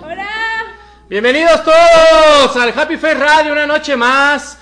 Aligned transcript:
Hola. 0.00 0.28
Bienvenidos 1.10 1.62
todos 1.62 2.56
al 2.56 2.70
Happy 2.70 2.96
Face 2.96 3.14
Radio, 3.14 3.52
una 3.52 3.66
noche 3.66 3.94
más. 3.94 4.58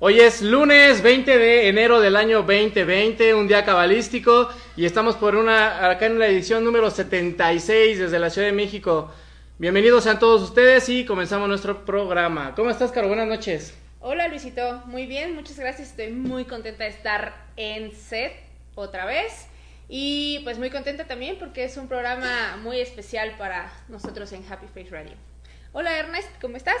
Hoy 0.00 0.18
es 0.18 0.42
lunes 0.42 1.02
20 1.02 1.38
de 1.38 1.68
enero 1.68 2.00
del 2.00 2.16
año 2.16 2.38
2020, 2.38 3.32
un 3.34 3.46
día 3.46 3.64
cabalístico, 3.64 4.48
y 4.76 4.86
estamos 4.86 5.14
por 5.14 5.36
una 5.36 5.88
acá 5.88 6.06
en 6.06 6.18
la 6.18 6.26
edición 6.26 6.64
número 6.64 6.90
76 6.90 8.00
desde 8.00 8.18
la 8.18 8.28
Ciudad 8.28 8.48
de 8.48 8.52
México. 8.52 9.12
Bienvenidos 9.58 10.08
a 10.08 10.18
todos 10.18 10.42
ustedes 10.42 10.88
y 10.88 11.04
comenzamos 11.04 11.48
nuestro 11.48 11.84
programa. 11.84 12.56
¿Cómo 12.56 12.70
estás, 12.70 12.90
Caro? 12.90 13.06
Buenas 13.06 13.28
noches. 13.28 13.72
Hola 14.00 14.26
Luisito, 14.26 14.82
muy 14.86 15.06
bien, 15.06 15.36
muchas 15.36 15.60
gracias. 15.60 15.90
Estoy 15.90 16.10
muy 16.10 16.44
contenta 16.44 16.82
de 16.82 16.90
estar 16.90 17.36
en 17.56 17.94
set 17.94 18.32
otra 18.74 19.04
vez. 19.04 19.49
Y 19.92 20.38
pues 20.44 20.56
muy 20.56 20.70
contenta 20.70 21.04
también 21.08 21.36
porque 21.36 21.64
es 21.64 21.76
un 21.76 21.88
programa 21.88 22.56
muy 22.62 22.78
especial 22.78 23.34
para 23.36 23.72
nosotros 23.88 24.30
en 24.30 24.44
Happy 24.48 24.66
Face 24.68 24.88
Radio. 24.88 25.14
Hola 25.72 25.98
Ernest, 25.98 26.28
¿cómo 26.40 26.56
estás? 26.56 26.76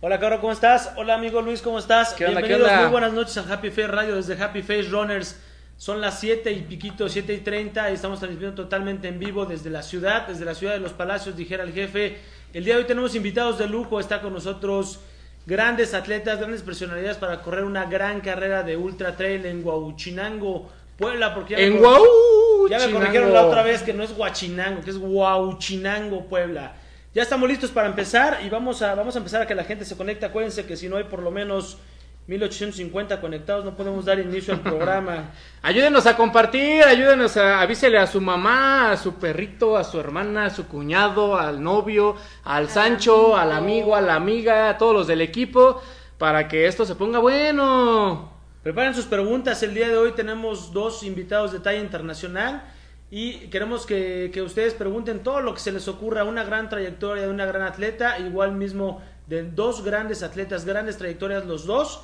Hola 0.00 0.18
Caro, 0.18 0.40
¿cómo 0.40 0.54
estás? 0.54 0.90
Hola 0.96 1.16
amigo 1.16 1.42
Luis, 1.42 1.60
¿cómo 1.60 1.78
estás? 1.78 2.14
¿Qué 2.14 2.24
onda, 2.24 2.40
qué 2.40 2.48
Bienvenidos, 2.48 2.72
onda? 2.72 2.82
muy 2.84 2.92
buenas 2.92 3.12
noches 3.12 3.36
a 3.36 3.52
Happy 3.52 3.68
Face 3.68 3.88
Radio 3.88 4.16
desde 4.16 4.42
Happy 4.42 4.62
Face 4.62 4.84
Runners. 4.84 5.38
Son 5.76 6.00
las 6.00 6.18
7 6.18 6.50
y 6.50 6.62
piquito, 6.62 7.10
7 7.10 7.34
y 7.34 7.38
30 7.40 7.90
y 7.90 7.94
estamos 7.94 8.20
transmitiendo 8.20 8.54
totalmente 8.54 9.08
en 9.08 9.18
vivo 9.18 9.44
desde 9.44 9.68
la 9.68 9.82
ciudad, 9.82 10.26
desde 10.26 10.46
la 10.46 10.54
ciudad 10.54 10.72
de 10.72 10.80
los 10.80 10.94
palacios, 10.94 11.36
dijera 11.36 11.62
el 11.62 11.74
jefe. 11.74 12.16
El 12.54 12.64
día 12.64 12.76
de 12.76 12.80
hoy 12.80 12.86
tenemos 12.86 13.14
invitados 13.14 13.58
de 13.58 13.68
lujo, 13.68 14.00
está 14.00 14.22
con 14.22 14.32
nosotros 14.32 15.00
grandes 15.44 15.92
atletas, 15.92 16.38
grandes 16.38 16.62
personalidades 16.62 17.18
para 17.18 17.42
correr 17.42 17.64
una 17.64 17.84
gran 17.84 18.22
carrera 18.22 18.62
de 18.62 18.78
ultra 18.78 19.14
trail 19.14 19.44
en 19.44 19.62
Huauchinango, 19.62 20.72
Puebla, 20.98 21.34
porque 21.34 21.52
ya 21.52 21.58
me 21.58 21.64
En 21.66 21.78
cor- 21.82 21.98
Guau, 21.98 22.68
ya 22.68 22.78
me 22.78 22.90
corrigieron 22.90 23.32
la 23.32 23.42
otra 23.46 23.62
vez 23.62 23.82
que 23.82 23.92
no 23.92 24.02
es 24.02 24.12
Huachinango, 24.16 24.80
que 24.82 24.90
es 24.90 24.96
Huauchinango, 24.96 26.26
Puebla. 26.26 26.74
Ya 27.14 27.22
estamos 27.22 27.48
listos 27.48 27.70
para 27.70 27.88
empezar 27.88 28.40
y 28.44 28.48
vamos 28.50 28.82
a, 28.82 28.94
vamos 28.94 29.14
a 29.14 29.18
empezar 29.18 29.40
a 29.42 29.46
que 29.46 29.54
la 29.54 29.64
gente 29.64 29.84
se 29.84 29.96
conecte. 29.96 30.26
Acuérdense 30.26 30.66
que 30.66 30.76
si 30.76 30.88
no 30.88 30.96
hay 30.96 31.04
por 31.04 31.20
lo 31.20 31.30
menos 31.30 31.78
1850 32.26 33.20
conectados 33.20 33.64
no 33.64 33.76
podemos 33.76 34.04
dar 34.04 34.18
inicio 34.18 34.52
al 34.52 34.60
programa. 34.60 35.30
Ayúdenos 35.62 36.06
a 36.06 36.16
compartir, 36.16 36.82
ayúdenos 36.82 37.36
a 37.36 37.60
avísele 37.62 37.98
a 37.98 38.06
su 38.06 38.20
mamá, 38.20 38.90
a 38.92 38.96
su 38.96 39.14
perrito, 39.14 39.76
a 39.76 39.84
su 39.84 39.98
hermana, 40.00 40.46
a 40.46 40.50
su 40.50 40.66
cuñado, 40.66 41.38
al 41.38 41.62
novio, 41.62 42.16
al 42.44 42.68
Sancho, 42.68 43.36
al 43.36 43.52
amigo, 43.52 43.94
a 43.96 44.00
la 44.00 44.14
amiga, 44.16 44.68
a 44.70 44.76
todos 44.76 44.92
los 44.94 45.06
del 45.06 45.20
equipo, 45.22 45.80
para 46.18 46.48
que 46.48 46.66
esto 46.66 46.84
se 46.84 46.96
ponga 46.96 47.18
bueno. 47.20 48.35
Preparen 48.66 48.94
sus 48.94 49.04
preguntas. 49.04 49.62
El 49.62 49.74
día 49.74 49.86
de 49.86 49.96
hoy 49.96 50.10
tenemos 50.10 50.72
dos 50.72 51.04
invitados 51.04 51.52
de 51.52 51.60
talla 51.60 51.78
internacional 51.78 52.64
y 53.12 53.46
queremos 53.46 53.86
que, 53.86 54.32
que 54.34 54.42
ustedes 54.42 54.74
pregunten 54.74 55.22
todo 55.22 55.40
lo 55.40 55.54
que 55.54 55.60
se 55.60 55.70
les 55.70 55.86
ocurra. 55.86 56.24
Una 56.24 56.42
gran 56.42 56.68
trayectoria 56.68 57.22
de 57.22 57.28
una 57.28 57.46
gran 57.46 57.62
atleta, 57.62 58.18
igual 58.18 58.56
mismo 58.56 59.00
de 59.28 59.44
dos 59.44 59.84
grandes 59.84 60.24
atletas, 60.24 60.64
grandes 60.64 60.98
trayectorias 60.98 61.46
los 61.46 61.64
dos. 61.64 62.02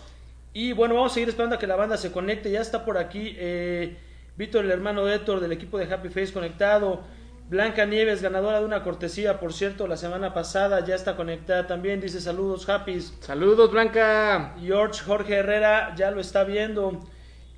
Y 0.52 0.72
bueno, 0.72 0.94
vamos 0.94 1.10
a 1.10 1.14
seguir 1.14 1.30
esperando 1.30 1.56
a 1.56 1.58
que 1.58 1.66
la 1.66 1.74
banda 1.74 1.96
se 1.96 2.12
conecte. 2.12 2.48
Ya 2.52 2.60
está 2.60 2.84
por 2.84 2.96
aquí 2.96 3.34
eh, 3.38 3.96
Víctor, 4.36 4.64
el 4.64 4.70
hermano 4.70 5.04
de 5.04 5.16
Héctor 5.16 5.40
del 5.40 5.50
equipo 5.50 5.78
de 5.78 5.92
Happy 5.92 6.10
Face 6.10 6.32
conectado. 6.32 7.00
Blanca 7.48 7.84
Nieves, 7.84 8.22
ganadora 8.22 8.60
de 8.60 8.64
una 8.64 8.82
cortesía, 8.82 9.38
por 9.38 9.52
cierto, 9.52 9.86
la 9.86 9.96
semana 9.96 10.32
pasada, 10.32 10.84
ya 10.84 10.94
está 10.94 11.16
conectada 11.16 11.66
también. 11.66 12.00
Dice 12.00 12.20
saludos, 12.20 12.68
Happys. 12.68 13.14
Saludos, 13.20 13.70
Blanca. 13.70 14.54
George 14.60 15.02
Jorge 15.04 15.34
Herrera 15.34 15.94
ya 15.96 16.10
lo 16.10 16.20
está 16.20 16.44
viendo. 16.44 17.00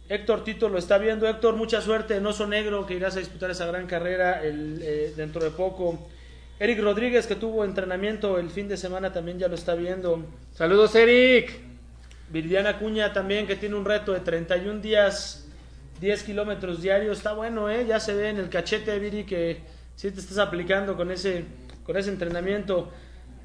Héctor 0.09 0.45
Tito 0.45 0.69
lo 0.69 0.79
está 0.79 0.99
viendo. 0.99 1.29
Héctor, 1.29 1.57
mucha 1.57 1.81
suerte 1.81 2.17
en 2.17 2.27
Oso 2.27 2.47
Negro, 2.47 2.87
que 2.87 2.95
irás 2.95 3.17
a 3.17 3.21
disputar 3.21 3.51
esa 3.51 3.67
gran 3.67 3.87
carrera 3.87 4.43
el, 4.43 4.81
eh, 4.83 5.13
dentro 5.17 5.43
de 5.43 5.51
poco. 5.51 5.99
Eric 6.59 6.81
Rodríguez, 6.81 7.27
que 7.27 7.37
tuvo 7.37 7.65
entrenamiento 7.65 8.39
el 8.39 8.51
fin 8.51 8.69
de 8.69 8.77
semana, 8.77 9.13
también 9.13 9.39
ya 9.39 9.49
lo 9.49 9.55
está 9.55 9.75
viendo. 9.75 10.25
Saludos, 10.55 10.95
Eric. 10.95 11.53
Viridiana 12.31 12.79
Cuña 12.79 13.13
también, 13.13 13.47
que 13.47 13.57
tiene 13.57 13.77
un 13.77 13.85
reto 13.85 14.13
de 14.13 14.21
31 14.21 14.81
días, 14.81 15.47
10 16.01 16.23
kilómetros 16.23 16.83
diarios. 16.83 17.19
Está 17.19 17.33
bueno, 17.33 17.71
¿eh? 17.71 17.87
Ya 17.87 18.01
se 18.01 18.15
ve 18.15 18.31
en 18.31 18.39
el 18.39 18.49
cachete, 18.49 18.99
Viri, 18.99 19.25
que 19.25 19.61
sí 19.97 20.11
te 20.11 20.21
estás 20.21 20.39
aplicando 20.39 20.97
con 20.97 21.11
ese, 21.11 21.45
con 21.85 21.97
ese 21.97 22.11
entrenamiento. 22.11 22.93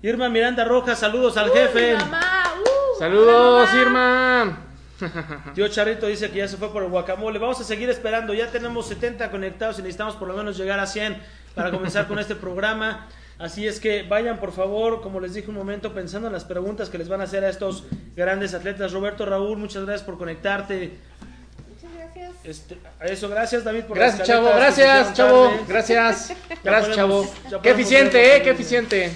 Irma 0.02 0.30
Miranda 0.30 0.64
Rojas, 0.64 1.00
saludos 1.00 1.38
al 1.38 1.52
jefe. 1.52 1.96
Mamá, 1.96 2.54
uh, 2.62 3.00
Saludos, 3.00 3.70
hola, 3.72 3.84
mamá. 3.86 4.50
Irma. 4.50 4.66
Tío 5.56 5.68
Charrito 5.68 6.08
dice 6.08 6.30
que 6.30 6.40
ya 6.40 6.48
se 6.48 6.58
fue 6.58 6.72
por 6.72 6.84
el 6.84 6.90
guacamole. 6.90 7.40
Vamos 7.40 7.60
a 7.60 7.64
seguir 7.64 7.90
esperando. 7.90 8.34
Ya 8.34 8.52
tenemos 8.52 8.88
70 8.88 9.32
conectados 9.32 9.80
y 9.80 9.82
necesitamos 9.82 10.16
por 10.16 10.28
lo 10.28 10.36
menos 10.36 10.58
llegar 10.58 10.80
a 10.80 10.88
100 10.88 11.18
para 11.56 11.72
comenzar 11.72 12.08
con 12.08 12.20
este 12.20 12.36
programa. 12.36 13.08
Así 13.38 13.66
es 13.66 13.80
que 13.80 14.04
vayan 14.04 14.38
por 14.38 14.52
favor, 14.52 15.02
como 15.02 15.22
les 15.22 15.34
dije 15.34 15.50
un 15.50 15.56
momento, 15.56 15.94
pensando 15.94 16.28
en 16.28 16.34
las 16.34 16.44
preguntas 16.44 16.90
que 16.90 16.98
les 16.98 17.08
van 17.08 17.22
a 17.22 17.24
hacer 17.24 17.46
a 17.46 17.50
estos 17.50 17.86
grandes 18.16 18.54
atletas. 18.54 18.92
Roberto 18.92 19.26
Raúl, 19.26 19.58
muchas 19.58 19.86
gracias 19.86 20.06
por 20.06 20.18
conectarte. 20.18 20.98
Este, 22.44 22.78
a 23.00 23.06
eso, 23.06 23.30
gracias 23.30 23.64
David 23.64 23.84
por 23.84 23.98
Gracias, 23.98 24.28
chavo. 24.28 24.50
Gracias, 24.56 25.14
chavo. 25.14 25.52
Gracias. 25.68 26.34
Gracias, 26.64 26.96
chavo. 26.96 27.28
Qué 27.62 27.70
eficiente, 27.72 28.36
eh. 28.38 28.42
Qué 28.42 28.52
eficiente. 28.52 29.12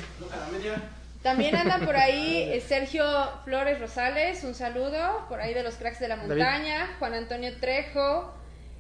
También 1.23 1.55
andan 1.55 1.85
por 1.85 1.95
ahí 1.95 2.49
eh, 2.51 2.61
Sergio 2.61 3.05
Flores 3.45 3.79
Rosales, 3.79 4.43
un 4.43 4.53
saludo, 4.53 5.25
por 5.29 5.39
ahí 5.39 5.53
de 5.53 5.63
los 5.63 5.75
cracks 5.75 5.99
de 5.99 6.09
la 6.09 6.17
David. 6.17 6.29
montaña, 6.29 6.95
Juan 6.99 7.13
Antonio 7.13 7.57
Trejo, 7.59 8.33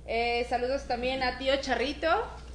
eh, 0.05 0.45
saludos 0.49 0.83
también 0.83 1.23
a 1.23 1.37
tío 1.37 1.55
Charrito, 1.61 2.09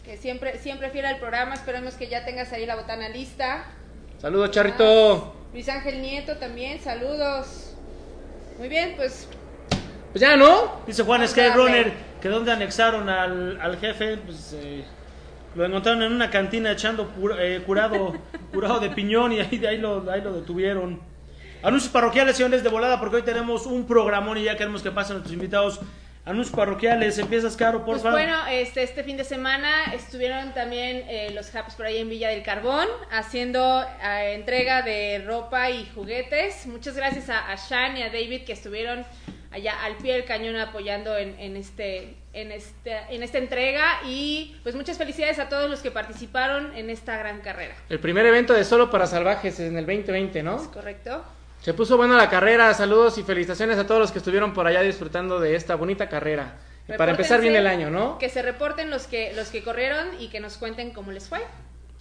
que 0.05 0.19
siempre, 0.19 0.59
siempre 0.59 0.91
fiel 0.91 1.07
al 1.07 1.19
programa, 1.19 1.55
esperemos 1.55 1.95
que 1.95 2.09
ya 2.09 2.27
tengas 2.27 2.53
ahí 2.53 2.67
la 2.67 2.77
botana 2.77 3.09
lista. 3.09 3.65
Saludos, 4.21 4.51
Charrito. 4.51 5.35
Luis 5.55 5.69
Ángel 5.71 6.03
Nieto 6.03 6.37
también, 6.37 6.81
saludos. 6.83 7.73
Muy 8.59 8.69
bien, 8.69 8.93
pues 8.97 9.27
Pues 10.13 10.21
ya, 10.23 10.37
¿no? 10.37 10.81
Dice 10.87 11.03
Juan 11.03 11.27
Skyrunner 11.27 11.93
que 12.21 12.29
donde 12.29 12.51
anexaron 12.51 13.09
al, 13.09 13.61
al 13.61 13.79
jefe, 13.79 14.17
pues 14.19 14.55
eh, 14.59 14.85
lo 15.55 15.65
encontraron 15.65 16.03
en 16.03 16.13
una 16.13 16.31
cantina 16.31 16.73
echando 16.73 17.13
eh, 17.39 17.63
curado, 17.65 18.15
curado 18.53 18.81
de 18.81 18.91
piñón 18.91 19.33
y 19.33 19.41
ahí, 19.41 19.59
de 19.59 19.69
ahí, 19.69 19.79
lo, 19.79 20.11
ahí 20.11 20.21
lo 20.21 20.33
detuvieron. 20.33 21.01
Anuncios 21.63 21.93
parroquiales, 21.93 22.37
señores, 22.37 22.63
de 22.63 22.69
volada, 22.69 23.01
porque 23.01 23.17
hoy 23.17 23.23
tenemos 23.23 23.67
un 23.67 23.87
programón 23.87 24.39
y 24.39 24.45
ya 24.45 24.57
queremos 24.57 24.83
que 24.83 24.91
pasen 24.91 25.15
nuestros 25.15 25.35
invitados. 25.35 25.81
Anuncios 26.25 26.55
parroquiales, 26.55 27.17
empiezas 27.19 27.57
caro, 27.57 27.79
por 27.79 27.95
Pues 27.95 28.03
favor. 28.03 28.21
bueno, 28.21 28.47
este, 28.51 28.83
este 28.83 29.03
fin 29.03 29.17
de 29.17 29.25
semana 29.25 29.95
estuvieron 29.95 30.53
también 30.53 31.05
eh, 31.09 31.31
los 31.35 31.55
Haps 31.55 31.75
por 31.75 31.87
ahí 31.87 31.99
en 31.99 32.09
Villa 32.11 32.29
del 32.29 32.43
Carbón 32.43 32.87
haciendo 33.11 33.83
eh, 33.83 34.35
entrega 34.35 34.83
de 34.83 35.23
ropa 35.27 35.71
y 35.71 35.89
juguetes. 35.95 36.67
Muchas 36.67 36.97
gracias 36.97 37.31
a, 37.31 37.51
a 37.51 37.57
Shan 37.57 37.97
y 37.97 38.03
a 38.03 38.07
David 38.11 38.43
que 38.45 38.53
estuvieron 38.53 39.07
allá 39.51 39.83
al 39.83 39.97
pie 39.97 40.15
del 40.15 40.25
cañón 40.25 40.57
apoyando 40.57 41.17
en, 41.17 41.39
en 41.39 41.57
este, 41.57 42.15
en, 42.33 42.53
este, 42.53 42.97
en 43.11 43.23
esta 43.23 43.39
entrega 43.39 44.01
y 44.07 44.57
pues 44.63 44.75
muchas 44.75 44.99
felicidades 44.99 45.39
a 45.39 45.49
todos 45.49 45.71
los 45.71 45.81
que 45.81 45.91
participaron 45.91 46.77
en 46.77 46.91
esta 46.91 47.17
gran 47.17 47.41
carrera. 47.41 47.75
El 47.89 47.99
primer 48.01 48.27
evento 48.27 48.53
de 48.53 48.65
Solo 48.65 48.91
para 48.91 49.07
Salvajes 49.07 49.59
en 49.61 49.77
el 49.77 49.87
2020, 49.87 50.39
¿Es 50.39 50.45
¿no? 50.45 50.71
correcto? 50.71 51.25
Se 51.61 51.75
puso 51.75 51.97
buena 51.97 52.17
la 52.17 52.31
carrera. 52.31 52.73
Saludos 52.73 53.19
y 53.19 53.23
felicitaciones 53.23 53.79
a 53.79 53.87
todos 53.87 54.01
los 54.01 54.13
que 54.13 54.19
estuvieron 54.19 54.53
por 54.53 54.67
allá 54.67 54.81
disfrutando 54.83 55.41
de 55.41 55.57
esta 55.57 55.75
bonita 55.75 56.09
carrera. 56.09 56.57
Y 56.89 56.93
para 56.93 57.11
empezar 57.11 57.41
bien 57.41 57.57
el 57.57 57.67
año, 57.67 57.91
¿no? 57.91 58.17
Que 58.19 58.29
se 58.29 58.43
reporten 58.43 58.91
los 58.91 59.07
que, 59.07 59.33
los 59.35 59.49
que 59.49 59.63
corrieron 59.63 60.09
y 60.21 60.29
que 60.29 60.41
nos 60.41 60.57
cuenten 60.57 60.93
cómo 60.93 61.13
les 61.13 61.29
fue. 61.29 61.41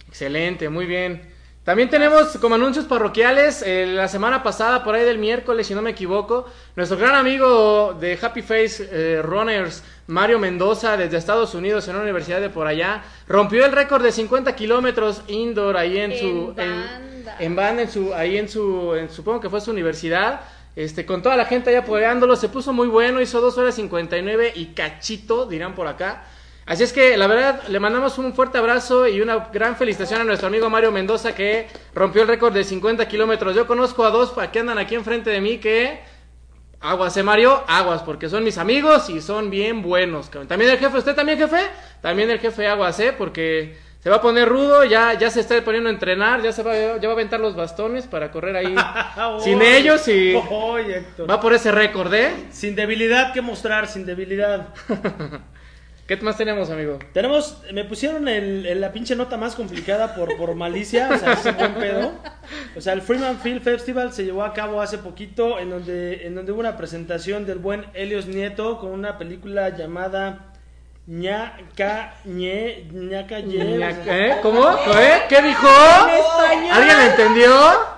Excelente, 0.06 0.68
muy 0.68 0.86
bien. 0.86 1.22
También 1.68 1.90
tenemos 1.90 2.38
como 2.38 2.54
anuncios 2.54 2.86
parroquiales, 2.86 3.60
eh, 3.60 3.84
la 3.86 4.08
semana 4.08 4.42
pasada, 4.42 4.82
por 4.82 4.94
ahí 4.94 5.04
del 5.04 5.18
miércoles, 5.18 5.66
si 5.66 5.74
no 5.74 5.82
me 5.82 5.90
equivoco, 5.90 6.46
nuestro 6.76 6.96
gran 6.96 7.14
amigo 7.14 7.94
de 8.00 8.18
Happy 8.22 8.40
Face 8.40 8.88
eh, 8.90 9.20
Runners, 9.20 9.84
Mario 10.06 10.38
Mendoza, 10.38 10.96
desde 10.96 11.18
Estados 11.18 11.54
Unidos, 11.54 11.86
en 11.86 11.96
una 11.96 12.04
universidad 12.04 12.40
de 12.40 12.48
por 12.48 12.66
allá, 12.66 13.02
rompió 13.28 13.66
el 13.66 13.72
récord 13.72 14.02
de 14.02 14.12
50 14.12 14.56
kilómetros 14.56 15.20
indoor 15.28 15.76
ahí 15.76 15.98
en, 15.98 16.12
En 16.12 16.18
su... 16.18 16.54
banda. 16.56 17.36
en 17.38 17.54
banda, 17.54 17.82
en 17.82 17.90
su, 17.90 18.14
ahí 18.14 18.38
en 18.38 18.48
su, 18.48 18.94
en- 18.94 19.10
supongo 19.10 19.38
que 19.40 19.50
fue 19.50 19.60
su 19.60 19.70
universidad. 19.70 20.40
Este, 20.74 21.04
con 21.04 21.20
toda 21.22 21.36
la 21.36 21.44
gente 21.44 21.68
ahí 21.68 21.76
apoyándolo, 21.76 22.34
se 22.36 22.48
puso 22.48 22.72
muy 22.72 22.88
bueno, 22.88 23.20
hizo 23.20 23.42
2 23.42 23.58
horas 23.58 23.74
59 23.74 24.52
y 24.56 24.68
cachito, 24.68 25.44
dirán 25.44 25.74
por 25.74 25.86
acá. 25.86 26.24
Así 26.68 26.82
es 26.82 26.92
que 26.92 27.16
la 27.16 27.26
verdad 27.26 27.62
le 27.68 27.80
mandamos 27.80 28.18
un 28.18 28.34
fuerte 28.34 28.58
abrazo 28.58 29.08
y 29.08 29.22
una 29.22 29.48
gran 29.50 29.74
felicitación 29.74 30.20
a 30.20 30.24
nuestro 30.24 30.48
amigo 30.48 30.68
Mario 30.68 30.92
Mendoza 30.92 31.34
que 31.34 31.66
rompió 31.94 32.20
el 32.20 32.28
récord 32.28 32.52
de 32.52 32.62
50 32.62 33.08
kilómetros. 33.08 33.56
Yo 33.56 33.66
conozco 33.66 34.04
a 34.04 34.10
dos 34.10 34.34
que 34.52 34.58
andan 34.58 34.76
aquí 34.76 34.94
enfrente 34.94 35.30
de 35.30 35.40
mí 35.40 35.56
que 35.56 35.98
aguas, 36.78 37.16
eh 37.16 37.22
Mario, 37.22 37.64
aguas, 37.66 38.02
porque 38.02 38.28
son 38.28 38.44
mis 38.44 38.58
amigos 38.58 39.08
y 39.08 39.22
son 39.22 39.48
bien 39.48 39.80
buenos. 39.80 40.30
También 40.30 40.70
el 40.70 40.76
jefe, 40.76 40.98
¿usted 40.98 41.14
también 41.14 41.38
jefe? 41.38 41.62
También 42.02 42.28
el 42.28 42.38
jefe 42.38 42.66
aguas, 42.66 43.00
eh, 43.00 43.14
porque 43.16 43.78
se 44.00 44.10
va 44.10 44.16
a 44.16 44.20
poner 44.20 44.46
rudo, 44.46 44.84
ya, 44.84 45.14
ya 45.14 45.30
se 45.30 45.40
está 45.40 45.58
poniendo 45.64 45.88
a 45.88 45.92
entrenar, 45.94 46.42
ya 46.42 46.52
se 46.52 46.62
va, 46.62 46.74
ya 46.98 47.08
va 47.08 47.08
a 47.08 47.12
aventar 47.12 47.40
los 47.40 47.56
bastones 47.56 48.06
para 48.06 48.30
correr 48.30 48.56
ahí 48.56 48.76
sin 49.40 49.62
ellos 49.62 50.06
y 50.06 50.34
va 50.34 51.40
por 51.40 51.54
ese 51.54 51.72
récord, 51.72 52.12
¿eh? 52.12 52.30
Sin 52.50 52.74
debilidad 52.74 53.32
que 53.32 53.40
mostrar, 53.40 53.88
sin 53.88 54.04
debilidad. 54.04 54.68
¿Qué 56.08 56.16
más 56.16 56.36
tenemos, 56.38 56.70
amigo? 56.70 56.98
Tenemos, 57.12 57.62
me 57.72 57.84
pusieron 57.84 58.26
el, 58.28 58.64
el- 58.66 58.80
la 58.80 58.92
pinche 58.92 59.14
nota 59.14 59.36
más 59.36 59.54
complicada 59.54 60.14
por, 60.14 60.36
por 60.38 60.54
malicia, 60.54 61.10
o 61.14 61.18
sea, 61.18 61.34
es 61.34 61.44
un 61.44 61.56
buen 61.56 61.74
pedo. 61.74 62.12
O 62.76 62.80
sea, 62.80 62.94
el 62.94 63.02
Freeman 63.02 63.38
Film 63.40 63.60
Festival 63.60 64.12
se 64.14 64.24
llevó 64.24 64.42
a 64.42 64.54
cabo 64.54 64.80
hace 64.80 64.96
poquito, 64.98 65.58
en 65.58 65.68
donde, 65.68 66.26
en 66.26 66.34
donde 66.34 66.50
hubo 66.52 66.60
una 66.60 66.78
presentación 66.78 67.44
del 67.44 67.58
buen 67.58 67.84
Helios 67.92 68.26
Nieto 68.26 68.78
con 68.78 68.90
una 68.90 69.18
película 69.18 69.68
llamada 69.76 70.54
Ñaca 71.06 72.14
Ñe, 72.24 72.84
Ñaca 72.90 73.38
¿Eh? 73.40 74.36
¿Cómo? 74.42 74.66
¿Eh? 74.70 75.22
¿Qué 75.28 75.42
dijo? 75.42 75.68
¿Alguien 76.72 77.00
entendió? 77.10 77.52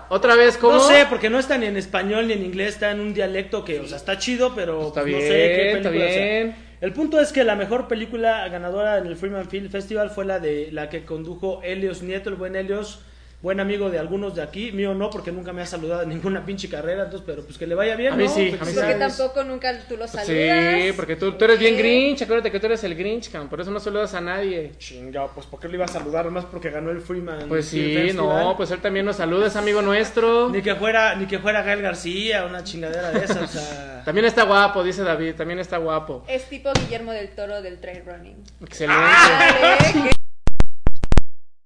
¿Otra 0.09 0.35
vez 0.35 0.57
cómo? 0.57 0.75
No 0.75 0.81
sé, 0.81 1.07
porque 1.09 1.31
no 1.31 1.39
está 1.39 1.57
ni 1.59 1.67
en 1.67 1.77
español 1.77 2.27
ni 2.27 2.33
en 2.33 2.45
inglés, 2.45 2.71
está 2.75 2.91
en 2.91 2.99
un 2.99 3.15
dialecto 3.15 3.65
que, 3.65 3.79
o 3.79 3.87
sea, 3.87 3.97
está 3.99 4.19
chido, 4.19 4.53
pero 4.57 4.89
Está 4.89 5.03
pues, 5.03 5.13
no 5.13 5.19
bien, 5.19 5.31
sé 5.31 5.37
qué 5.37 5.73
está 5.77 5.91
película 5.91 6.11
sea. 6.11 6.57
El 6.81 6.95
punto 6.95 7.21
es 7.21 7.31
que 7.31 7.45
la 7.45 7.57
mejor 7.57 7.89
película 7.89 8.49
ganadora 8.49 8.97
en 8.97 9.07
el 9.07 9.15
Freeman 9.15 9.51
Film 9.51 9.69
Festival 9.69 10.09
fue 10.09 10.25
la 10.25 10.41
de 10.41 10.73
la 10.73 10.89
que 10.89 11.05
condujo 11.05 11.61
Helios 11.63 12.03
Nieto, 12.03 12.31
el 12.31 12.37
buen 12.37 12.57
Helios, 12.57 13.03
buen 13.43 13.59
amigo 13.59 13.91
de 13.91 13.99
algunos 13.99 14.35
de 14.35 14.43
aquí, 14.43 14.71
mío 14.73 14.95
no, 14.95 15.09
porque 15.09 15.33
nunca 15.33 15.53
me 15.53 15.63
ha 15.63 15.67
saludado 15.67 16.03
en 16.03 16.11
ninguna 16.11 16.45
pinche 16.45 16.69
carrera, 16.69 17.05
entonces, 17.05 17.25
pero 17.27 17.43
pues 17.43 17.57
que 17.57 17.67
le 17.67 17.75
vaya 17.75 17.97
bien, 17.97 18.13
A 18.13 18.17
mí 18.17 18.25
¿no? 18.25 18.31
sí, 18.31 18.57
a 18.61 18.65
mí 18.65 18.71
sí. 18.73 18.79
Porque 18.79 18.95
tampoco 18.95 19.45
nunca 19.45 19.79
tú 19.89 19.97
lo 19.97 20.07
saludas. 20.07 20.27
Sí, 20.27 20.93
porque 20.95 21.17
tú, 21.17 21.33
tú 21.33 21.45
eres 21.45 21.59
bien. 21.59 21.77
Grinch, 21.77 22.23
acuérdate 22.23 22.51
que 22.51 22.61
tú 22.61 22.67
eres 22.67 22.85
el 22.85 22.95
Grinch, 22.95 23.31
cabrón, 23.31 23.49
por 23.49 23.61
eso 23.61 23.71
no 23.71 23.81
saludas 23.81 24.13
a 24.15 24.21
nadie. 24.21 24.73
Chinga, 24.79 25.29
pues 25.29 25.47
¿por 25.47 25.59
qué 25.59 25.69
le 25.69 25.77
iba 25.77 25.87
a 25.87 25.89
saludar? 25.89 26.27
Nomás 26.27 26.45
porque 26.45 26.71
ganó 26.71 26.91
el 26.91 27.01
Freeman 27.01 27.49
Pues 27.49 27.67
sí, 27.67 28.11
no, 28.15 28.55
pues 28.57 28.71
él 28.71 28.81
también 28.81 29.07
nos 29.07 29.17
saluda, 29.17 29.47
es 29.47 29.57
amigo 29.57 29.81
nuestro. 29.81 30.51
Ni 30.51 30.61
que 30.61 30.75
fuera, 30.75 31.15
ni 31.15 31.27
que 31.27 31.39
fuera 31.39 31.63
Gael 31.63 31.81
García, 31.81 32.45
una 32.45 32.63
chingadera 32.63 33.11
de 33.11 33.25
esas, 33.25 33.43
o 33.43 33.47
sea... 33.47 34.03
También 34.05 34.25
está 34.25 34.45
guapo, 34.45 34.83
dice 34.83 35.03
David, 35.03 35.35
también 35.35 35.59
está 35.59 35.77
guapo. 35.77 36.25
Es 36.27 36.49
tipo 36.49 36.73
Guillermo 36.73 37.13
del 37.13 37.29
Toro 37.31 37.61
del 37.61 37.79
trail 37.81 38.03
running. 38.07 38.43
Excelente. 38.63 39.03
Dale, 39.03 40.11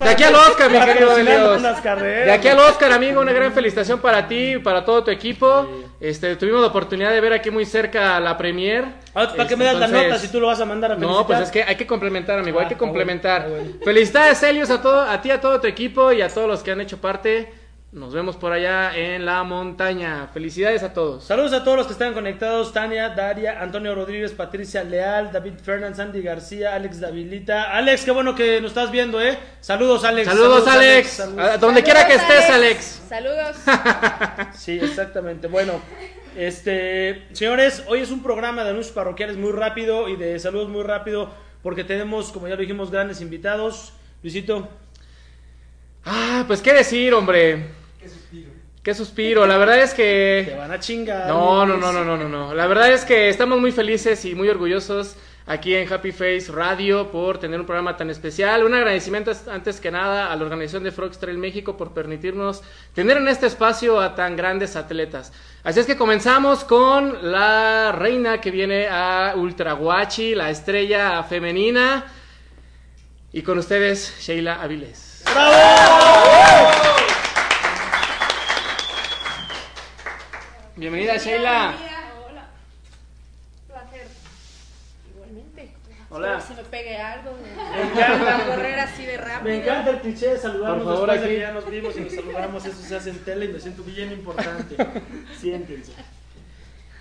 De 0.05 0.11
aquí 0.11 0.23
al 0.23 0.35
Oscar, 0.35 0.71
mi 0.71 0.79
querido. 0.81 1.15
De 1.17 2.31
aquí 2.33 2.49
al 2.49 2.59
Oscar, 2.59 2.93
amigo, 2.93 3.21
una 3.21 3.33
gran 3.33 3.53
felicitación 3.53 4.01
para 4.01 4.29
ti 4.29 4.55
y 4.55 4.59
para 4.59 4.85
todo 4.85 5.03
tu 5.05 5.11
equipo. 5.11 5.67
Este, 6.01 6.37
tuvimos 6.37 6.61
la 6.61 6.67
oportunidad 6.67 7.11
de 7.11 7.21
ver 7.21 7.33
aquí 7.33 7.51
muy 7.51 7.65
cerca 7.65 8.21
la 8.21 8.37
premier. 8.37 8.85
Ah, 9.15 9.29
¿Para 9.29 9.35
qué 9.37 9.43
Este, 9.43 9.56
me 9.56 9.65
das 9.65 9.75
la 9.79 9.87
entonces- 9.87 10.09
nota 10.09 10.21
si 10.21 10.29
tú 10.29 10.41
lo 10.41 10.49
vas 10.49 10.61
a 10.61 10.65
mandar 10.67 10.93
a 10.93 10.95
felicitar? 10.97 11.17
No, 11.21 11.27
pues 11.27 11.41
es 11.41 11.51
que 11.51 11.62
hay 11.62 11.77
que 11.77 11.87
complementar, 11.87 12.39
amigo, 12.39 12.59
hay 12.59 12.67
Ah, 12.67 12.69
que 12.69 12.75
ah, 12.75 12.79
bueno, 12.79 12.93
complementar. 12.93 13.43
ah, 13.47 13.49
bueno. 13.49 13.71
Felicidades, 13.83 14.43
Helios, 14.43 14.71
a, 14.71 14.83
todo, 14.83 15.01
a 15.01 15.21
ti, 15.23 15.31
a 15.31 15.41
todo 15.41 15.61
tu 15.61 15.67
equipo 15.67 16.12
y 16.12 16.21
a 16.21 16.29
todos 16.29 16.47
los 16.49 16.62
que 16.62 16.73
han 16.73 16.81
hecho 16.83 16.99
parte. 16.99 17.53
Nos 17.94 18.12
vemos 18.12 18.35
por 18.35 18.50
allá 18.50 18.91
en 18.96 19.25
la 19.25 19.44
montaña. 19.44 20.26
Felicidades 20.35 20.82
a 20.82 20.93
todos. 20.93 21.23
Saludos 21.23 21.52
a 21.52 21.62
todos 21.62 21.76
los 21.76 21.87
que 21.87 21.93
están 21.93 22.12
conectados, 22.12 22.73
Tania, 22.73 23.11
Daria, 23.11 23.62
Antonio 23.62 23.94
Rodríguez, 23.94 24.32
Patricia 24.32 24.82
Leal, 24.82 25.31
David 25.31 25.52
Fernández, 25.62 26.00
Andy 26.00 26.20
García, 26.20 26.75
Alex 26.75 26.99
Davilita. 26.99 27.70
Alex, 27.70 28.05
qué 28.05 28.11
bueno 28.11 28.35
que 28.35 28.61
nos 28.61 28.73
estás 28.73 28.91
viendo, 28.91 29.23
¿eh? 29.23 29.38
Saludos, 29.61 30.02
Alex. 30.02 30.29
Saludos, 30.29 30.67
Alex. 30.67 31.08
saludos. 31.08 31.44
A 31.44 31.56
donde 31.58 31.85
quiera 31.85 32.05
que 32.05 32.14
estés, 32.14 32.50
Alex. 32.50 33.02
Saludos. 33.08 33.56
Sí, 34.55 34.73
exactamente. 34.82 35.46
Bueno, 35.46 35.81
este, 36.37 37.29
señores, 37.32 37.85
hoy 37.87 38.00
es 38.00 38.11
un 38.11 38.25
programa 38.25 38.64
de 38.64 38.70
anuncios 38.70 38.93
parroquiales 38.93 39.37
muy 39.37 39.52
rápido 39.52 40.08
y 40.08 40.17
de 40.17 40.41
saludos 40.41 40.69
muy 40.69 40.82
rápido 40.82 41.31
porque 41.62 41.85
tenemos, 41.85 42.32
como 42.32 42.49
ya 42.49 42.56
lo 42.56 42.61
dijimos, 42.61 42.91
grandes 42.91 43.20
invitados. 43.20 43.93
Luisito, 44.20 44.69
Ah, 46.05 46.43
pues 46.49 46.61
qué 46.61 46.73
decir, 46.73 47.14
hombre. 47.14 47.83
Qué 48.83 48.93
suspiro. 48.95 49.47
La 49.47 49.56
verdad 49.56 49.81
es 49.81 49.91
te 49.95 49.97
que. 49.97 50.55
van 50.59 50.71
a 50.71 50.79
chingar. 50.79 51.27
No, 51.29 51.65
no, 51.65 51.77
no, 51.79 51.91
no, 51.93 52.05
no, 52.05 52.17
no, 52.17 52.29
no. 52.29 52.55
La 52.55 52.67
verdad 52.67 52.93
es 52.93 53.05
que 53.05 53.29
estamos 53.31 53.59
muy 53.59 53.73
felices 53.73 54.25
y 54.27 54.35
muy 54.35 54.49
orgullosos 54.49 55.17
aquí 55.47 55.75
en 55.75 55.91
Happy 55.91 56.12
Face 56.12 56.47
Radio 56.51 57.11
por 57.11 57.39
tener 57.39 57.61
un 57.61 57.67
programa 57.67 57.97
tan 57.97 58.11
especial. 58.11 58.62
Un 58.65 58.75
agradecimiento 58.75 59.31
es- 59.31 59.49
antes 59.49 59.81
que 59.81 59.91
nada 59.91 60.31
a 60.31 60.37
la 60.37 60.43
organización 60.45 60.85
de 60.85 60.91
Frogs 60.91 61.19
Trail 61.19 61.39
México 61.39 61.77
por 61.79 61.93
permitirnos 61.95 62.62
tener 62.95 63.17
en 63.17 63.29
este 63.29 63.47
espacio 63.47 64.01
a 64.01 64.15
tan 64.15 64.37
grandes 64.37 64.77
atletas. 64.77 65.33
Así 65.62 65.81
es 65.81 65.87
que 65.87 65.97
comenzamos 65.97 66.65
con 66.65 67.31
la 67.33 67.91
reina 67.93 68.41
que 68.41 68.51
viene 68.51 68.87
a 68.89 69.33
Ultra 69.37 69.73
Guachi, 69.73 70.35
la 70.35 70.51
estrella 70.51 71.23
femenina. 71.23 72.05
Y 73.33 73.41
con 73.43 73.59
ustedes, 73.59 74.15
Sheila 74.21 74.62
Avilés. 74.62 75.25
Bienvenida, 80.76 81.17
Sheila. 81.17 81.75
Hola. 82.29 82.47
Placer. 83.69 84.06
Igualmente. 85.15 85.71
Hola. 86.11 86.38
Espero 86.38 86.49
que 86.49 86.55
se 86.56 86.62
me 86.62 86.69
pegue 86.69 86.97
algo. 86.97 87.31
encanta. 87.93 88.25
Para 88.25 88.47
correr 88.47 88.79
así 88.81 89.06
de 89.06 89.17
rápido. 89.17 89.43
Me 89.44 89.62
encanta 89.62 89.91
el 89.91 90.00
cliché 90.00 90.29
de 90.31 90.38
saludarnos 90.38 90.85
Por 90.85 90.93
favor, 90.94 91.11
después 91.11 91.21
de 91.21 91.26
aquí. 91.26 91.35
que 91.35 91.41
ya 91.41 91.53
nos 91.53 91.71
vimos 91.71 91.97
y 91.97 92.00
nos 92.00 92.12
saludamos. 92.12 92.65
Eso 92.67 92.82
se 92.82 92.97
hace 92.97 93.11
en 93.11 93.19
tele 93.25 93.44
y 93.47 93.49
me 93.49 93.61
siento 93.61 93.82
bien 93.85 94.12
importante. 94.12 94.76
Siéntense. 95.38 95.93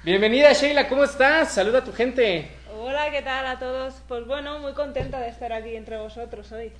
Bienvenida, 0.03 0.51
Sheila, 0.53 0.87
¿cómo 0.89 1.05
estás? 1.05 1.53
Saluda 1.53 1.79
a 1.79 1.83
tu 1.83 1.93
gente. 1.93 2.49
Hola, 2.77 3.09
¿qué 3.11 3.21
tal 3.21 3.45
a 3.47 3.57
todos? 3.57 3.95
Pues 4.07 4.25
bueno, 4.27 4.59
muy 4.59 4.73
contenta 4.73 5.19
de 5.19 5.29
estar 5.29 5.51
aquí 5.53 5.75
entre 5.75 5.97
vosotros 5.97 6.51
hoy. 6.51 6.71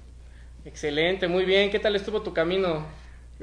Excelente, 0.66 1.28
muy 1.28 1.46
bien. 1.46 1.72
¿Qué 1.72 1.80
tal 1.80 1.96
estuvo 1.96 2.22
tu 2.22 2.34
camino? 2.34 2.86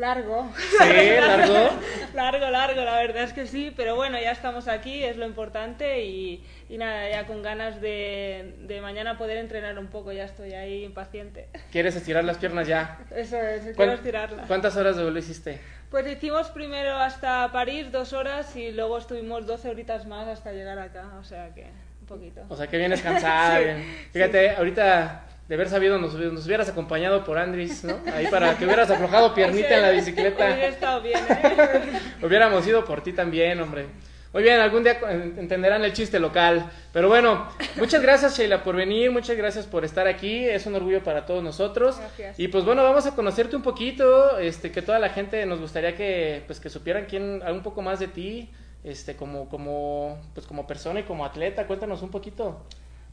Largo. 0.01 0.51
Sí, 0.57 1.11
largo. 1.21 1.79
largo, 2.15 2.49
largo, 2.51 2.81
la 2.85 2.97
verdad 2.97 3.25
es 3.25 3.33
que 3.35 3.47
sí, 3.47 3.71
pero 3.77 3.97
bueno, 3.97 4.19
ya 4.19 4.33
estamos 4.33 4.67
aquí, 4.67 5.05
es 5.05 5.19
lo 5.19 5.27
importante 5.27 6.03
y, 6.03 6.43
y 6.71 6.79
nada, 6.79 7.09
ya 7.11 7.27
con 7.27 7.43
ganas 7.43 7.83
de, 7.83 8.55
de 8.61 8.81
mañana 8.81 9.19
poder 9.19 9.37
entrenar 9.37 9.79
un 9.79 9.89
poco, 9.89 10.11
ya 10.13 10.25
estoy 10.25 10.55
ahí 10.55 10.85
impaciente. 10.85 11.49
¿Quieres 11.71 11.97
estirar 11.97 12.25
las 12.25 12.39
piernas 12.39 12.67
ya? 12.67 12.99
Eso 13.15 13.37
es, 13.37 13.61
quiero 13.63 13.77
¿Cuán- 13.77 13.91
estirarla. 13.91 14.43
¿Cuántas 14.47 14.75
horas 14.77 14.97
de 14.97 15.03
vuelo 15.03 15.19
hiciste? 15.19 15.61
Pues 15.91 16.07
hicimos 16.07 16.49
primero 16.49 16.95
hasta 16.97 17.51
París 17.53 17.93
dos 17.93 18.13
horas 18.15 18.57
y 18.57 18.73
luego 18.73 18.97
estuvimos 18.97 19.47
12 19.47 19.69
horitas 19.69 20.07
más 20.07 20.27
hasta 20.29 20.53
llegar 20.53 20.79
acá, 20.79 21.11
o 21.21 21.25
sea 21.25 21.53
que 21.55 21.65
un 22.01 22.07
poquito. 22.07 22.41
O 22.49 22.57
sea, 22.57 22.67
que 22.69 22.79
vienes 22.79 23.03
cansada. 23.03 23.59
Sí, 23.59 23.65
bien. 23.65 23.85
Fíjate, 24.13 24.51
ahorita 24.51 25.25
de 25.51 25.57
haber 25.57 25.69
sabido 25.69 25.99
nos, 25.99 26.15
nos 26.15 26.47
hubieras 26.47 26.69
acompañado 26.69 27.25
por 27.25 27.37
Andris, 27.37 27.83
¿no? 27.83 27.99
Ahí 28.15 28.29
para 28.29 28.57
que 28.57 28.65
hubieras 28.67 28.89
aflojado 28.89 29.35
piernita 29.35 29.75
en 29.75 29.83
la 29.83 29.89
Hubiera 29.89 29.93
bicicleta. 30.07 30.65
estado 30.67 31.03
bien, 31.03 31.19
¿eh? 31.29 31.81
Hubiéramos 32.23 32.65
ido 32.69 32.85
por 32.85 33.03
ti 33.03 33.13
también, 33.13 33.61
hombre. 33.61 33.87
Muy 34.33 34.45
bien, 34.45 34.61
algún 34.61 34.85
día 34.85 34.97
en- 35.11 35.35
entenderán 35.41 35.83
el 35.85 35.93
chiste 35.93 36.21
local. 36.21 36.71
Pero 36.93 37.09
bueno, 37.09 37.49
muchas 37.75 38.01
gracias 38.01 38.39
Sheila 38.39 38.63
por 38.63 38.77
venir, 38.77 39.11
muchas 39.11 39.37
gracias 39.37 39.67
por 39.67 39.85
estar 39.85 40.07
aquí. 40.07 40.45
Es 40.49 40.67
un 40.67 40.77
orgullo 40.77 41.03
para 41.03 41.27
todos 41.27 41.43
nosotros. 41.43 41.99
Gracias. 41.99 42.39
Y 42.39 42.47
pues 42.47 42.65
bueno, 42.65 42.85
vamos 42.85 43.05
a 43.07 43.17
conocerte 43.17 43.57
un 43.57 43.63
poquito, 43.63 44.39
este, 44.39 44.71
que 44.71 44.83
toda 44.83 45.01
la 45.01 45.09
gente 45.09 45.45
nos 45.47 45.59
gustaría 45.59 45.97
que, 45.97 46.45
pues, 46.47 46.61
que 46.61 46.71
supieran 46.71 47.07
quién, 47.07 47.43
un 47.45 47.63
poco 47.65 47.83
más 47.83 47.99
de 47.99 48.07
ti, 48.07 48.51
este, 48.85 49.17
como, 49.17 49.49
como, 49.49 50.17
pues, 50.33 50.47
como 50.47 50.65
persona 50.65 51.01
y 51.01 51.03
como 51.03 51.25
atleta. 51.25 51.67
Cuéntanos 51.67 52.03
un 52.03 52.11
poquito. 52.13 52.65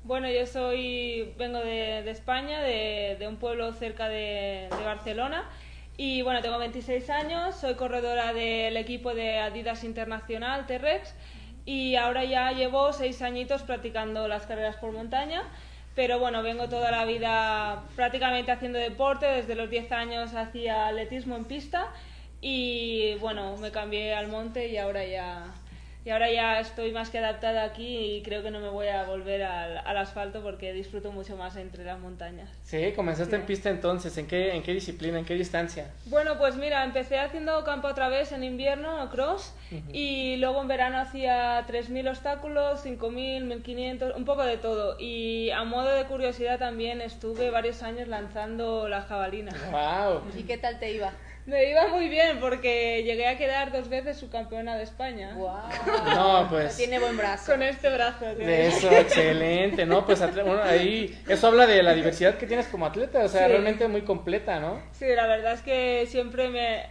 Bueno, 0.03 0.29
yo 0.29 0.45
soy, 0.45 1.33
vengo 1.37 1.59
de, 1.59 2.09
España, 2.09 2.61
de, 2.61 3.25
un 3.27 3.37
pueblo 3.37 3.73
cerca 3.73 4.07
de, 4.07 4.69
de 4.77 4.85
Barcelona. 4.85 5.49
Y 5.97 6.21
bueno, 6.21 6.41
tengo 6.41 6.59
26 6.59 7.09
años, 7.09 7.55
soy 7.55 7.73
corredora 7.73 8.31
del 8.31 8.77
equipo 8.77 9.13
de 9.13 9.39
Adidas 9.39 9.83
Internacional, 9.83 10.67
T-Rex. 10.67 11.13
Y 11.65 11.95
ahora 11.95 12.23
ya 12.23 12.51
llevo 12.51 12.93
seis 12.93 13.21
añitos 13.21 13.63
practicando 13.63 14.27
las 14.27 14.45
carreras 14.45 14.77
por 14.77 14.93
montaña. 14.93 15.43
Pero 15.95 16.19
bueno, 16.19 16.43
vengo 16.43 16.69
toda 16.69 16.91
la 16.91 17.03
vida 17.05 17.83
prácticamente 17.95 18.51
haciendo 18.51 18.77
deporte. 18.79 19.25
Desde 19.25 19.55
los 19.55 19.69
10 19.69 19.91
años 19.91 20.35
hacía 20.35 20.87
atletismo 20.87 21.35
en 21.35 21.45
pista. 21.45 21.91
Y 22.39 23.15
bueno, 23.15 23.57
me 23.57 23.71
cambié 23.71 24.13
al 24.13 24.27
monte 24.27 24.67
y 24.67 24.77
ahora 24.77 25.03
ya 25.03 25.51
y 26.07 26.09
ahora 26.09 26.31
ya 26.31 26.61
estoy 26.61 26.93
más 26.93 27.09
que 27.09 27.17
adaptada 27.17 27.65
aquí 27.65 27.97
y 27.97 28.23
creo 28.23 28.41
que 28.41 28.49
no 28.49 28.61
me 28.61 28.69
voy 28.69 28.87
a 28.87 29.03
volver 29.03 29.43
al, 29.43 29.79
al 29.79 29.97
asfalto 29.97 30.41
porque 30.41 30.71
disfruto 30.71 31.11
mucho 31.11 31.35
más 31.35 31.57
entre 31.57 31.83
las 31.83 31.99
montañas. 31.99 32.49
Sí, 32.63 32.93
comenzaste 32.95 33.35
en 33.35 33.41
pista 33.41 33.69
entonces. 33.69 34.17
¿En 34.17 34.25
qué, 34.25 34.55
en 34.55 34.63
qué 34.63 34.73
disciplina, 34.73 35.19
en 35.19 35.25
qué 35.25 35.33
distancia? 35.33 35.91
Bueno, 36.05 36.37
pues 36.37 36.55
mira, 36.55 36.85
empecé 36.85 37.19
haciendo 37.19 37.61
campo 37.65 37.89
otra 37.89 38.07
vez 38.07 38.31
en 38.31 38.45
invierno, 38.45 39.09
cross, 39.09 39.53
y 39.91 40.37
luego 40.37 40.61
en 40.61 40.69
verano 40.69 40.97
hacía 40.97 41.67
3.000 41.67 42.09
obstáculos, 42.09 42.85
5.000, 42.85 43.61
1.500, 43.61 44.15
un 44.15 44.23
poco 44.23 44.45
de 44.45 44.55
todo. 44.55 44.95
Y 45.01 45.49
a 45.49 45.65
modo 45.65 45.89
de 45.89 46.05
curiosidad 46.05 46.57
también 46.57 47.01
estuve 47.01 47.49
varios 47.49 47.83
años 47.83 48.07
lanzando 48.07 48.87
la 48.87 49.01
jabalina. 49.01 49.51
Wow. 49.71 50.21
¿Y 50.39 50.43
qué 50.43 50.57
tal 50.57 50.79
te 50.79 50.89
iba? 50.93 51.11
Me 51.47 51.69
iba 51.69 51.87
muy 51.87 52.09
bien 52.09 52.39
porque 52.41 53.03
llegué 53.03 53.25
a 53.25 53.37
quedar 53.37 53.71
dos 53.71 53.87
veces 53.87 54.17
subcampeona 54.17 54.75
de 54.75 54.83
España. 54.83 55.33
Wow. 55.35 55.61
No, 56.13 56.47
pues. 56.49 56.75
Tiene 56.75 56.99
buen 56.99 57.15
brazo. 57.15 57.53
Con 57.53 57.63
este 57.63 57.89
brazo. 57.89 58.25
De 58.35 58.67
eso, 58.67 58.91
excelente, 58.91 59.85
¿no? 59.85 60.05
Pues 60.05 60.19
bueno, 60.43 60.61
ahí, 60.61 61.17
eso 61.25 61.47
habla 61.47 61.65
de 61.65 61.81
la 61.83 61.93
diversidad 61.93 62.35
que 62.37 62.47
tienes 62.47 62.67
como 62.67 62.85
atleta, 62.85 63.19
o 63.23 63.29
sea, 63.29 63.45
Sí. 63.45 63.51
realmente 63.53 63.87
muy 63.87 64.01
completa, 64.01 64.59
¿no? 64.59 64.81
Sí, 64.91 65.05
la 65.15 65.25
verdad 65.25 65.53
es 65.53 65.61
que 65.61 66.05
siempre 66.07 66.49
me 66.49 66.83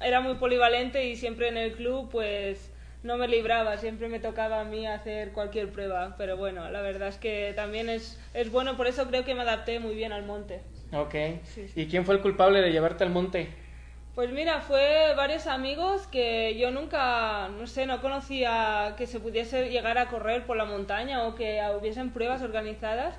era 0.00 0.20
muy 0.20 0.34
polivalente 0.34 1.04
y 1.06 1.16
siempre 1.16 1.48
en 1.48 1.56
el 1.56 1.72
club 1.72 2.08
pues 2.10 2.70
no 3.02 3.16
me 3.16 3.26
libraba, 3.26 3.78
siempre 3.78 4.08
me 4.08 4.20
tocaba 4.20 4.60
a 4.60 4.64
mí 4.64 4.86
hacer 4.86 5.32
cualquier 5.32 5.70
prueba, 5.70 6.14
pero 6.16 6.36
bueno, 6.36 6.70
la 6.70 6.82
verdad 6.82 7.08
es 7.08 7.16
que 7.16 7.52
también 7.56 7.88
es, 7.88 8.18
es 8.32 8.50
bueno, 8.52 8.76
por 8.76 8.86
eso 8.86 9.08
creo 9.08 9.24
que 9.24 9.34
me 9.34 9.42
adapté 9.42 9.80
muy 9.80 9.94
bien 9.96 10.12
al 10.12 10.24
monte. 10.24 10.60
Ok. 10.92 11.14
Sí, 11.44 11.66
sí. 11.68 11.72
¿Y 11.74 11.86
quién 11.86 12.04
fue 12.04 12.14
el 12.14 12.20
culpable 12.22 12.60
de 12.60 12.70
llevarte 12.70 13.02
al 13.02 13.10
monte? 13.10 13.48
Pues 14.14 14.30
mira, 14.30 14.60
fue 14.60 15.12
varios 15.16 15.48
amigos 15.48 16.06
que 16.06 16.56
yo 16.56 16.70
nunca, 16.70 17.48
no 17.48 17.66
sé, 17.66 17.84
no 17.84 18.00
conocía 18.00 18.94
que 18.96 19.08
se 19.08 19.18
pudiese 19.18 19.70
llegar 19.70 19.98
a 19.98 20.06
correr 20.06 20.46
por 20.46 20.56
la 20.56 20.64
montaña 20.64 21.26
o 21.26 21.34
que 21.34 21.60
hubiesen 21.76 22.12
pruebas 22.12 22.40
organizadas. 22.40 23.16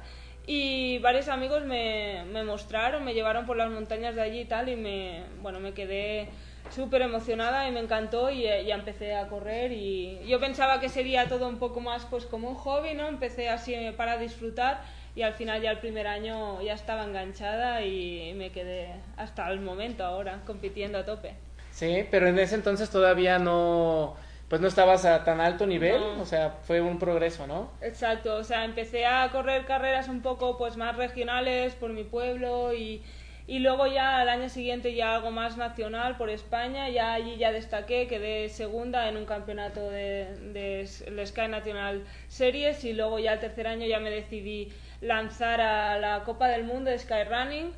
Y 0.47 0.99
varios 0.99 1.27
amigos 1.27 1.65
me, 1.65 2.23
mostraron, 2.45 3.03
me 3.03 3.13
llevaron 3.13 3.45
por 3.45 3.57
las 3.57 3.69
montañas 3.69 4.15
de 4.15 4.21
allí 4.21 4.41
y 4.41 4.45
tal, 4.45 4.69
y 4.69 4.77
me, 4.77 5.23
bueno, 5.41 5.59
me 5.59 5.73
quedé 5.73 6.29
súper 6.69 7.01
emocionada 7.01 7.67
y 7.67 7.71
me 7.71 7.81
encantó 7.81 8.29
y 8.29 8.43
ya 8.43 8.75
empecé 8.75 9.15
a 9.15 9.27
correr 9.27 9.71
y 9.71 10.19
yo 10.25 10.39
pensaba 10.39 10.79
que 10.79 10.89
sería 10.89 11.27
todo 11.27 11.47
un 11.47 11.59
poco 11.59 11.79
más 11.79 12.05
pues 12.05 12.25
como 12.25 12.49
un 12.49 12.55
hobby, 12.55 12.93
¿no? 12.93 13.07
Empecé 13.07 13.49
así 13.49 13.75
para 13.97 14.17
disfrutar 14.17 14.81
y 15.15 15.21
al 15.23 15.33
final 15.33 15.61
ya 15.61 15.71
el 15.71 15.79
primer 15.79 16.07
año 16.07 16.61
ya 16.61 16.73
estaba 16.73 17.03
enganchada 17.05 17.81
y 17.83 18.33
me 18.35 18.51
quedé 18.51 18.89
hasta 19.17 19.49
el 19.51 19.61
momento 19.61 20.03
ahora 20.05 20.41
compitiendo 20.45 20.97
a 20.97 21.05
tope. 21.05 21.35
Sí, 21.71 22.07
pero 22.11 22.27
en 22.27 22.39
ese 22.39 22.55
entonces 22.55 22.89
todavía 22.89 23.37
no, 23.39 24.15
pues 24.47 24.61
no 24.61 24.67
estabas 24.67 25.05
a 25.05 25.23
tan 25.23 25.41
alto 25.41 25.65
nivel, 25.67 25.99
No. 25.99 26.21
o 26.21 26.25
sea, 26.25 26.51
fue 26.63 26.81
un 26.81 26.99
progreso, 26.99 27.47
¿no? 27.47 27.71
Exacto, 27.81 28.35
o 28.35 28.43
sea, 28.43 28.63
empecé 28.65 29.05
a 29.05 29.29
correr 29.31 29.65
carreras 29.65 30.07
un 30.07 30.21
poco 30.21 30.57
pues 30.57 30.77
más 30.77 30.95
regionales 30.95 31.75
por 31.75 31.91
mi 31.91 32.03
pueblo 32.03 32.73
y, 32.73 33.03
y 33.47 33.59
luego 33.59 33.87
ya 33.87 34.19
al 34.21 34.29
año 34.29 34.49
siguiente 34.49 34.95
ya 34.95 35.15
algo 35.15 35.31
más 35.31 35.57
nacional 35.57 36.17
por 36.17 36.29
España, 36.29 36.89
ya 36.89 37.13
allí 37.13 37.37
ya 37.37 37.51
destaqué, 37.51 38.07
quedé 38.07 38.49
segunda 38.49 39.09
en 39.09 39.17
un 39.17 39.25
campeonato 39.25 39.89
de, 39.89 40.35
de 40.53 40.81
el 41.07 41.27
Sky 41.27 41.47
National 41.49 42.03
Series 42.27 42.83
y 42.85 42.93
luego 42.93 43.19
ya 43.19 43.33
el 43.33 43.39
tercer 43.39 43.67
año 43.67 43.85
ya 43.85 43.99
me 43.99 44.09
decidí 44.09 44.71
lanzar 45.01 45.61
a 45.61 45.97
la 45.99 46.23
Copa 46.23 46.47
del 46.47 46.63
Mundo 46.63 46.89
de 46.91 46.99
Sky 46.99 47.23
Running 47.29 47.71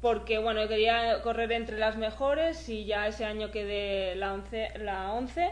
porque 0.00 0.38
bueno, 0.38 0.68
quería 0.68 1.22
correr 1.22 1.50
entre 1.52 1.78
las 1.78 1.96
mejores 1.96 2.68
y 2.68 2.84
ya 2.84 3.06
ese 3.06 3.24
año 3.24 3.50
quedé 3.50 4.14
la 4.16 4.34
11, 4.34 4.78
la 4.80 5.12
11 5.14 5.50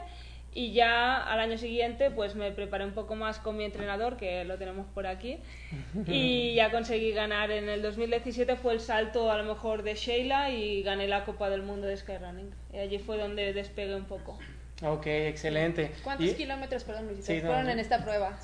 y 0.55 0.73
ya 0.75 1.17
al 1.23 1.41
año 1.41 1.57
siguiente 1.57 2.11
pues 2.11 2.35
me 2.35 2.53
preparé 2.53 2.85
un 2.85 2.93
poco 2.93 3.15
más 3.15 3.39
con 3.39 3.57
mi 3.57 3.65
entrenador, 3.65 4.19
que 4.19 4.45
lo 4.45 4.59
tenemos 4.59 4.87
por 4.93 5.07
aquí, 5.07 5.39
y 6.07 6.53
ya 6.55 6.71
conseguí 6.71 7.13
ganar. 7.13 7.51
En 7.51 7.71
el 7.71 7.81
2017 7.81 8.57
fue 8.57 8.75
el 8.75 8.81
salto 8.81 9.33
a 9.33 9.39
lo 9.39 9.45
mejor 9.45 9.83
de 9.83 9.95
Sheila 9.95 10.51
y 10.51 10.83
gané 10.83 11.09
la 11.09 11.25
Copa 11.25 11.49
del 11.49 11.63
Mundo 11.63 11.87
de 11.87 11.97
Skyrunning. 11.97 12.51
Y 12.75 12.79
allí 12.81 12.99
fue 12.99 13.17
donde 13.17 13.55
despegué 13.55 13.95
un 13.95 14.05
poco. 14.05 14.39
Ok, 14.85 15.07
excelente. 15.07 15.93
¿Cuántos 16.05 16.27
Y- 16.27 16.35
kilómetros, 16.35 16.85
perdón, 16.85 17.07
Luisito, 17.07 17.29
Sí, 17.29 17.37
no, 17.41 17.47
fueron 17.47 17.65
no. 17.65 17.71
en 17.71 17.79
esta 17.79 18.05
prueba? 18.05 18.39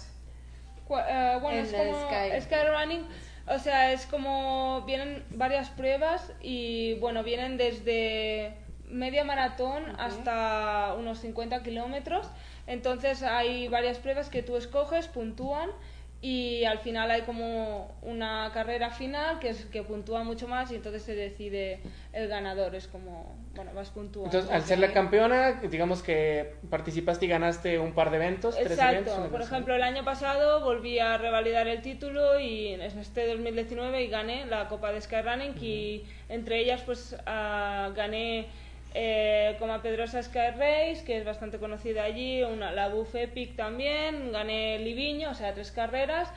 Eh, 0.91 1.39
bueno, 1.41 1.59
En 1.59 1.65
es 1.65 1.73
como 1.73 2.09
Sky. 2.09 2.41
Skyrunning, 2.41 3.07
o 3.47 3.59
sea, 3.59 3.93
es 3.93 4.07
como 4.07 4.83
vienen 4.83 5.25
varias 5.31 5.69
pruebas 5.71 6.33
y 6.41 6.95
bueno, 6.95 7.23
vienen 7.23 7.57
desde 7.57 8.55
media 8.89 9.25
maratón 9.25 9.85
hasta 9.99 10.95
unos 10.99 11.19
50 11.19 11.63
kilómetros. 11.63 12.31
Entonces 12.67 13.23
hay 13.23 13.69
varias 13.69 13.99
pruebas 13.99 14.29
que 14.29 14.43
tú 14.43 14.57
escoges, 14.57 15.09
puntúan 15.09 15.71
y 16.21 16.65
al 16.65 16.81
final 16.81 17.13
hay 17.13 17.23
como 17.23 17.97
una 18.03 18.51
carrera 18.53 18.91
final 18.91 19.39
que 19.39 19.51
es 19.51 19.67
que 19.67 19.85
puntúa 19.85 20.25
mucho 20.25 20.49
más 20.49 20.73
y 20.73 20.75
entonces 20.75 21.03
se 21.03 21.15
decide 21.15 21.81
el 22.13 22.27
ganador. 22.27 22.75
Es 22.75 22.89
como, 22.89 23.39
bueno, 23.55 23.71
vas 23.73 23.91
puntuando. 23.91 24.37
Entonces, 24.37 24.51
al 24.51 24.65
ser 24.65 24.81
la 24.81 24.93
campeona, 24.93 25.61
digamos 25.71 26.03
que 26.03 26.57
participaste 26.71 27.27
y 27.27 27.29
ganaste 27.29 27.79
un 27.79 27.93
par 27.93 28.11
de 28.11 28.17
eventos, 28.17 28.57
tres 28.57 28.77
eventos. 28.77 29.13
Exacto, 29.13 29.31
por 29.31 29.43
ejemplo 29.43 29.77
el 29.77 29.83
año 29.83 30.05
pasado 30.05 30.65
volví 30.65 30.99
a 30.99 31.19
revalidar 31.19 31.69
el 31.69 31.83
título 31.83 32.41
y 32.41 32.69
en 32.69 32.81
este 32.81 33.29
2019 33.29 34.03
y 34.03 34.09
gané 34.09 34.47
la 34.47 34.67
Copa 34.67 34.91
de 34.91 35.01
Skyrunning 35.01 35.55
y 35.63 36.05
entre 36.29 36.59
ellas 36.59 36.83
pues 36.85 37.17
ah, 37.27 37.93
gané 37.95 38.49
eh, 38.95 39.57
Coma 39.59 39.83
Pedrosa 39.83 40.23
Sky 40.23 40.51
Race 40.57 41.03
que 41.05 41.19
es 41.19 41.25
bastante 41.25 41.59
conocida 41.59 42.05
allí, 42.05 42.43
una, 42.43 42.73
la 42.73 42.89
Buff 42.89 43.15
Epic 43.15 43.57
también, 43.57 44.33
gané 44.33 44.79
Liviño, 44.79 45.31
o 45.31 45.35
sea 45.35 45.55
tres 45.55 45.71
carreras 45.73 46.33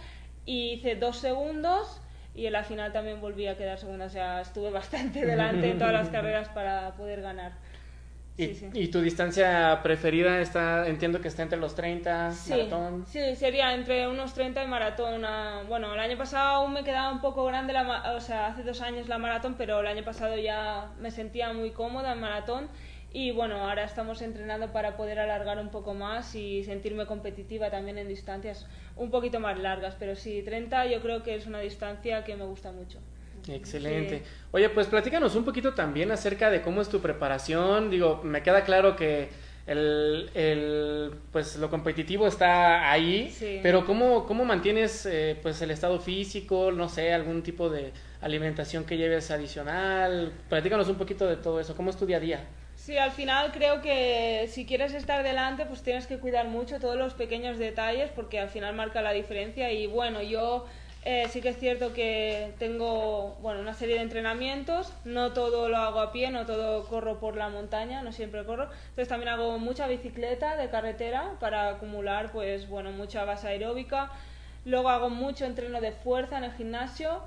y 0.46 0.74
hice 0.74 0.96
dos 0.96 1.18
segundos 1.18 2.02
y 2.34 2.46
en 2.46 2.54
la 2.54 2.64
final 2.64 2.92
también 2.94 3.20
volví 3.22 3.48
a 3.48 3.58
quedar 3.58 3.78
segunda, 3.78 4.06
o 4.06 4.10
sea 4.10 4.42
estuve 4.42 4.70
bastante 4.70 5.26
delante 5.26 5.72
en 5.72 5.78
todas 5.78 5.94
las 5.94 6.10
carreras 6.10 6.50
para 6.50 6.96
poder 6.96 7.22
ganar. 7.22 7.54
¿Y, 8.42 8.56
Sí, 8.56 8.56
sí. 8.56 8.70
y 8.74 8.88
tu 8.88 9.02
distancia 9.02 9.80
preferida 9.84 10.40
está, 10.42 10.88
entiendo 10.88 11.22
que 11.22 11.28
está 11.28 11.44
entre 11.44 11.60
los 11.60 11.76
30, 11.76 12.32
Sí, 12.32 12.52
maratón? 12.52 13.06
sí, 13.06 13.36
sería 13.36 13.74
entre 13.74 14.08
unos 14.08 14.34
30 14.34 14.64
y 14.64 14.68
maratón. 14.68 15.22
Bueno, 15.68 15.94
el 15.94 16.00
año 16.00 16.18
pasado 16.18 16.56
aún 16.58 16.74
me 16.74 16.84
quedaba 16.84 17.12
un 17.12 17.22
poco 17.22 17.46
grande, 17.46 17.74
la, 17.74 18.14
o 18.16 18.20
sea, 18.20 18.48
hace 18.48 18.64
dos 18.64 18.82
años 18.82 19.08
la 19.08 19.18
maratón, 19.20 19.56
pero 19.58 19.80
el 19.80 19.88
año 19.88 20.04
pasado 20.04 20.36
ya 20.38 20.92
me 21.00 21.12
sentía 21.12 21.54
muy 21.54 21.70
cómoda 21.72 22.14
en 22.14 22.20
maratón. 22.20 22.68
Y 23.14 23.32
bueno, 23.32 23.58
ahora 23.68 23.84
estamos 23.84 24.22
entrenando 24.22 24.72
para 24.72 24.96
poder 24.96 25.20
alargar 25.20 25.60
un 25.60 25.68
poco 25.70 25.94
más 25.94 26.34
y 26.34 26.64
sentirme 26.64 27.06
competitiva 27.06 27.70
también 27.70 27.98
en 27.98 28.08
distancias 28.08 28.66
un 28.96 29.12
poquito 29.12 29.40
más 29.42 29.60
largas. 29.60 29.96
Pero 30.00 30.16
sí, 30.16 30.42
30 30.44 30.86
yo 30.86 31.02
creo 31.02 31.22
que 31.22 31.36
es 31.36 31.46
una 31.46 31.60
distancia 31.60 32.24
que 32.24 32.38
me 32.38 32.46
gusta 32.46 32.72
mucho. 32.72 33.00
Excelente. 33.50 34.20
Sí. 34.20 34.24
Oye, 34.52 34.70
pues 34.70 34.88
platícanos 34.88 35.36
un 35.36 35.46
poquito 35.46 35.74
también 35.74 36.12
acerca 36.12 36.50
de 36.50 36.62
cómo 36.62 36.82
es 36.82 36.90
tu 36.90 37.00
preparación. 37.00 37.90
Digo, 37.90 38.22
me 38.24 38.44
queda 38.44 38.64
claro 38.64 38.96
que 38.96 39.30
el, 39.68 40.30
el, 40.34 41.12
pues 41.32 41.56
lo 41.58 41.70
competitivo 41.70 42.28
está 42.28 42.92
ahí, 42.92 43.30
Sí. 43.30 43.60
pero 43.64 43.86
¿cómo, 43.86 44.26
cómo 44.26 44.44
mantienes 44.46 45.06
eh, 45.06 45.38
pues 45.42 45.62
el 45.62 45.72
estado 45.72 46.00
físico? 46.00 46.72
No 46.72 46.90
sé, 46.90 47.14
algún 47.14 47.44
tipo 47.44 47.70
de 47.70 47.92
alimentación 48.22 48.84
que 48.86 48.98
lleves 48.98 49.32
adicional. 49.32 50.32
Platícanos 50.50 50.88
un 50.90 50.96
poquito 50.96 51.26
de 51.28 51.38
todo 51.38 51.60
eso. 51.60 51.76
¿Cómo 51.76 51.90
es 51.90 51.98
tu 51.98 52.06
día 52.06 52.18
a 52.18 52.22
día? 52.22 52.40
Sí, 52.76 52.98
al 52.98 53.12
final 53.12 53.52
creo 53.52 53.82
que 53.82 54.48
si 54.50 54.66
quieres 54.66 54.94
estar 54.96 55.22
delante, 55.24 55.66
pues 55.66 55.84
tienes 55.84 56.08
que 56.08 56.18
cuidar 56.18 56.48
mucho 56.48 56.80
todos 56.80 56.96
los 56.98 57.14
pequeños 57.14 57.60
detalles 57.60 58.10
porque 58.16 58.40
al 58.40 58.50
final 58.50 58.76
marca 58.76 59.02
la 59.04 59.12
diferencia. 59.14 59.72
Y 59.72 59.86
bueno, 59.86 60.24
yo 60.24 60.66
eh, 61.04 61.26
sí 61.30 61.42
que 61.42 61.50
es 61.50 61.58
cierto 61.58 61.94
que 61.94 62.54
tengo 62.60 63.36
bueno, 63.42 63.60
una 63.60 63.74
serie 63.74 63.96
de 63.96 64.02
entrenamientos, 64.02 64.94
no 65.04 65.34
todo 65.34 65.68
lo 65.68 65.78
hago 65.78 66.00
a 66.00 66.12
pie, 66.12 66.30
no 66.30 66.46
todo 66.46 66.88
corro 66.88 67.20
por 67.20 67.36
la 67.36 67.50
montaña, 67.50 68.04
no 68.04 68.12
siempre 68.12 68.46
corro. 68.46 68.66
Entonces 68.66 69.08
también 69.08 69.30
hago 69.30 69.58
mucha 69.58 69.88
bicicleta 69.88 70.56
de 70.58 70.70
carretera 70.70 71.38
para 71.40 71.70
acumular 71.70 72.32
pues 72.32 72.70
bueno, 72.70 72.92
mucha 72.92 73.26
base 73.26 73.48
aeróbica. 73.48 74.12
Luego 74.64 74.90
hago 74.90 75.10
mucho 75.10 75.46
entreno 75.46 75.82
de 75.82 75.92
fuerza 75.92 76.38
en 76.38 76.44
el 76.44 76.54
gimnasio 76.54 77.24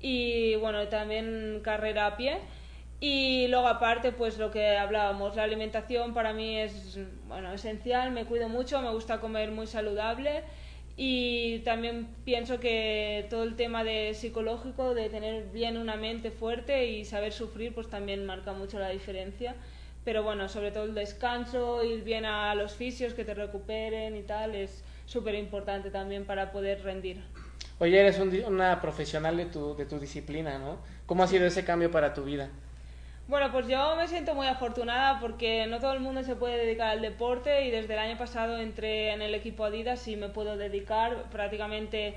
y 0.00 0.54
bueno, 0.56 0.88
también 0.88 1.60
carrera 1.62 2.06
a 2.06 2.16
pie. 2.16 2.38
Y 3.00 3.46
luego 3.48 3.68
aparte, 3.68 4.10
pues 4.10 4.38
lo 4.38 4.50
que 4.50 4.76
hablábamos, 4.76 5.36
la 5.36 5.44
alimentación 5.44 6.14
para 6.14 6.32
mí 6.32 6.58
es 6.58 6.98
bueno, 7.28 7.52
esencial, 7.52 8.10
me 8.10 8.24
cuido 8.24 8.48
mucho, 8.48 8.80
me 8.80 8.90
gusta 8.90 9.20
comer 9.20 9.52
muy 9.52 9.66
saludable 9.66 10.44
y 11.00 11.60
también 11.60 12.08
pienso 12.24 12.58
que 12.58 13.24
todo 13.30 13.44
el 13.44 13.54
tema 13.54 13.84
de 13.84 14.14
psicológico, 14.14 14.94
de 14.94 15.08
tener 15.08 15.44
bien 15.52 15.76
una 15.76 15.94
mente 15.94 16.32
fuerte 16.32 16.88
y 16.88 17.04
saber 17.04 17.32
sufrir, 17.32 17.72
pues 17.72 17.88
también 17.88 18.26
marca 18.26 18.52
mucho 18.52 18.80
la 18.80 18.88
diferencia. 18.88 19.54
Pero 20.04 20.24
bueno, 20.24 20.48
sobre 20.48 20.72
todo 20.72 20.84
el 20.84 20.96
descanso, 20.96 21.84
ir 21.84 22.02
bien 22.02 22.24
a 22.24 22.52
los 22.56 22.74
fisios 22.74 23.14
que 23.14 23.24
te 23.24 23.34
recuperen 23.34 24.16
y 24.16 24.22
tal, 24.22 24.56
es 24.56 24.82
súper 25.06 25.36
importante 25.36 25.92
también 25.92 26.24
para 26.24 26.50
poder 26.50 26.82
rendir. 26.82 27.22
Oye, 27.78 28.00
eres 28.00 28.18
un 28.18 28.34
una 28.44 28.80
profesional 28.80 29.36
de 29.36 29.46
tu, 29.46 29.76
de 29.76 29.86
tu 29.86 30.00
disciplina, 30.00 30.58
¿no? 30.58 30.78
¿Cómo 31.06 31.22
ha 31.22 31.28
sido 31.28 31.46
ese 31.46 31.64
cambio 31.64 31.92
para 31.92 32.12
tu 32.12 32.24
vida? 32.24 32.50
Bueno, 33.28 33.52
pues 33.52 33.68
yo 33.68 33.94
me 33.94 34.08
siento 34.08 34.34
muy 34.34 34.46
afortunada 34.46 35.20
porque 35.20 35.66
no 35.66 35.80
todo 35.80 35.92
el 35.92 36.00
mundo 36.00 36.22
se 36.22 36.34
puede 36.34 36.56
dedicar 36.56 36.88
al 36.88 37.02
deporte 37.02 37.66
y 37.66 37.70
desde 37.70 37.92
el 37.92 37.98
año 37.98 38.16
pasado 38.16 38.56
entré 38.56 39.12
en 39.12 39.20
el 39.20 39.34
equipo 39.34 39.66
Adidas 39.66 40.08
y 40.08 40.16
me 40.16 40.30
puedo 40.30 40.56
dedicar 40.56 41.24
prácticamente 41.30 42.14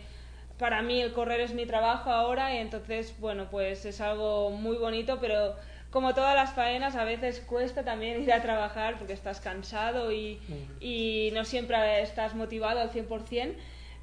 para 0.58 0.82
mí 0.82 1.02
el 1.02 1.12
correr 1.12 1.42
es 1.42 1.54
mi 1.54 1.66
trabajo 1.66 2.12
ahora 2.12 2.56
y 2.56 2.60
entonces 2.60 3.14
bueno 3.20 3.50
pues 3.52 3.84
es 3.84 4.00
algo 4.00 4.52
muy 4.52 4.78
bonito 4.78 5.20
pero 5.20 5.58
como 5.90 6.14
todas 6.14 6.34
las 6.34 6.54
faenas 6.54 6.96
a 6.96 7.04
veces 7.04 7.42
cuesta 7.42 7.84
también 7.84 8.24
ir 8.24 8.32
a 8.32 8.42
trabajar 8.42 8.98
porque 8.98 9.12
estás 9.12 9.42
cansado 9.42 10.14
y, 10.14 10.40
y 10.80 11.32
no 11.34 11.44
siempre 11.44 12.02
estás 12.02 12.34
motivado 12.36 12.80
al 12.80 12.92
100%. 12.92 13.56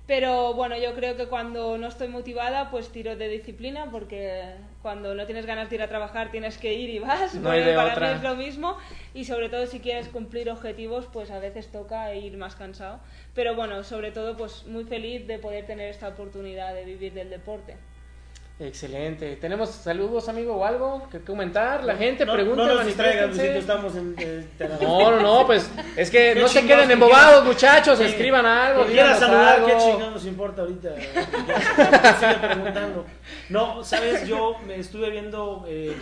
Pero 0.07 0.55
bueno, 0.55 0.75
yo 0.79 0.95
creo 0.95 1.17
que 1.17 1.27
cuando 1.27 1.77
no 1.77 1.87
estoy 1.87 2.09
motivada, 2.09 2.71
pues 2.71 2.89
tiro 2.91 3.15
de 3.17 3.29
disciplina, 3.29 3.91
porque 3.91 4.55
cuando 4.89 5.15
no 5.15 5.27
tienes 5.27 5.45
ganas 5.45 5.69
de 5.69 5.77
ir 5.77 5.83
a 5.83 5.89
trabajar 5.89 6.31
tienes 6.31 6.57
que 6.57 6.73
ir 6.73 6.89
y 6.89 6.99
vas. 6.99 7.35
No 7.35 7.51
hay 7.51 7.63
de 7.63 7.75
para 7.75 7.93
otra. 7.93 8.09
mí 8.09 8.15
es 8.15 8.23
lo 8.23 8.37
mismo. 8.37 8.79
Y 9.13 9.27
sobre 9.27 9.51
todo 9.51 9.67
si 9.67 9.81
quieres 9.81 10.09
cumplir 10.09 10.49
objetivos, 10.49 11.07
pues 11.13 11.31
a 11.31 11.39
veces 11.39 11.71
toca 11.71 12.15
ir 12.15 12.39
más 12.39 12.57
cansado. 12.57 12.99
Pero 13.35 13.55
bueno, 13.55 13.85
sobre 13.85 14.13
todo 14.13 14.35
pues 14.39 14.65
muy 14.67 14.85
feliz 14.85 15.27
de 15.27 15.39
poder 15.39 15.67
tener 15.67 15.91
esta 15.91 16.09
oportunidad 16.09 16.73
de 16.73 16.87
vivir 16.87 17.13
del 17.13 17.29
deporte. 17.29 17.77
Excelente. 18.61 19.37
¿Tenemos 19.37 19.71
saludos, 19.71 20.29
amigo, 20.29 20.57
o 20.57 20.65
algo 20.65 21.09
que 21.11 21.21
comentar? 21.21 21.85
La 21.85 21.95
gente 21.97 22.27
no, 22.27 22.33
pregunta, 22.33 22.67
No 22.67 22.75
nos 22.75 22.87
distraigan, 22.87 23.31
estamos 23.39 23.95
en... 23.95 24.17
eh, 24.19 24.45
No, 24.81 25.13
no, 25.13 25.21
no, 25.21 25.47
pues 25.47 25.71
es 25.97 26.11
que 26.11 26.35
no 26.35 26.49
se 26.49 26.67
queden 26.67 26.89
que 26.89 26.95
embobados, 26.95 27.45
muchachos, 27.45 28.01
escriban 28.01 28.45
algo. 28.45 28.83
Quien 28.83 28.95
quiera 28.95 29.15
díganos 29.15 29.29
saludar, 29.29 29.55
algo. 29.55 29.67
qué 29.69 29.73
chingados 29.79 30.13
nos 30.15 30.27
importa 30.27 30.63
ahorita. 30.63 30.95
Sigue 32.19 32.35
preguntando. 32.49 33.07
No, 33.49 33.85
sabes, 33.85 34.27
yo 34.27 34.57
me 34.67 34.81
estuve 34.81 35.11
viendo 35.11 35.65
eh, 35.69 35.95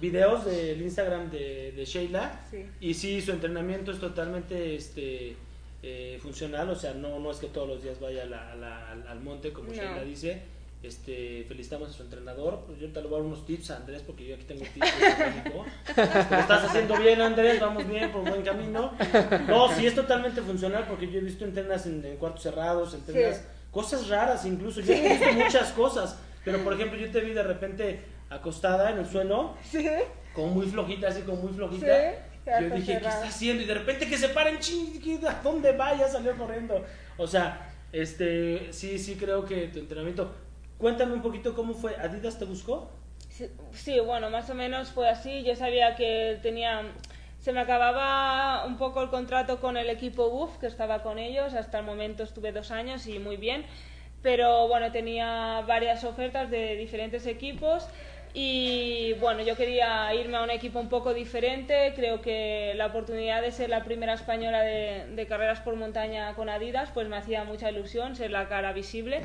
videos 0.00 0.44
del 0.44 0.80
Instagram 0.82 1.28
de, 1.32 1.72
de 1.72 1.84
Sheila 1.84 2.40
Sí. 2.52 2.66
y 2.80 2.94
sí, 2.94 3.20
su 3.20 3.32
entrenamiento 3.32 3.90
es 3.90 3.98
totalmente 3.98 4.76
este 4.76 5.36
eh, 5.82 6.18
funcional, 6.22 6.70
o 6.70 6.76
sea, 6.76 6.94
no, 6.94 7.18
no 7.18 7.32
es 7.32 7.38
que 7.38 7.48
todos 7.48 7.66
los 7.68 7.82
días 7.82 7.98
vaya 7.98 8.22
a 8.22 8.26
la- 8.26 8.52
a 8.52 8.54
la- 8.54 8.90
al, 8.92 9.08
al 9.08 9.20
monte 9.20 9.52
como 9.52 9.68
No. 9.70 9.74
Sheila 9.74 10.02
dice. 10.04 10.54
Este, 10.82 11.44
felicitamos 11.48 11.90
a 11.90 11.92
su 11.92 12.02
entrenador. 12.02 12.62
Pues 12.66 12.78
yo 12.78 12.84
ahorita 12.84 13.00
le 13.00 13.06
voy 13.08 13.16
a 13.16 13.18
dar 13.22 13.26
unos 13.26 13.44
tips 13.46 13.70
a 13.70 13.76
Andrés 13.78 14.02
porque 14.06 14.26
yo 14.26 14.34
aquí 14.36 14.44
tengo 14.44 14.62
tips 14.72 15.00
de 15.00 15.26
México. 15.34 15.64
Lo 15.96 16.38
estás 16.38 16.64
haciendo 16.64 16.96
bien, 16.98 17.20
Andrés, 17.20 17.60
vamos 17.60 17.88
bien, 17.88 18.12
por 18.12 18.22
buen 18.28 18.42
camino. 18.42 18.92
No, 19.48 19.74
sí 19.74 19.86
es 19.86 19.94
totalmente 19.94 20.40
funcional 20.42 20.84
porque 20.88 21.10
yo 21.10 21.18
he 21.18 21.22
visto 21.22 21.44
entrenas 21.44 21.86
en, 21.86 22.04
en 22.04 22.16
cuartos 22.18 22.42
cerrados, 22.42 22.94
entrenas 22.94 23.36
Sí. 23.38 23.42
cosas 23.70 24.08
raras 24.08 24.44
incluso. 24.46 24.80
Yo 24.80 24.92
he 24.92 25.08
visto 25.08 25.32
muchas 25.32 25.72
cosas, 25.72 26.18
pero 26.44 26.58
por 26.62 26.74
ejemplo, 26.74 26.98
yo 26.98 27.10
te 27.10 27.20
vi 27.20 27.32
de 27.32 27.42
repente 27.42 28.00
acostada 28.30 28.90
en 28.90 28.98
el 28.98 29.06
suelo, 29.06 29.54
Sí, 29.70 29.86
como 30.34 30.48
muy 30.48 30.66
flojita, 30.66 31.08
así 31.08 31.22
como 31.22 31.42
muy 31.42 31.52
flojita. 31.52 31.86
Yo 32.60 32.70
dije, 32.76 32.98
¿qué 33.00 33.06
está 33.08 33.24
haciendo? 33.26 33.62
Y 33.64 33.66
de 33.66 33.74
repente 33.74 34.06
que 34.08 34.16
se 34.16 34.28
paren, 34.28 34.60
ching, 34.60 35.00
¿qué- 35.00 35.26
¿a 35.26 35.40
dónde 35.42 35.72
va? 35.72 35.96
Ya 35.96 36.06
salió 36.08 36.36
corriendo. 36.36 36.84
O 37.16 37.26
sea, 37.26 37.72
este, 37.92 38.68
sí, 38.72 38.98
sí 39.00 39.16
creo 39.16 39.44
que 39.44 39.66
tu 39.68 39.80
entrenamiento. 39.80 40.32
Cuéntame 40.78 41.14
un 41.14 41.22
poquito 41.22 41.54
cómo 41.54 41.74
fue. 41.74 41.96
¿Adidas 41.96 42.38
te 42.38 42.44
buscó? 42.44 42.90
Sí, 43.72 44.00
bueno, 44.00 44.30
más 44.30 44.48
o 44.50 44.54
menos 44.54 44.90
fue 44.90 45.08
así. 45.08 45.42
Yo 45.42 45.56
sabía 45.56 45.94
que 45.94 46.38
tenía. 46.42 46.82
Se 47.40 47.52
me 47.52 47.60
acababa 47.60 48.64
un 48.66 48.76
poco 48.76 49.02
el 49.02 49.08
contrato 49.08 49.60
con 49.60 49.76
el 49.76 49.88
equipo 49.88 50.30
BUF, 50.30 50.58
que 50.58 50.66
estaba 50.66 51.02
con 51.02 51.18
ellos. 51.18 51.54
Hasta 51.54 51.78
el 51.78 51.84
momento 51.84 52.22
estuve 52.22 52.52
dos 52.52 52.70
años 52.70 53.06
y 53.06 53.18
muy 53.18 53.36
bien. 53.36 53.64
Pero 54.22 54.68
bueno, 54.68 54.90
tenía 54.90 55.62
varias 55.66 56.04
ofertas 56.04 56.50
de 56.50 56.76
diferentes 56.76 57.26
equipos. 57.26 57.88
Y 58.34 59.14
bueno, 59.14 59.42
yo 59.42 59.56
quería 59.56 60.12
irme 60.14 60.36
a 60.36 60.42
un 60.42 60.50
equipo 60.50 60.78
un 60.78 60.88
poco 60.88 61.14
diferente. 61.14 61.92
Creo 61.94 62.20
que 62.20 62.74
la 62.76 62.86
oportunidad 62.86 63.40
de 63.40 63.50
ser 63.50 63.70
la 63.70 63.84
primera 63.84 64.14
española 64.14 64.60
de, 64.60 65.06
de 65.14 65.26
carreras 65.26 65.60
por 65.60 65.76
montaña 65.76 66.34
con 66.34 66.48
Adidas, 66.50 66.90
pues 66.92 67.08
me 67.08 67.16
hacía 67.16 67.44
mucha 67.44 67.70
ilusión 67.70 68.14
ser 68.14 68.30
la 68.30 68.48
cara 68.48 68.72
visible. 68.72 69.22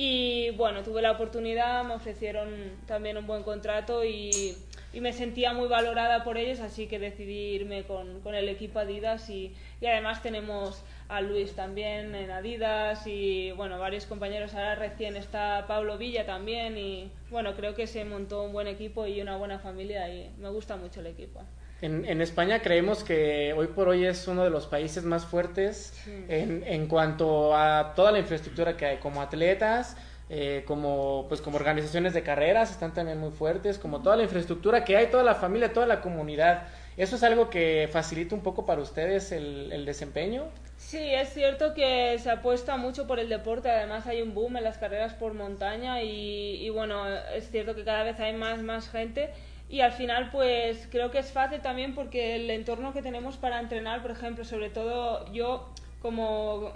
Y 0.00 0.50
bueno, 0.50 0.84
tuve 0.84 1.02
la 1.02 1.10
oportunidad, 1.10 1.82
me 1.82 1.94
ofrecieron 1.94 2.50
también 2.86 3.16
un 3.16 3.26
buen 3.26 3.42
contrato 3.42 4.04
y, 4.04 4.56
me 4.94 5.12
sentía 5.12 5.52
muy 5.52 5.66
valorada 5.66 6.22
por 6.22 6.38
ellos, 6.38 6.60
así 6.60 6.86
que 6.86 7.00
decidí 7.00 7.56
irme 7.56 7.82
con, 7.82 8.20
con 8.20 8.36
el 8.36 8.48
equipo 8.48 8.78
Adidas 8.78 9.28
y, 9.28 9.56
y 9.80 9.86
además 9.86 10.22
tenemos 10.22 10.84
a 11.08 11.20
Luis 11.20 11.56
también 11.56 12.14
en 12.14 12.30
Adidas 12.30 13.08
y 13.08 13.50
bueno, 13.52 13.80
varios 13.80 14.06
compañeros, 14.06 14.54
ahora 14.54 14.76
recién 14.76 15.16
está 15.16 15.66
Pablo 15.66 15.98
Villa 15.98 16.24
también 16.24 16.78
y 16.78 17.10
bueno, 17.30 17.56
creo 17.56 17.74
que 17.74 17.88
se 17.88 18.04
montó 18.04 18.44
un 18.44 18.52
buen 18.52 18.68
equipo 18.68 19.04
y 19.04 19.20
una 19.20 19.36
buena 19.36 19.58
familia 19.58 20.08
y 20.14 20.30
me 20.38 20.48
gusta 20.48 20.76
mucho 20.76 21.00
el 21.00 21.08
equipo. 21.08 21.40
En, 21.80 22.04
en 22.04 22.20
España 22.20 22.60
creemos 22.60 23.04
que 23.04 23.52
hoy 23.56 23.68
por 23.68 23.88
hoy 23.88 24.04
es 24.04 24.26
uno 24.26 24.42
de 24.42 24.50
los 24.50 24.66
países 24.66 25.04
más 25.04 25.24
fuertes 25.24 25.92
Sí. 26.04 26.24
en, 26.28 26.64
en 26.66 26.86
cuanto 26.88 27.56
a 27.56 27.92
toda 27.94 28.10
la 28.10 28.18
infraestructura 28.18 28.76
que 28.76 28.86
hay, 28.86 28.96
como 28.98 29.22
atletas, 29.22 29.96
eh, 30.30 30.64
como 30.66 31.24
pues 31.28 31.40
como 31.40 31.56
organizaciones 31.56 32.12
de 32.14 32.22
carreras 32.22 32.70
están 32.70 32.92
también 32.92 33.18
muy 33.18 33.30
fuertes, 33.30 33.78
como 33.78 34.02
toda 34.02 34.16
la 34.16 34.24
infraestructura 34.24 34.84
que 34.84 34.96
hay, 34.96 35.06
toda 35.06 35.22
la 35.22 35.34
familia, 35.36 35.72
toda 35.72 35.86
la 35.86 36.00
comunidad. 36.00 36.64
¿Eso 36.96 37.14
es 37.14 37.22
algo 37.22 37.48
que 37.48 37.88
facilita 37.92 38.34
un 38.34 38.42
poco 38.42 38.66
para 38.66 38.80
ustedes 38.82 39.30
el, 39.30 39.70
el 39.72 39.84
desempeño? 39.86 40.46
Sí, 40.76 40.98
es 41.14 41.30
cierto 41.32 41.74
que 41.74 42.18
se 42.18 42.30
apuesta 42.30 42.76
mucho 42.76 43.06
por 43.06 43.20
el 43.20 43.28
deporte, 43.28 43.70
además 43.70 44.06
hay 44.06 44.20
un 44.22 44.34
boom 44.34 44.56
en 44.56 44.64
las 44.64 44.78
carreras 44.78 45.14
por 45.14 45.32
montaña 45.34 46.02
y, 46.02 46.56
y 46.64 46.70
bueno, 46.70 47.04
es 47.34 47.50
cierto 47.50 47.74
que 47.74 47.84
cada 47.84 48.02
vez 48.02 48.18
hay 48.20 48.32
más, 48.32 48.62
más 48.62 48.88
gente 48.90 49.30
y 49.68 49.80
al 49.80 49.92
final 49.92 50.30
pues 50.30 50.88
creo 50.90 51.10
que 51.10 51.18
es 51.18 51.30
fácil 51.30 51.60
también 51.60 51.94
porque 51.94 52.36
el 52.36 52.50
entorno 52.50 52.92
que 52.92 53.02
tenemos 53.02 53.36
para 53.36 53.60
entrenar, 53.60 54.02
por 54.02 54.10
ejemplo, 54.10 54.44
sobre 54.44 54.70
todo 54.70 55.30
yo 55.32 55.68
como 56.00 56.72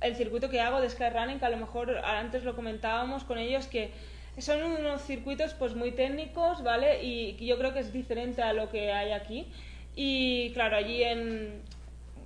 el 0.00 0.16
circuito 0.16 0.50
que 0.50 0.60
hago 0.60 0.80
de 0.80 0.90
Skyrunning, 0.90 1.38
que 1.38 1.46
a 1.46 1.50
lo 1.50 1.56
mejor 1.56 1.98
antes 2.04 2.44
lo 2.44 2.56
comentábamos 2.56 3.24
con 3.24 3.38
ellos, 3.38 3.66
que 3.66 3.90
son 4.38 4.62
unos 4.62 5.02
circuitos 5.02 5.54
pues 5.54 5.74
muy 5.74 5.92
técnicos, 5.92 6.62
¿vale? 6.62 7.02
Y 7.02 7.36
yo 7.46 7.58
creo 7.58 7.72
que 7.72 7.80
es 7.80 7.92
diferente 7.92 8.42
a 8.42 8.52
lo 8.52 8.70
que 8.70 8.92
hay 8.92 9.12
aquí. 9.12 9.46
Y 9.94 10.50
claro, 10.52 10.76
allí 10.76 11.02
en 11.02 11.62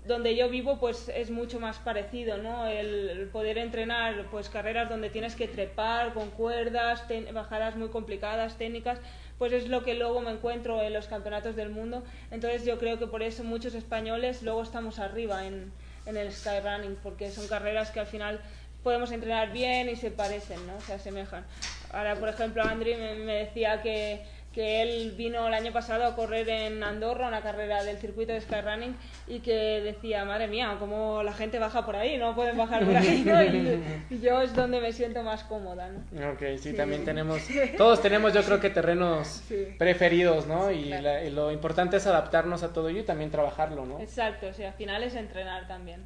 donde 0.06 0.34
yo 0.34 0.48
vivo 0.48 0.78
pues 0.80 1.08
es 1.08 1.30
mucho 1.30 1.60
más 1.60 1.78
parecido, 1.78 2.38
¿no? 2.38 2.66
El, 2.66 3.28
poder 3.32 3.58
entrenar 3.58 4.26
pues 4.30 4.48
carreras 4.48 4.88
donde 4.88 5.10
tienes 5.10 5.36
que 5.36 5.46
trepar 5.46 6.12
con 6.14 6.30
cuerdas, 6.30 7.04
bajadas 7.32 7.76
muy 7.76 7.88
complicadas, 7.88 8.58
técnicas, 8.58 8.98
pues 9.40 9.54
es 9.54 9.68
lo 9.68 9.82
que 9.82 9.94
luego 9.94 10.20
me 10.20 10.32
encuentro 10.32 10.82
en 10.82 10.92
los 10.92 11.06
campeonatos 11.06 11.56
del 11.56 11.70
mundo. 11.70 12.04
Entonces 12.30 12.66
yo 12.66 12.78
creo 12.78 12.98
que 12.98 13.06
por 13.06 13.22
eso 13.22 13.42
muchos 13.42 13.74
españoles 13.74 14.42
luego 14.42 14.62
estamos 14.62 14.98
arriba 14.98 15.46
en, 15.46 15.72
en 16.04 16.18
el 16.18 16.30
skyrunning, 16.30 16.96
porque 17.02 17.30
son 17.30 17.48
carreras 17.48 17.90
que 17.90 18.00
al 18.00 18.06
final 18.06 18.42
podemos 18.82 19.10
entrenar 19.12 19.50
bien 19.50 19.88
y 19.88 19.96
se 19.96 20.10
parecen, 20.10 20.58
¿no? 20.66 20.78
Se 20.82 20.92
asemejan. 20.92 21.46
Ahora, 21.90 22.16
por 22.16 22.28
ejemplo, 22.28 22.62
Andri 22.62 22.94
me, 22.96 23.14
me 23.14 23.34
decía 23.36 23.80
que, 23.80 24.26
que 24.52 24.82
él 24.82 25.14
vino 25.16 25.46
el 25.46 25.54
año 25.54 25.72
pasado 25.72 26.04
a 26.04 26.16
correr 26.16 26.48
en 26.48 26.82
Andorra, 26.82 27.28
una 27.28 27.40
carrera 27.40 27.84
del 27.84 27.98
circuito 27.98 28.32
de 28.32 28.40
skyrunning, 28.40 28.96
y 29.28 29.38
que 29.40 29.80
decía, 29.80 30.24
madre 30.24 30.48
mía, 30.48 30.74
cómo 30.80 31.22
la 31.22 31.32
gente 31.32 31.60
baja 31.60 31.86
por 31.86 31.94
ahí, 31.94 32.18
no 32.18 32.34
pueden 32.34 32.56
bajar 32.56 32.84
por 32.84 32.96
ahí, 32.96 33.22
¿no? 33.24 33.40
Y, 33.44 33.80
y 34.10 34.20
yo 34.22 34.42
es 34.42 34.52
donde 34.54 34.80
me 34.80 34.92
siento 34.92 35.22
más 35.22 35.44
cómoda, 35.44 35.88
¿no? 35.88 36.30
Ok, 36.32 36.42
sí, 36.58 36.72
también 36.72 37.04
tenemos, 37.04 37.40
todos 37.76 38.02
tenemos 38.02 38.32
yo 38.34 38.42
creo 38.42 38.58
que 38.58 38.70
terrenos 38.70 39.28
Sí. 39.28 39.68
preferidos, 39.78 40.46
¿no? 40.48 40.70
y, 40.72 40.86
claro. 40.86 41.02
la- 41.04 41.24
y 41.24 41.30
lo 41.30 41.52
importante 41.52 41.98
es 41.98 42.06
adaptarnos 42.08 42.64
a 42.64 42.72
todo 42.72 42.88
ello 42.88 43.00
y 43.00 43.04
también 43.04 43.30
trabajarlo, 43.30 43.86
¿no? 43.86 44.00
Exacto, 44.00 44.48
o 44.48 44.52
sea, 44.52 44.68
al 44.70 44.74
final 44.74 45.04
es 45.04 45.14
entrenar 45.14 45.68
también. 45.68 46.04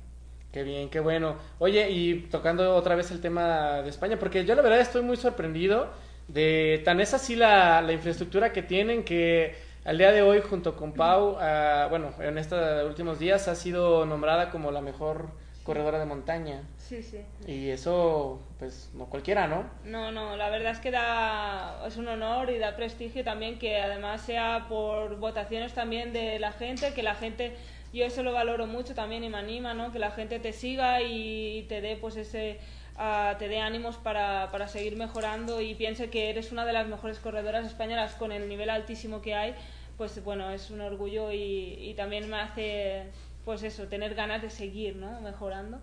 Qué 0.53 0.63
bien, 0.63 0.91
qué 0.91 1.01
bueno. 1.01 1.37
Oye, 1.59 1.91
y 1.91 2.15
tocando 2.31 2.77
otra 2.77 2.95
vez 2.95 3.11
el 3.11 3.21
tema 3.23 3.81
de 3.83 3.89
España, 3.89 4.19
porque 4.19 4.45
yo 4.45 4.55
la 4.55 4.61
verdad 4.63 4.81
estoy 4.81 5.01
muy 5.03 5.17
sorprendido 5.17 5.89
de 6.29 6.83
tan 6.85 7.01
es 7.01 7.15
así 7.15 7.37
la, 7.37 7.81
la 7.83 7.93
infraestructura 7.93 8.53
que 8.53 8.63
tienen 8.63 9.05
que 9.05 9.55
al 9.85 9.99
día 9.99 10.13
de 10.13 10.23
hoy 10.23 10.41
junto 10.41 10.77
con 10.77 10.93
Pau, 10.93 11.37
ah, 11.39 11.87
bueno, 11.91 12.15
en 12.19 12.39
estos 12.39 12.87
últimos 12.87 13.19
días 13.19 13.49
ha 13.49 13.55
sido 13.55 14.07
nombrada 14.07 14.51
como 14.51 14.71
la 14.71 14.81
mejor 14.81 15.29
corredora 15.63 15.99
de 15.99 16.07
montaña. 16.07 16.63
Sí, 16.79 17.03
sí. 17.03 17.19
Y 17.47 17.71
eso, 17.71 18.41
pues, 18.59 18.91
no 18.95 19.07
cualquiera, 19.07 19.47
¿no? 19.47 19.65
No, 19.85 20.13
no, 20.13 20.37
la 20.37 20.51
verdad 20.51 20.73
es 20.73 20.79
que 20.79 20.91
da, 20.91 21.83
es 21.87 21.97
un 21.97 22.09
honor 22.09 22.51
y 22.51 22.59
da 22.59 22.77
prestigio 22.77 23.25
también 23.25 23.59
que 23.59 23.79
además 23.79 24.23
sea 24.23 24.67
por 24.69 25.17
votaciones 25.17 25.73
también 25.75 26.13
de 26.13 26.39
la 26.39 26.53
gente, 26.53 26.93
que 26.95 27.03
la 27.03 27.15
gente, 27.15 27.57
yo 27.93 28.05
eso 28.05 28.23
lo 28.23 28.33
valoro 28.33 28.67
mucho 28.67 28.95
también 28.95 29.25
y 29.25 29.31
me 29.31 29.39
anima, 29.39 29.75
¿no? 29.75 29.93
Que 29.93 29.99
la 29.99 30.11
gente 30.11 30.39
te 30.39 30.53
siga 30.53 31.03
y 31.03 31.65
te 31.69 31.81
dé 31.81 31.97
pues 31.97 32.17
ese, 32.17 32.59
ah, 32.97 33.37
te 33.39 33.49
dé 33.49 33.61
ánimos 33.61 33.97
para, 33.97 34.51
para 34.51 34.69
seguir 34.69 34.97
mejorando 34.97 35.61
y 35.61 35.75
piense 35.75 36.11
que 36.11 36.31
eres 36.31 36.53
una 36.53 36.65
de 36.65 36.73
las 36.73 36.87
mejores 36.87 37.19
corredoras 37.19 37.67
españolas 37.67 38.15
con 38.15 38.33
el 38.33 38.49
nivel 38.49 38.71
altísimo 38.71 39.21
que 39.23 39.35
hay, 39.35 39.55
pues 39.97 40.23
bueno, 40.25 40.51
es 40.51 40.71
un 40.71 40.81
orgullo 40.81 41.33
y, 41.33 41.77
y 41.81 41.95
también 41.95 42.29
me 42.29 42.37
hace, 42.37 43.05
pues 43.45 43.63
eso, 43.63 43.85
tener 43.89 44.15
ganas 44.15 44.43
de 44.43 44.51
seguir, 44.51 44.97
¿no? 44.97 45.21
Mejorando. 45.21 45.79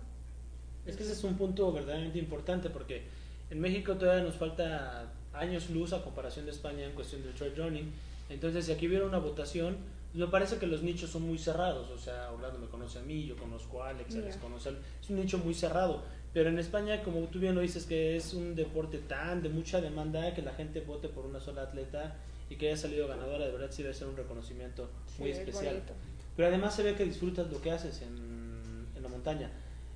Es 0.86 0.96
que 0.96 1.02
ese 1.04 1.12
es 1.12 1.24
un 1.24 1.36
punto 1.36 1.72
verdaderamente 1.72 2.18
importante 2.18 2.68
porque 2.68 3.02
en 3.50 3.60
México 3.60 3.94
todavía 3.94 4.24
nos 4.24 4.34
falta 4.34 5.12
años 5.32 5.70
luz 5.70 5.92
a 5.92 6.02
comparación 6.02 6.44
de 6.44 6.50
España 6.52 6.84
en 6.84 6.92
cuestión 6.92 7.22
del 7.22 7.34
trail 7.34 7.54
running. 7.56 7.92
Entonces, 8.28 8.66
si 8.66 8.72
aquí 8.72 8.88
hubiera 8.88 9.04
una 9.06 9.18
votación, 9.18 9.76
me 10.14 10.26
parece 10.26 10.56
que 10.58 10.66
los 10.66 10.82
nichos 10.82 11.10
son 11.10 11.22
muy 11.22 11.38
cerrados. 11.38 11.88
O 11.90 11.98
sea, 11.98 12.30
Orlando 12.32 12.58
me 12.58 12.66
conoce 12.66 12.98
a 12.98 13.02
mí, 13.02 13.26
yo 13.26 13.36
conozco 13.36 13.82
a 13.82 13.90
Alex, 13.90 14.14
Alex 14.16 14.34
Ya. 14.34 14.40
conoce 14.40 14.70
a. 14.70 14.72
Es 15.00 15.10
un 15.10 15.16
nicho 15.16 15.38
muy 15.38 15.54
cerrado. 15.54 16.02
Pero 16.34 16.48
en 16.48 16.58
España, 16.58 17.02
como 17.02 17.20
tú 17.28 17.38
bien 17.38 17.54
lo 17.54 17.60
dices, 17.60 17.84
que 17.84 18.16
es 18.16 18.32
un 18.32 18.54
deporte 18.54 18.98
tan 18.98 19.42
de 19.42 19.48
mucha 19.50 19.80
demanda 19.80 20.32
que 20.34 20.40
la 20.42 20.52
gente 20.54 20.80
vote 20.80 21.08
por 21.08 21.26
una 21.26 21.40
sola 21.40 21.62
atleta 21.62 22.16
y 22.48 22.56
que 22.56 22.68
haya 22.68 22.76
salido 22.76 23.06
ganadora, 23.06 23.44
de 23.46 23.52
verdad 23.52 23.68
sí 23.70 23.82
debe 23.82 23.94
ser 23.94 24.08
un 24.08 24.16
reconocimiento 24.16 24.88
muy 25.18 25.28
Sí, 25.28 25.32
es 25.32 25.38
especial. 25.40 25.74
bonito. 25.74 25.92
Pero 26.36 26.48
además 26.48 26.74
se 26.74 26.82
ve 26.82 26.94
que 26.94 27.04
disfrutas 27.04 27.50
lo 27.50 27.60
que 27.60 27.70
haces 27.70 28.00
en, 28.02 28.86
en 28.96 29.02
la 29.02 29.08
montaña. 29.08 29.50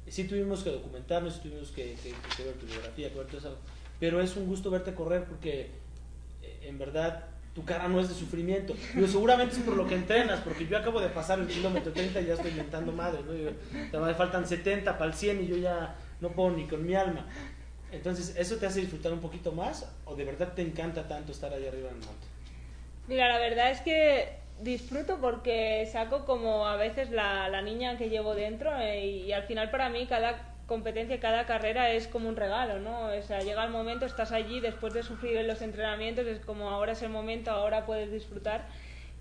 Sí 0.09 0.25
tuvimos 0.25 0.63
que 0.63 0.71
documentarnos, 0.71 1.35
sí 1.35 1.41
tuvimos 1.43 1.71
que, 1.71 1.95
que- 2.03 2.13
que 2.37 2.45
ver 2.45 2.55
tu 2.55 2.67
biografía, 2.67 3.09
que 3.11 3.17
ver 3.19 3.27
todo 3.27 3.39
eso. 3.39 3.57
Pero 3.99 4.21
es 4.21 4.37
un 4.37 4.47
gusto 4.47 4.71
verte 4.71 4.95
correr 4.95 5.25
porque 5.25 5.71
eh, 6.43 6.59
en 6.65 6.79
verdad 6.79 7.25
tu 7.55 7.65
cara 7.65 7.89
no 7.89 7.99
es 7.99 8.11
de 8.11 8.15
sufrimiento. 8.15 8.75
Digo, 8.95 9.07
seguramente 9.07 9.57
es 9.57 9.63
por 9.63 9.75
lo 9.75 9.87
que 9.87 9.95
entrenas, 9.95 10.41
porque 10.43 10.67
yo 10.67 10.77
acabo 10.77 11.01
de 11.01 11.09
pasar 11.09 11.41
el 11.41 11.47
kilómetro 11.49 11.91
30 11.93 12.21
y 12.21 12.27
ya 12.27 12.35
estoy 12.35 12.53
mentando 12.53 12.93
madre. 12.93 13.21
¿no? 13.27 13.33
Digo, 13.33 13.51
te 13.91 14.15
faltan 14.15 14.47
70 14.47 14.99
para 14.99 15.11
el 15.11 15.17
100 15.17 15.43
y 15.45 15.47
yo 15.47 15.57
ya 15.57 15.97
no 16.21 16.31
puedo 16.31 16.51
ni 16.51 16.67
con 16.67 16.85
mi 16.87 16.95
alma. 16.95 17.27
Entonces, 17.93 18.35
¿eso 18.37 18.57
te 18.57 18.67
hace 18.67 18.81
disfrutar 18.81 19.13
un 19.13 19.21
poquito 19.21 19.53
más 19.53 19.91
o 20.05 20.15
de 20.15 20.25
verdad 20.25 20.53
te 20.55 20.63
encanta 20.63 21.07
tanto 21.07 21.33
estar 21.33 21.53
ahí 21.53 21.67
arriba 21.67 21.89
en 21.91 21.97
el 21.97 22.05
monte? 22.05 22.27
Mira, 23.07 23.29
la 23.29 23.39
verdad 23.39 23.71
es 23.71 23.81
que 23.81 24.39
disfruto 24.61 25.19
porque 25.21 25.89
saco 25.91 26.25
como 26.25 26.67
a 26.67 26.77
veces 26.77 27.11
la, 27.11 27.49
la 27.49 27.63
niña 27.63 27.97
que 27.97 28.09
llevo 28.09 28.35
dentro 28.35 28.77
eh, 28.79 29.07
y, 29.07 29.33
al 29.33 29.45
final 29.45 29.71
para 29.71 29.89
mí 29.91 30.07
cada 30.07 30.55
competencia, 30.67 31.21
cada 31.21 31.47
carrera 31.47 31.91
es 31.91 32.09
como 32.09 32.29
un 32.29 32.35
regalo, 32.35 32.81
¿no? 32.81 33.07
O 33.07 33.23
sea, 33.23 33.41
llega 33.41 33.65
el 33.65 33.71
momento, 33.71 34.05
estás 34.05 34.33
allí 34.33 34.59
después 34.59 34.93
de 34.95 35.05
sufrir 35.05 35.41
los 35.45 35.63
entrenamientos, 35.63 36.27
es 36.27 36.45
como 36.45 36.71
ahora 36.71 36.93
es 36.93 37.03
el 37.03 37.11
momento, 37.11 37.53
ahora 37.53 37.87
puedes 37.87 38.11
disfrutar 38.11 38.67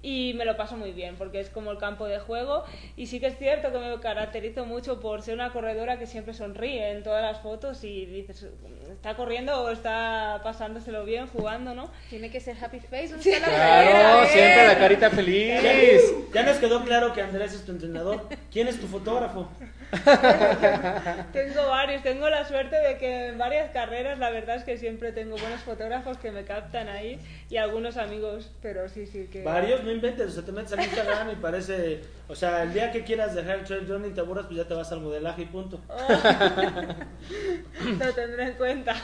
y 0.08 0.36
me 0.36 0.46
lo 0.46 0.56
paso 0.56 0.78
muy 0.78 0.92
bien 0.92 1.16
porque 1.16 1.40
es 1.40 1.50
como 1.50 1.72
el 1.72 1.80
campo 1.80 2.06
de 2.06 2.20
juego 2.20 2.64
y 2.96 3.08
sí 3.08 3.20
que 3.20 3.26
es 3.26 3.38
cierto 3.40 3.72
que 3.72 3.80
me 3.80 4.00
caracterizo 4.00 4.64
mucho 4.66 5.00
por 5.00 5.24
ser 5.24 5.34
una 5.34 5.52
corredora 5.52 5.98
que 5.98 6.06
siempre 6.06 6.36
sonríe 6.36 6.92
en 6.92 7.02
todas 7.02 7.24
las 7.24 7.42
fotos 7.42 7.84
y 7.84 8.06
dices, 8.06 8.46
está 8.92 9.16
corriendo 9.16 9.60
o 9.64 9.70
está 9.72 10.42
pasándoselo 10.44 11.06
bien, 11.06 11.26
jugando, 11.26 11.74
¿no? 11.74 11.90
Tiene 12.12 12.30
que 12.30 12.40
ser 12.40 12.56
happy 12.64 12.80
face. 12.82 13.08
¿dónde 13.10 13.24
Sí. 13.24 13.32
la 13.32 13.40
Claro, 13.48 14.20
playera? 14.22 14.26
siempre 14.28 14.68
la 14.68 14.74
Eh. 14.74 14.78
carita 14.78 15.10
feliz. 15.10 16.14
Ya 16.34 16.44
nos 16.44 16.58
quedó 16.58 16.84
claro 16.84 17.12
que 17.14 17.22
Andrés 17.24 17.54
es 17.54 17.66
tu 17.66 17.72
entrenador. 17.72 18.28
¿Quién 18.52 18.68
es 18.68 18.80
tu 18.80 18.86
fotógrafo? 18.88 19.50
Tengo 21.34 21.68
varios, 21.70 22.04
tengo 22.04 22.30
la 22.30 22.46
suerte 22.48 22.76
de 22.76 22.98
que 22.98 23.28
en 23.28 23.38
varias 23.38 23.70
carreras 23.72 24.20
la 24.20 24.30
verdad 24.30 24.58
es 24.58 24.64
que 24.64 24.78
siempre 24.78 25.12
tengo 25.12 25.38
buenos 25.38 25.62
fotógrafos 25.62 26.18
que 26.18 26.32
me 26.32 26.44
captan 26.44 26.90
ahí 26.90 27.20
y 27.50 27.58
algunos 27.58 27.98
amigos, 27.98 28.52
pero 28.62 28.90
sí, 28.90 29.06
sí 29.06 29.28
que... 29.32 29.44
Varios, 29.44 29.84
no 29.84 29.92
inventes, 29.96 30.28
o 30.28 30.32
sea, 30.32 30.44
te 30.44 30.52
metes 30.52 30.74
al 30.74 30.84
Instagram 30.84 31.32
y 31.32 31.36
parece, 31.36 32.02
o 32.28 32.36
sea, 32.36 32.64
el 32.64 32.74
día 32.74 32.92
que 32.92 33.04
quieras 33.04 33.34
dejar 33.34 33.60
el 33.60 33.66
trail 33.66 33.88
running 33.88 34.14
te 34.14 34.22
aburras, 34.22 34.46
pues 34.46 34.58
ya 34.58 34.68
te 34.68 34.74
vas 34.74 34.92
al 34.92 35.02
modelaje 35.02 35.44
y 35.44 35.46
punto. 35.46 35.80
Lo 38.00 38.14
tendré 38.14 38.44
en 38.44 38.54
cuenta. 38.54 38.96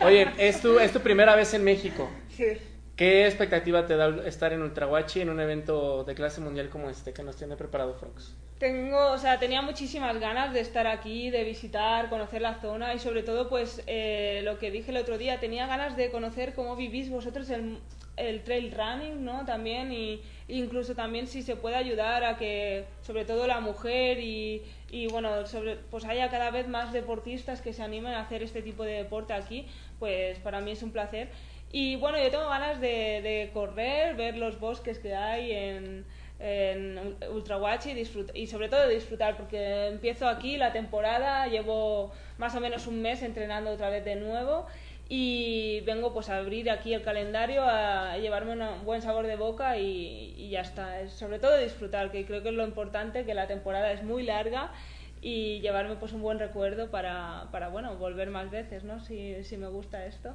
Oye, 0.00 0.28
es 0.38 0.60
tu, 0.60 0.78
es 0.78 0.92
tu 0.92 1.00
primera 1.00 1.36
vez 1.36 1.54
en 1.54 1.64
México. 1.64 2.08
Sí. 2.36 2.58
¿Qué 2.98 3.26
expectativa 3.26 3.86
te 3.86 3.96
da 3.96 4.08
estar 4.26 4.52
en 4.52 4.60
Ultrahuachi 4.60 5.20
en 5.20 5.30
un 5.30 5.38
evento 5.38 6.02
de 6.02 6.16
clase 6.16 6.40
mundial 6.40 6.68
como 6.68 6.90
este 6.90 7.12
que 7.12 7.22
nos 7.22 7.36
tiene 7.36 7.54
preparado 7.54 7.94
Frogs? 7.94 8.34
Tengo, 8.58 9.12
o 9.12 9.18
sea, 9.18 9.38
tenía 9.38 9.62
muchísimas 9.62 10.18
ganas 10.18 10.52
de 10.52 10.58
estar 10.58 10.88
aquí, 10.88 11.30
de 11.30 11.44
visitar, 11.44 12.08
conocer 12.08 12.42
la 12.42 12.54
zona 12.54 12.92
y 12.94 12.98
sobre 12.98 13.22
todo, 13.22 13.48
pues, 13.48 13.84
eh, 13.86 14.40
lo 14.42 14.58
que 14.58 14.72
dije 14.72 14.90
el 14.90 14.96
otro 14.96 15.16
día, 15.16 15.38
tenía 15.38 15.68
ganas 15.68 15.96
de 15.96 16.10
conocer 16.10 16.54
cómo 16.54 16.74
vivís 16.74 17.08
vosotros 17.08 17.48
el, 17.50 17.78
el 18.16 18.42
trail 18.42 18.72
running, 18.72 19.24
¿no? 19.24 19.44
También 19.44 19.92
y 19.92 20.20
incluso 20.48 20.96
también 20.96 21.28
si 21.28 21.42
se 21.42 21.54
puede 21.54 21.76
ayudar 21.76 22.24
a 22.24 22.36
que, 22.36 22.84
sobre 23.02 23.24
todo 23.24 23.46
la 23.46 23.60
mujer 23.60 24.18
y, 24.18 24.64
y 24.90 25.06
bueno, 25.06 25.46
sobre, 25.46 25.76
pues 25.76 26.04
haya 26.04 26.28
cada 26.30 26.50
vez 26.50 26.66
más 26.66 26.92
deportistas 26.92 27.60
que 27.60 27.72
se 27.72 27.84
animen 27.84 28.14
a 28.14 28.22
hacer 28.22 28.42
este 28.42 28.60
tipo 28.60 28.82
de 28.82 28.94
deporte 28.94 29.34
aquí, 29.34 29.68
pues 30.00 30.40
para 30.40 30.60
mí 30.60 30.72
es 30.72 30.82
un 30.82 30.90
placer. 30.90 31.28
Y 31.70 31.96
bueno, 31.96 32.18
yo 32.22 32.30
tengo 32.30 32.48
ganas 32.48 32.80
de, 32.80 33.50
correr, 33.52 34.16
ver 34.16 34.36
los 34.36 34.58
bosques 34.58 34.98
que 34.98 35.14
hay 35.14 35.52
en, 35.52 36.06
en 36.38 37.16
Ultrahuachi 37.30 37.90
y, 37.90 38.40
y 38.40 38.46
sobre 38.46 38.68
todo 38.68 38.88
disfrutar 38.88 39.36
porque 39.36 39.88
empiezo 39.88 40.28
aquí 40.28 40.56
la 40.56 40.72
temporada, 40.72 41.46
llevo 41.46 42.12
más 42.38 42.54
o 42.54 42.60
menos 42.60 42.86
un 42.86 43.02
mes 43.02 43.22
entrenando 43.22 43.70
otra 43.70 43.90
vez 43.90 44.04
de 44.04 44.16
nuevo 44.16 44.66
y 45.10 45.80
vengo 45.86 46.12
pues 46.12 46.28
a 46.28 46.36
abrir 46.38 46.70
aquí 46.70 46.92
el 46.92 47.02
calendario, 47.02 47.62
a, 47.64 48.18
llevarme 48.18 48.52
un 48.52 48.84
buen 48.84 49.00
sabor 49.02 49.26
de 49.26 49.36
boca 49.36 49.78
y, 49.78 50.34
y 50.36 50.50
ya 50.50 50.60
está. 50.60 51.00
Es 51.00 51.12
sobre 51.12 51.38
todo 51.38 51.56
disfrutar, 51.58 52.10
que 52.10 52.26
creo 52.26 52.42
que 52.42 52.50
es 52.50 52.54
lo 52.54 52.64
importante, 52.64 53.24
que 53.24 53.34
la 53.34 53.46
temporada 53.46 53.92
es 53.92 54.02
muy 54.02 54.22
larga 54.22 54.72
y 55.20 55.60
llevarme 55.60 55.96
pues 55.96 56.12
un 56.12 56.22
buen 56.22 56.38
recuerdo 56.38 56.90
para, 56.90 57.48
para 57.52 57.68
bueno, 57.68 57.96
volver 57.96 58.30
más 58.30 58.50
veces, 58.50 58.84
¿no? 58.84 59.00
Si, 59.00 59.42
si 59.44 59.56
me 59.56 59.68
gusta 59.68 60.04
esto. 60.06 60.34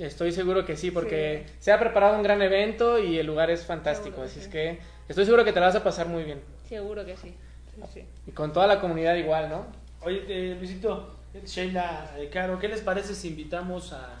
Estoy 0.00 0.32
seguro 0.32 0.64
que 0.64 0.76
sí, 0.78 0.90
porque 0.90 1.44
se 1.58 1.72
ha 1.72 1.78
preparado 1.78 2.16
un 2.16 2.22
gran 2.22 2.40
evento 2.40 2.98
y 2.98 3.18
el 3.18 3.26
lugar 3.26 3.50
es 3.50 3.66
fantástico. 3.66 4.22
Así 4.22 4.36
sí. 4.36 4.40
es 4.40 4.48
que 4.48 4.78
estoy 5.08 5.26
seguro 5.26 5.44
que 5.44 5.52
te 5.52 5.60
la 5.60 5.66
vas 5.66 5.76
a 5.76 5.84
pasar 5.84 6.08
muy 6.08 6.24
bien. 6.24 6.40
Seguro 6.66 7.04
que 7.04 7.16
sí. 7.18 7.34
sí, 7.74 7.82
sí. 7.92 8.04
Y 8.26 8.30
con 8.32 8.50
toda 8.52 8.66
la 8.66 8.80
comunidad 8.80 9.14
igual, 9.16 9.50
¿no? 9.50 9.66
Oye, 10.02 10.24
eh, 10.26 10.54
Luisito, 10.58 11.14
Sheila, 11.44 12.12
eh, 12.16 12.30
Caro, 12.32 12.58
¿qué 12.58 12.68
les 12.68 12.80
parece 12.80 13.14
si 13.14 13.28
invitamos 13.28 13.92
a, 13.92 14.18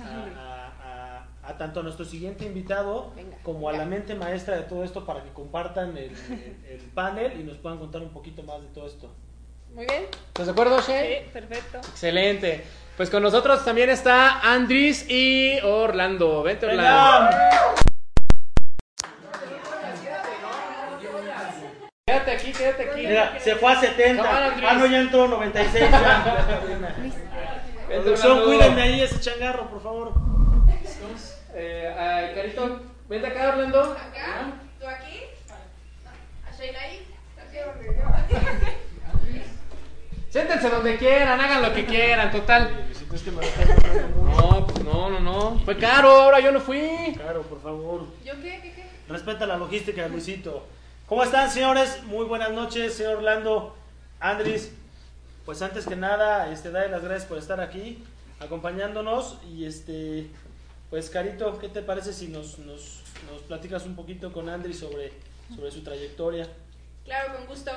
a, 0.00 0.24
a- 0.36 1.18
a- 1.22 1.28
a 1.50 1.58
tanto 1.58 1.80
a 1.80 1.82
nuestro 1.82 2.06
siguiente 2.06 2.46
invitado 2.46 3.12
Venga, 3.14 3.36
como 3.42 3.68
a 3.68 3.72
la 3.74 3.84
mente 3.84 4.14
maestra 4.14 4.56
de 4.56 4.62
todo 4.62 4.82
esto 4.82 5.04
para 5.04 5.22
que 5.22 5.30
compartan 5.30 5.90
el, 5.98 6.10
el- 6.30 6.56
el 6.70 6.80
panel 6.94 7.38
y 7.38 7.42
nos 7.44 7.58
puedan 7.58 7.78
contar 7.78 8.00
un 8.00 8.10
poquito 8.10 8.42
más 8.44 8.62
de 8.62 8.68
todo 8.68 8.86
esto? 8.86 9.10
Muy 9.74 9.84
bien. 9.84 10.04
¿Estás 10.28 10.46
de 10.46 10.52
acuerdo, 10.52 10.80
Shay? 10.80 11.16
Sí, 11.24 11.30
perfecto. 11.34 11.78
Excelente. 11.78 12.64
Pues 12.98 13.10
con 13.10 13.22
nosotros 13.22 13.64
también 13.64 13.90
está 13.90 14.40
Andris 14.40 15.08
y 15.08 15.60
Orlando. 15.60 16.42
Vente, 16.42 16.66
Orlando. 16.66 17.30
Quédate 22.04 22.30
aquí, 22.32 22.52
quédate 22.52 22.90
aquí. 22.90 23.06
Mira, 23.06 23.38
se 23.38 23.54
fue 23.54 23.72
a 23.72 23.78
70. 23.78 24.20
Come 24.20 24.36
on, 24.36 24.42
Andrés. 24.42 24.68
Ah, 24.68 24.74
no, 24.74 24.86
ya 24.86 24.98
entró 24.98 25.28
96. 25.28 25.90
Ya. 25.92 26.60
Producción, 27.86 28.44
cuídenme 28.44 28.82
ahí 28.82 29.00
ese 29.02 29.20
changarro, 29.20 29.70
por 29.70 29.80
favor. 29.80 30.12
Eh, 31.54 31.94
ay, 31.96 32.34
Carito, 32.34 32.80
vente 33.08 33.28
acá, 33.28 33.50
Orlando. 33.50 33.92
Acá, 33.92 34.54
tú 34.80 34.88
aquí. 34.88 35.20
A 36.44 36.56
Sheila 36.56 36.80
ahí. 36.80 37.06
Siéntense 40.30 40.68
donde 40.68 40.98
quieran, 40.98 41.40
hagan 41.40 41.62
lo 41.62 41.72
que 41.72 41.86
quieran, 41.86 42.30
total. 42.30 42.86
Luisito, 42.86 43.14
es 43.14 43.22
que 43.22 43.30
me 43.30 43.36
lo 43.36 43.42
estás 43.42 43.66
mandando 43.66 44.08
mucho. 44.08 44.40
No, 44.42 44.66
pues 44.66 44.84
no, 44.84 45.10
no, 45.10 45.20
no. 45.20 45.58
Fue 45.64 45.78
caro, 45.78 46.10
ahora 46.10 46.40
yo 46.40 46.52
no 46.52 46.60
fui. 46.60 47.14
Claro, 47.14 47.42
por 47.42 47.62
favor. 47.62 48.06
¿Yo 48.24 48.34
qué? 48.34 48.60
¿Qué? 48.62 48.72
¿Qué? 48.74 48.84
Respeta 49.08 49.46
la 49.46 49.56
logística 49.56 50.02
de 50.02 50.10
Luisito. 50.10 50.66
¿Cómo 51.06 51.22
están, 51.22 51.50
señores? 51.50 52.02
Muy 52.04 52.26
buenas 52.26 52.50
noches, 52.50 52.92
señor 52.92 53.16
Orlando, 53.16 53.74
Andris. 54.20 54.70
Pues 55.46 55.62
antes 55.62 55.86
que 55.86 55.96
nada, 55.96 56.52
este, 56.52 56.70
darle 56.70 56.90
las 56.90 57.02
gracias 57.02 57.26
por 57.26 57.38
estar 57.38 57.58
aquí, 57.62 58.04
acompañándonos. 58.38 59.38
Y 59.50 59.64
este, 59.64 60.28
pues 60.90 61.08
Carito, 61.08 61.58
¿qué 61.58 61.70
te 61.70 61.80
parece 61.80 62.12
si 62.12 62.28
nos, 62.28 62.58
nos, 62.58 63.02
nos 63.30 63.40
platicas 63.46 63.86
un 63.86 63.96
poquito 63.96 64.30
con 64.30 64.50
Andris 64.50 64.80
sobre, 64.80 65.10
sobre 65.56 65.70
su 65.70 65.82
trayectoria? 65.82 66.46
Claro, 67.06 67.34
con 67.34 67.46
gusto. 67.46 67.70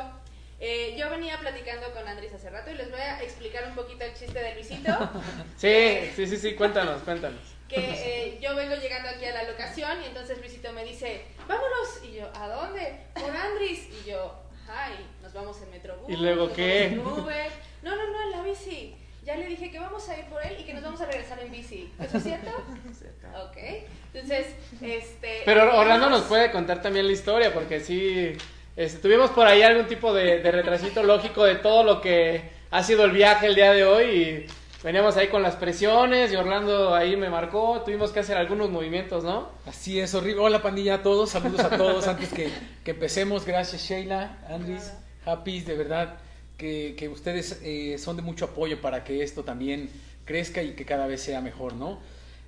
Eh, 0.64 0.96
yo 0.96 1.10
venía 1.10 1.40
platicando 1.40 1.92
con 1.92 2.08
Andrés 2.08 2.32
hace 2.36 2.52
rato 2.52 2.70
y 2.70 2.76
les 2.76 2.92
voy 2.92 3.00
a 3.00 3.20
explicar 3.24 3.68
un 3.68 3.74
poquito 3.74 4.06
el 4.06 4.14
chiste 4.14 4.40
de 4.40 4.54
Luisito. 4.54 4.92
Sí, 5.58 6.12
sí, 6.16 6.28
sí, 6.28 6.38
sí, 6.38 6.54
cuéntanos, 6.54 7.02
cuéntanos. 7.02 7.42
que 7.68 7.78
eh, 7.80 8.40
yo 8.40 8.56
vengo 8.56 8.76
llegando 8.76 9.10
aquí 9.10 9.26
a 9.26 9.34
la 9.34 9.44
locación 9.50 10.04
y 10.04 10.06
entonces 10.06 10.38
Luisito 10.38 10.72
me 10.72 10.84
dice, 10.84 11.24
vámonos. 11.48 12.04
Y 12.04 12.14
yo, 12.18 12.30
¿a 12.36 12.48
dónde? 12.48 12.96
Por 13.16 13.36
Andris. 13.36 13.88
Y 13.90 14.10
yo, 14.12 14.36
ay, 14.70 14.94
nos 15.24 15.34
vamos 15.34 15.60
en 15.64 15.72
Metrobús. 15.72 16.08
¿Y 16.08 16.18
luego 16.18 16.54
qué? 16.54 16.86
en 16.86 17.00
Uber. 17.00 17.52
No, 17.82 17.96
no, 17.96 18.12
no, 18.12 18.22
en 18.22 18.32
la 18.32 18.44
bici. 18.44 18.96
Ya 19.24 19.38
le 19.38 19.48
dije 19.48 19.72
que 19.72 19.80
vamos 19.80 20.08
a 20.10 20.18
ir 20.18 20.26
por 20.26 20.46
él 20.46 20.58
y 20.60 20.64
que 20.64 20.74
nos 20.76 20.84
vamos 20.84 21.02
a 21.02 21.06
regresar 21.06 21.40
en 21.40 21.52
bici. 21.52 21.92
¿Eso 22.00 22.18
es 22.18 22.24
cierto? 22.24 22.52
Ok. 23.48 23.58
Entonces, 24.14 24.48
este... 24.82 25.44
Pero 25.46 25.78
Orlando 25.78 26.10
nos 26.10 26.24
puede 26.24 26.52
contar 26.52 26.82
también 26.82 27.08
la 27.08 27.14
historia, 27.14 27.54
porque 27.54 27.80
sí, 27.80 28.36
este, 28.76 29.00
tuvimos 29.00 29.32
por 29.32 29.48
ahí 29.48 29.62
algún 29.62 29.88
tipo 29.88 30.14
de, 30.14 30.40
de 30.40 30.52
retrasito 30.52 31.04
lógico 31.04 31.44
de 31.44 31.56
todo 31.56 31.84
lo 31.84 32.02
que 32.02 32.52
ha 32.72 32.84
sido 32.84 33.04
el 33.04 33.12
viaje 33.12 33.48
el 33.48 33.56
día 33.56 33.74
de 33.74 33.84
hoy 33.84 34.06
y 34.06 34.46
veníamos 34.84 35.18
ahí 35.18 35.28
con 35.28 35.44
las 35.44 35.56
presiones 35.58 36.32
y 36.32 36.36
Orlando 36.36 36.96
ahí 36.96 37.16
me 37.18 37.30
marcó, 37.30 37.82
tuvimos 37.86 38.12
que 38.12 38.22
hacer 38.22 38.38
algunos 38.38 38.70
movimientos, 38.70 39.24
¿no? 39.24 39.50
Así 39.66 40.00
es, 40.00 40.14
horrible. 40.16 40.42
Hola 40.42 40.62
pandilla 40.62 40.96
a 40.96 41.04
todos, 41.04 41.32
saludos 41.32 41.60
a 41.60 41.78
todos. 41.78 42.08
Antes 42.08 42.30
que, 42.30 42.50
que 42.84 42.92
empecemos, 42.92 43.46
gracias 43.46 43.84
Sheila, 43.84 44.40
Andris, 44.50 44.94
Happy, 45.26 45.60
de 45.62 45.76
verdad 45.76 46.18
que, 46.58 46.96
que 46.98 47.10
ustedes 47.10 47.60
eh, 47.64 47.98
son 47.98 48.16
de 48.16 48.22
mucho 48.22 48.46
apoyo 48.46 48.80
para 48.80 49.04
que 49.04 49.22
esto 49.22 49.44
también 49.44 49.90
crezca 50.26 50.64
y 50.64 50.74
que 50.74 50.86
cada 50.86 51.08
vez 51.08 51.22
sea 51.22 51.42
mejor, 51.42 51.74
¿no? 51.74 52.00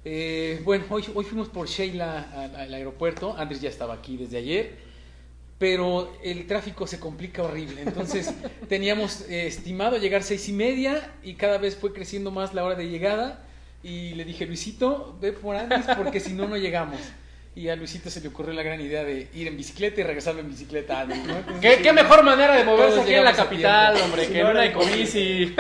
Eh, 0.05 0.61
bueno, 0.63 0.85
hoy, 0.89 1.03
hoy 1.13 1.25
fuimos 1.25 1.49
por 1.49 1.67
Sheila 1.67 2.29
al, 2.35 2.55
al 2.55 2.73
aeropuerto, 2.73 3.35
Andris 3.37 3.61
ya 3.61 3.69
estaba 3.69 3.93
aquí 3.93 4.17
desde 4.17 4.37
ayer, 4.37 4.92
pero 5.59 6.11
el 6.23 6.45
tráfico 6.47 6.87
se 6.87 6.99
complica 6.99 7.43
horrible. 7.43 7.81
Entonces 7.81 8.33
teníamos 8.69 9.21
eh, 9.29 9.47
estimado 9.47 9.97
llegar 9.97 10.23
seis 10.23 10.47
y 10.49 10.53
media 10.53 11.11
y 11.23 11.35
cada 11.35 11.57
vez 11.57 11.75
fue 11.75 11.93
creciendo 11.93 12.31
más 12.31 12.53
la 12.53 12.63
hora 12.63 12.75
de 12.75 12.89
llegada. 12.89 13.45
Y 13.83 14.13
le 14.13 14.25
dije, 14.25 14.45
Luisito, 14.45 15.17
ve 15.21 15.33
por 15.33 15.55
Andrés 15.55 15.85
porque 15.97 16.19
si 16.19 16.33
no, 16.33 16.47
no 16.47 16.57
llegamos. 16.57 16.99
Y 17.55 17.69
a 17.69 17.75
Luisito 17.75 18.09
se 18.09 18.19
le 18.21 18.29
ocurrió 18.29 18.51
la 18.53 18.63
gran 18.63 18.81
idea 18.81 19.03
de 19.03 19.29
ir 19.33 19.47
en 19.47 19.55
bicicleta 19.55 20.01
y 20.01 20.03
regresarme 20.03 20.41
en 20.41 20.49
bicicleta 20.49 21.05
¿no? 21.05 21.13
Entonces, 21.15 21.59
¿Qué, 21.61 21.81
qué 21.83 21.93
mejor 21.93 22.23
manera 22.23 22.55
de 22.55 22.63
moverse 22.63 23.01
aquí 23.01 23.13
en 23.13 23.23
la 23.23 23.33
capital, 23.33 23.95
hombre, 24.01 24.25
Sí, 24.25 24.31
que 24.33 24.39
en 24.39 24.45
no, 24.45 24.51
una 24.51 24.61
no, 24.61 24.69
ecobici. 24.71 25.55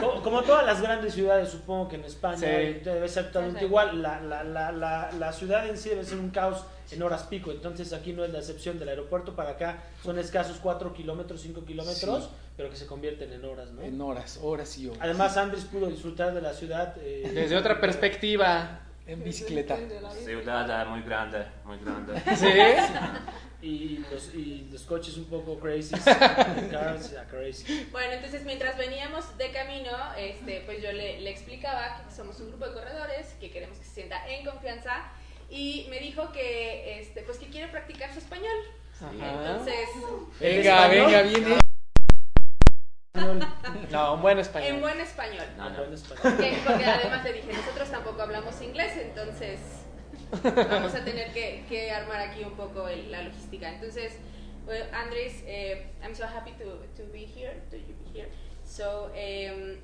Co- 0.00 0.22
Como 0.22 0.42
todas 0.42 0.64
las 0.64 0.80
grandes 0.80 1.12
ciudades, 1.14 1.50
supongo 1.50 1.88
que 1.88 1.96
en 1.96 2.04
España 2.04 2.38
Sí. 2.38 2.46
debe 2.82 3.08
ser 3.08 3.26
totalmente 3.26 3.64
Exacto. 3.64 3.66
igual. 3.66 4.02
La, 4.02 4.20
la, 4.20 4.42
la, 4.44 4.72
la, 4.72 5.10
la 5.12 5.32
ciudad 5.32 5.68
en 5.68 5.76
sí 5.76 5.90
debe 5.90 6.04
ser 6.04 6.18
un 6.18 6.30
caos 6.30 6.64
en 6.90 7.02
horas 7.02 7.24
pico. 7.24 7.50
Entonces 7.50 7.92
aquí 7.92 8.12
no 8.14 8.24
es 8.24 8.32
la 8.32 8.38
excepción 8.38 8.78
del 8.78 8.88
aeropuerto 8.88 9.36
para 9.36 9.50
acá. 9.50 9.82
Son 10.02 10.18
escasos 10.18 10.58
4 10.62 10.94
kilómetros, 10.94 11.42
5 11.42 11.64
kilómetros, 11.66 12.24
Sí. 12.24 12.30
pero 12.56 12.70
que 12.70 12.76
se 12.76 12.86
convierten 12.86 13.32
en 13.32 13.44
horas, 13.44 13.70
¿no? 13.72 13.82
En 13.82 14.00
horas, 14.00 14.38
horas 14.42 14.78
y 14.78 14.86
horas. 14.86 15.00
Además, 15.02 15.36
Andrés 15.36 15.64
pudo 15.64 15.88
disfrutar 15.88 16.32
de 16.32 16.40
la 16.40 16.54
ciudad. 16.54 16.94
eh, 17.00 17.30
Desde 17.34 17.56
otra 17.56 17.80
perspectiva. 17.80 18.80
En 19.06 19.22
bicicleta. 19.22 19.76
Ciudad 20.24 20.86
muy 20.86 21.02
grande, 21.02 21.46
muy 21.64 21.78
grande. 21.78 22.20
¿Sí? 22.36 22.48
Y 23.62 24.04
los, 24.12 24.34
y 24.34 24.68
los 24.70 24.82
coches 24.82 25.16
un 25.16 25.24
poco 25.24 25.58
crazy. 25.58 25.94
Crazy. 27.30 27.88
Bueno, 27.90 28.12
entonces 28.12 28.44
mientras 28.44 28.76
veníamos 28.76 29.38
de 29.38 29.50
camino, 29.52 29.90
este, 30.18 30.62
pues 30.66 30.82
yo 30.82 30.92
le, 30.92 31.20
le 31.20 31.30
explicaba 31.30 32.04
que 32.06 32.14
somos 32.14 32.38
un 32.40 32.48
grupo 32.48 32.66
de 32.66 32.74
corredores, 32.74 33.34
que 33.40 33.50
queremos 33.50 33.78
que 33.78 33.84
se 33.84 33.94
sienta 33.94 34.28
en 34.28 34.44
confianza 34.44 35.04
y 35.48 35.86
me 35.88 35.98
dijo 36.00 36.30
que, 36.32 37.00
este, 37.00 37.22
pues 37.22 37.38
que 37.38 37.46
quiere 37.46 37.68
practicar 37.68 38.12
su 38.12 38.18
español. 38.18 38.56
Ajá. 38.96 39.10
Entonces, 39.12 39.88
Venga, 40.40 40.84
español? 40.86 41.06
venga, 41.06 41.22
viene. 41.22 41.56
No, 43.90 44.14
un 44.14 44.22
buen 44.22 44.38
en 44.38 44.40
español. 44.40 44.80
buen 44.80 45.00
español. 45.00 45.46
No, 45.56 45.70
no. 45.70 45.76
Buen 45.78 45.92
español. 45.94 46.20
Porque, 46.22 46.58
porque 46.66 46.84
además 46.84 47.24
le 47.24 47.32
dije, 47.34 47.52
nosotros 47.52 47.90
tampoco 47.90 48.22
hablamos 48.22 48.60
inglés, 48.60 48.96
entonces 48.96 49.60
vamos 50.42 50.94
a 50.94 51.04
tener 51.04 51.32
que, 51.32 51.64
que 51.68 51.92
armar 51.92 52.20
aquí 52.20 52.42
un 52.42 52.56
poco 52.56 52.88
el- 52.88 53.10
la 53.12 53.22
logística. 53.22 53.68
Entonces, 53.72 54.14
well, 54.66 54.82
Andres, 54.92 55.42
eh, 55.46 55.92
I'm 56.02 56.14
so 56.14 56.24
happy 56.26 56.52
to, 56.52 56.82
to 56.96 57.04
be 57.12 57.24
here, 57.24 57.54
to 57.70 57.76
you 57.76 57.94
be 58.04 58.18
here. 58.18 58.28
So, 58.64 59.06
um, 59.14 59.76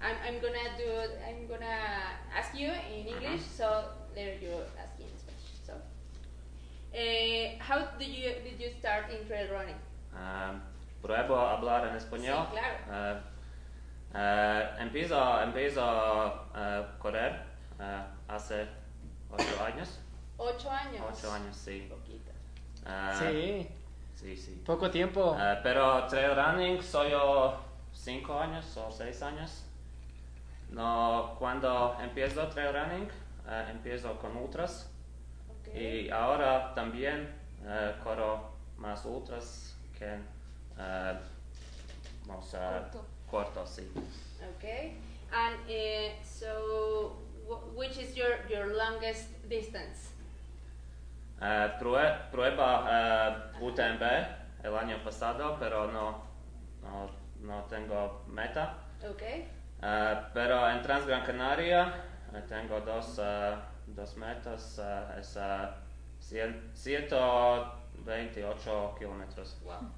I'm, 0.00 0.16
I'm 0.26 0.40
gonna 0.40 0.76
do, 0.76 0.90
I'm 1.24 1.46
gonna 1.46 2.18
ask 2.34 2.52
you 2.54 2.68
in 2.92 3.06
English, 3.06 3.42
so 3.42 3.84
there 4.14 4.34
you 4.42 4.50
ask 4.76 4.98
in 4.98 5.06
Spanish. 5.16 5.54
So, 5.64 5.74
eh, 6.92 7.58
how 7.60 7.78
did 7.96 8.08
you 8.08 8.32
did 8.42 8.58
you 8.58 8.70
start 8.80 9.04
in 9.12 9.24
trail 9.28 9.52
running? 9.52 9.78
Ah, 10.16 10.54
pruebo 11.02 11.36
a 11.36 11.54
hablar 11.54 11.88
en 11.88 11.96
español. 11.96 12.46
Sí, 12.50 12.52
claro. 12.52 12.76
Ah, 12.90 13.20
ah, 14.14 14.76
empiezo, 14.78 15.42
empiezo 15.42 15.82
a 15.82 16.96
correr 16.98 17.42
ah, 17.78 18.06
hace 18.28 18.66
ocho 19.30 19.64
años. 19.64 20.00
Ocho 20.36 20.70
años. 20.70 21.04
Ocho 21.10 21.32
años, 21.32 21.56
sí. 21.56 21.86
Poquito. 21.90 22.30
Sí, 23.18 23.68
sí, 24.14 24.36
sí. 24.36 24.62
poco 24.64 24.90
tiempo. 24.90 25.36
Pero 25.62 26.06
trail 26.06 26.34
running 26.34 26.82
soy 26.82 27.10
yo 27.10 27.60
cinco 27.92 28.38
años 28.38 28.76
o 28.76 28.90
seis 28.90 29.22
años. 29.22 29.64
No, 30.70 31.36
cuando 31.38 31.96
empiezo 32.00 32.48
trail 32.48 32.72
running, 32.72 33.08
ah, 33.46 33.66
empiezo 33.70 34.18
con 34.18 34.36
ultras. 34.36 34.90
Ok. 35.48 35.74
Y 35.74 36.10
ahora 36.10 36.74
también 36.74 37.28
eh, 37.64 37.94
corro 38.02 38.50
más 38.78 39.04
ultras 39.04 39.76
que 39.96 40.18
eh, 40.78 41.18
vamos 42.26 42.54
a 42.54 42.82
Corto. 42.90 43.04
corto, 43.30 43.66
sí. 43.66 43.90
Okay. 44.56 44.96
And 45.32 45.56
uh, 45.68 46.10
so, 46.22 47.16
wh- 47.48 47.74
which 47.76 47.98
is 47.98 48.14
your, 48.16 48.38
your 48.48 48.66
longest 48.76 49.28
distance? 49.48 50.10
Eh, 51.40 51.68
prue- 51.80 52.18
prueba 52.30 52.86
eh, 52.88 53.36
UTMB 53.60 54.02
el 54.64 54.76
año 54.76 55.02
pasado, 55.02 55.56
pero 55.58 55.90
no, 55.90 56.22
no, 56.82 57.10
no 57.40 57.64
tengo 57.64 58.22
meta. 58.28 58.78
Okay. 59.02 59.48
Eh, 59.82 60.16
pero 60.32 60.68
en 60.70 60.80
Transgran 60.82 61.24
Canaria 61.24 61.92
eh, 62.32 62.42
tengo 62.48 62.80
dos, 62.80 63.18
eh, 63.18 63.56
dos 63.88 64.16
metas, 64.16 64.78
eh, 64.78 65.18
es 65.18 65.36
eh, 65.36 65.68
cien- 66.20 66.70
128 66.74 68.94
kilómetros. 68.98 69.56
Wow. 69.64 69.90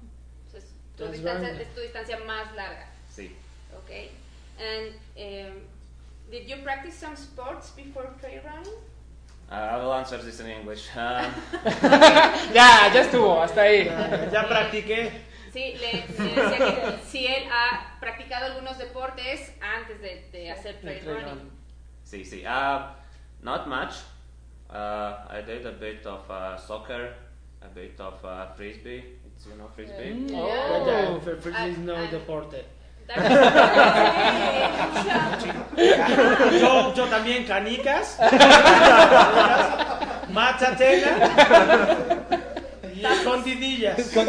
Tu 0.97 1.05
distancia, 1.07 1.49
es 1.49 1.73
tu 1.73 1.81
distancia 1.81 2.17
más 2.25 2.53
larga. 2.55 2.87
Sí. 3.09 3.31
Okay. 3.83 4.11
And 4.57 4.93
um, 5.17 5.61
did 6.31 6.47
you 6.49 6.57
practice 6.63 6.95
some 6.95 7.15
sports 7.15 7.71
before 7.71 8.07
trail 8.21 8.41
running? 8.45 8.73
Uh, 9.51 9.55
I 9.55 9.77
will 9.77 9.93
answer 9.93 10.17
this 10.17 10.39
in 10.39 10.47
English. 10.47 10.87
Um, 10.95 11.25
Ya, 12.53 12.89
ya 12.93 13.01
estuvo, 13.01 13.41
hasta 13.41 13.61
ahí. 13.61 13.85
Ya, 14.31 14.47
practiqué. 14.47 15.11
Sí, 15.53 15.77
le, 15.79 16.03
le 16.17 16.35
decía 16.35 16.57
que 16.57 16.99
si 17.05 17.27
él 17.27 17.43
ha 17.51 17.97
practicado 17.99 18.45
algunos 18.45 18.77
deportes 18.77 19.53
antes 19.61 20.01
de, 20.01 20.27
de 20.31 20.51
hacer 20.51 20.79
trail 20.81 20.99
trail 21.01 21.15
running. 21.15 21.29
running. 21.29 21.51
See, 22.03 22.23
see. 22.25 22.45
Uh, 22.45 22.87
not 23.41 23.67
much. 23.67 23.95
Uh, 24.69 25.25
I 25.29 25.41
did 25.45 25.65
a 25.65 25.71
bit 25.71 26.05
of 26.05 26.29
uh, 26.29 26.57
soccer, 26.57 27.13
a 27.61 27.67
bit 27.67 27.99
of 27.99 28.23
uh, 28.25 28.47
frisbee. 28.55 29.03
It's 29.35 29.45
you 29.47 29.55
know 29.57 29.67
frisbee. 29.75 30.13
Mm. 30.13 30.29
Yeah. 30.31 30.39
Oh. 30.39 30.85
Ya, 30.87 31.01
ya, 31.01 31.19
fr- 31.19 31.39
fr- 31.41 31.53
Ah, 31.55 31.67
is 31.67 31.77
no 31.77 31.95
ah. 31.95 32.07
deporte. 32.11 32.65
Yo, 36.59 36.93
yo 36.95 37.05
también 37.07 37.45
canicas. 37.45 38.17
Matzatena. 40.29 41.29
Y 42.95 43.05
escondidillas. 43.05 44.11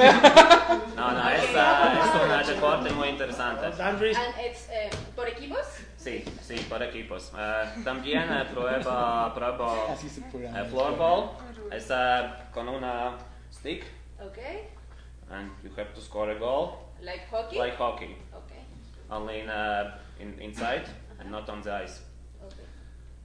No, 0.97 1.13
no, 1.13 1.29
es, 1.31 1.45
uh, 1.55 2.01
es 2.01 2.15
un 2.49 2.55
deporte 2.55 2.91
muy 2.91 3.09
interesante. 3.09 3.69
It's 3.69 3.79
eh, 4.71 4.91
por 5.15 5.29
equipos. 5.29 5.61
Sí, 5.99 6.25
sí, 6.43 6.55
por 6.69 6.83
equipos. 6.83 7.33
Uh, 7.35 7.83
también 7.85 8.29
uh, 8.31 8.41
es 8.43 8.49
programa. 8.49 9.27
uh, 9.29 9.35
floorball. 10.71 11.31
Es 11.71 11.91
uh, 11.91 12.51
con 12.53 12.69
una 12.69 13.13
stick 13.53 13.85
Okay. 14.21 14.69
And 15.31 15.51
you 15.65 15.71
have 15.77 15.95
to 15.95 16.01
score 16.01 16.31
a 16.31 16.39
goal 16.39 16.79
Like 17.03 17.29
hockey. 17.31 17.59
like 17.59 17.77
hockey, 17.77 18.17
Okay. 18.35 18.63
only 19.11 19.41
in, 19.41 19.49
uh, 19.51 19.99
in, 20.21 20.39
inside 20.41 20.89
and 21.21 21.31
not 21.31 21.49
on 21.49 21.63
the 21.63 21.73
ice. 21.75 22.01
Okay. 22.45 22.67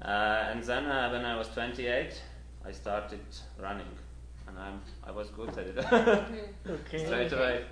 Uh, 0.02 0.52
and 0.52 0.64
then 0.64 0.86
uh, 0.86 1.10
when 1.12 1.26
I 1.26 1.38
was 1.38 1.48
28, 1.50 2.22
I 2.66 2.72
started 2.72 3.20
running, 3.60 3.92
and 4.48 4.58
I'm 4.58 4.82
I 5.04 5.12
was 5.12 5.30
good 5.30 5.50
at 5.58 5.68
it 5.68 5.78
Okay. 6.70 7.06
straight 7.06 7.32
away. 7.34 7.66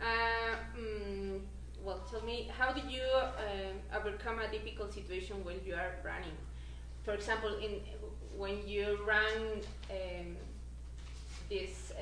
Uh, 0.00 0.56
mm, 0.78 1.40
well, 1.82 2.00
tell 2.10 2.22
me, 2.22 2.50
how 2.58 2.72
did 2.72 2.90
you 2.90 3.02
um, 3.14 3.76
overcome 3.96 4.40
a 4.40 4.48
difficult 4.50 4.92
situation 4.92 5.44
when 5.44 5.56
you 5.64 5.74
are 5.74 5.94
running? 6.04 6.36
For 7.04 7.12
example, 7.14 7.56
in 7.58 7.80
when 8.36 8.66
you 8.66 8.98
run 9.06 9.60
um, 9.90 10.36
this 11.48 11.92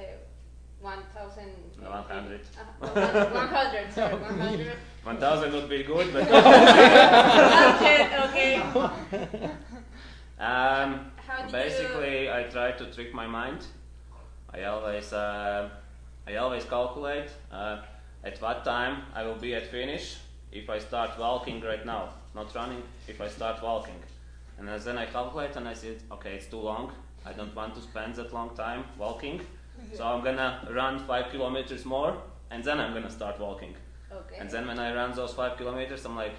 1,000... 0.83 1.45
100. 1.81 2.41
Uh, 2.83 2.87
100, 2.89 3.33
100, 3.33 3.93
sorry, 3.93 4.15
100. 4.21 4.77
1000 5.05 5.53
would 5.53 5.69
be 5.69 5.85
good, 5.85 6.13
but 6.13 6.23
okay, 6.29 8.09
okay. 8.27 8.57
um, 10.41 11.13
How 11.27 11.43
did 11.43 11.53
basically 11.53 12.31
I 12.31 12.45
try 12.45 12.73
to 12.73 12.87
trick 12.93 13.15
my 13.15 13.27
mind. 13.27 13.65
I 14.53 14.65
always 14.65 15.13
uh, 15.13 15.71
I 16.27 16.37
always 16.37 16.65
calculate 16.65 17.31
uh, 17.53 17.83
at 18.25 18.41
what 18.43 18.65
time 18.65 19.03
I 19.15 19.23
will 19.25 19.39
be 19.39 19.55
at 19.55 19.69
finish 19.69 20.19
if 20.51 20.69
I 20.69 20.79
start 20.79 21.19
walking 21.19 21.61
right 21.63 21.87
now, 21.87 22.11
not 22.35 22.55
running. 22.55 22.83
If 23.09 23.21
I 23.21 23.29
start 23.29 23.63
walking, 23.63 24.01
and 24.59 24.69
then 24.69 24.99
I 24.99 25.07
calculate 25.07 25.57
and 25.57 25.69
I 25.69 25.75
said, 25.75 26.03
okay, 26.11 26.35
it's 26.35 26.47
too 26.47 26.61
long. 26.61 26.93
I 27.25 27.33
don't 27.33 27.55
want 27.55 27.75
to 27.77 27.81
spend 27.81 28.17
that 28.17 28.33
long 28.33 28.55
time 28.57 28.85
walking, 28.99 29.41
so 29.95 30.05
I'm 30.05 30.23
gonna 30.25 30.69
run 30.71 30.99
five 30.99 31.31
kilometers 31.31 31.85
more, 31.85 32.17
and 32.51 32.63
then 32.65 32.81
I'm 32.81 32.93
gonna 32.93 33.11
start 33.11 33.39
walking. 33.41 33.75
Okay. 34.13 34.37
And 34.39 34.51
then 34.51 34.67
when 34.67 34.79
I 34.79 34.95
run 34.95 35.13
those 35.13 35.35
five 35.35 35.57
kilometers, 35.57 36.05
I'm 36.05 36.17
like, 36.17 36.35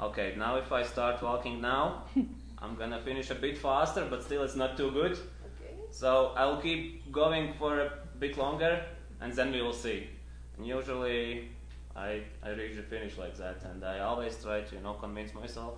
okay, 0.00 0.34
now 0.36 0.56
if 0.56 0.72
I 0.72 0.82
start 0.82 1.22
walking 1.22 1.60
now, 1.60 2.04
I'm 2.58 2.76
gonna 2.76 3.00
finish 3.00 3.30
a 3.30 3.34
bit 3.34 3.58
faster, 3.58 4.06
but 4.08 4.22
still 4.22 4.42
it's 4.42 4.56
not 4.56 4.76
too 4.76 4.90
good. 4.90 5.12
okay. 5.12 5.74
So 5.90 6.32
I'll 6.36 6.60
keep 6.60 7.10
going 7.12 7.54
for 7.54 7.80
a 7.80 7.92
bit 8.18 8.36
longer, 8.36 8.84
and 9.20 9.32
then 9.32 9.52
we 9.52 9.62
will 9.62 9.72
see. 9.72 10.08
And 10.56 10.66
usually, 10.66 11.50
I 11.96 12.22
I 12.42 12.50
reach 12.50 12.76
the 12.76 12.82
finish 12.82 13.18
like 13.18 13.36
that, 13.38 13.64
and 13.64 13.84
I 13.84 14.00
always 14.00 14.42
try 14.42 14.60
to 14.60 14.74
you 14.74 14.82
know 14.82 14.94
convince 14.94 15.34
myself 15.34 15.74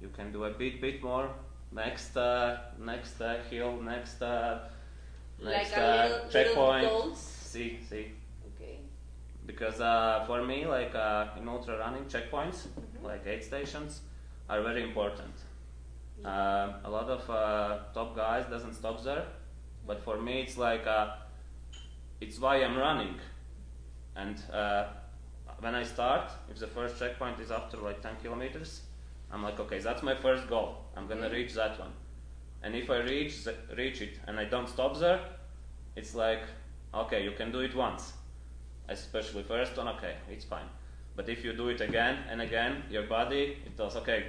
you 0.00 0.08
can 0.08 0.32
do 0.32 0.44
a 0.44 0.50
bit 0.50 0.80
bit 0.80 1.02
more. 1.02 1.30
Next 1.72 2.16
uh, 2.16 2.58
next 2.78 3.20
uh, 3.20 3.38
hill, 3.50 3.80
next 3.82 4.22
uh, 4.22 4.58
next 5.42 5.72
Like 5.72 5.78
a 5.80 5.84
uh, 5.84 6.02
little, 6.02 6.16
little 6.18 6.30
checkpoint. 6.30 6.88
goals. 6.88 7.18
See 7.20 7.78
see 7.88 8.12
Okay. 8.54 8.78
because 9.46 9.80
uh, 9.80 10.24
for 10.26 10.42
me 10.44 10.66
like 10.66 10.94
uh, 10.94 11.26
in 11.38 11.48
ultra 11.48 11.78
running 11.78 12.04
checkpoints 12.06 12.66
Mhm. 12.66 13.02
like 13.02 13.26
aid 13.26 13.42
stations 13.44 14.00
are 14.48 14.62
very 14.62 14.82
important 14.82 15.34
Uh, 16.24 16.72
a 16.84 16.90
lot 16.90 17.08
of 17.16 17.22
uh, 17.30 17.78
top 17.94 18.16
guys 18.16 18.46
doesn't 18.50 18.74
stop 18.74 19.02
there, 19.04 19.24
but 19.86 19.98
for 20.06 20.16
me 20.26 20.40
it's 20.44 20.56
like 20.56 20.86
uh, 20.86 21.06
it's 22.20 22.38
why 22.40 22.54
I'm 22.64 22.76
running. 22.78 23.14
And 24.16 24.36
uh, 24.52 24.84
when 25.60 25.74
I 25.74 25.84
start, 25.84 26.32
if 26.50 26.58
the 26.58 26.66
first 26.66 26.98
checkpoint 26.98 27.38
is 27.40 27.50
after 27.50 27.76
like 27.88 28.00
10 28.00 28.16
kilometers, 28.22 28.80
I'm 29.30 29.42
like, 29.42 29.60
okay, 29.60 29.78
that's 29.78 30.02
my 30.02 30.14
first 30.14 30.48
goal. 30.48 30.68
I'm 30.96 31.06
gonna 31.06 31.28
reach 31.30 31.52
that 31.54 31.78
one. 31.78 31.92
And 32.62 32.74
if 32.74 32.90
I 32.90 32.98
reach 32.98 33.44
the, 33.44 33.54
reach 33.76 34.00
it 34.02 34.18
and 34.26 34.38
I 34.40 34.44
don't 34.44 34.68
stop 34.68 34.98
there, 34.98 35.20
it's 35.94 36.14
like, 36.14 36.42
okay, 36.94 37.22
you 37.24 37.32
can 37.32 37.52
do 37.52 37.60
it 37.60 37.74
once, 37.74 38.12
especially 38.88 39.42
first 39.42 39.76
one. 39.76 39.88
Okay, 39.88 40.14
it's 40.30 40.44
fine. 40.44 40.66
But 41.14 41.28
if 41.28 41.44
you 41.44 41.52
do 41.54 41.68
it 41.68 41.80
again 41.80 42.18
and 42.30 42.40
again, 42.42 42.82
your 42.90 43.04
body 43.04 43.58
it 43.64 43.76
does. 43.76 43.96
Okay, 43.96 44.26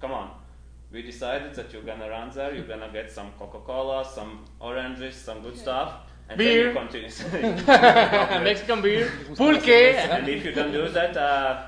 come 0.00 0.12
on. 0.12 0.30
We 0.92 1.02
decided 1.02 1.54
that 1.54 1.72
you're 1.72 1.82
gonna 1.82 2.08
run 2.08 2.30
there. 2.30 2.54
You're 2.54 2.66
gonna 2.66 2.90
get 2.92 3.10
some 3.10 3.30
Coca-Cola, 3.38 4.04
some 4.04 4.44
oranges, 4.60 5.14
some 5.14 5.40
good 5.40 5.56
stuff, 5.56 5.94
and 6.28 6.36
Beer. 6.38 6.72
then 6.74 6.74
you 6.74 6.80
continue. 6.80 7.64
Mexican 8.44 8.82
beer, 8.82 9.10
pulque. 9.36 9.68
and 9.68 10.28
if 10.28 10.44
you 10.44 10.52
don't 10.52 10.72
do 10.72 10.88
that, 10.88 11.16
uh, 11.16 11.66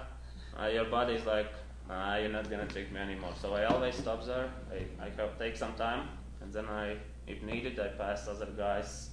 uh, 0.60 0.66
your 0.66 0.84
body 0.86 1.14
is 1.14 1.24
like, 1.26 1.52
ah, 1.90 2.16
you're 2.16 2.32
not 2.32 2.48
gonna 2.50 2.66
take 2.66 2.92
me 2.92 3.00
anymore. 3.00 3.34
So 3.40 3.54
I 3.54 3.64
always 3.64 3.94
stop 3.96 4.24
there. 4.24 4.48
I, 4.70 5.04
I 5.06 5.10
have, 5.16 5.38
take 5.38 5.56
some 5.56 5.74
time, 5.74 6.08
and 6.40 6.52
then 6.52 6.66
I, 6.66 6.96
if 7.26 7.42
needed, 7.42 7.78
I 7.78 7.88
pass 7.88 8.28
other 8.28 8.46
guys 8.56 9.10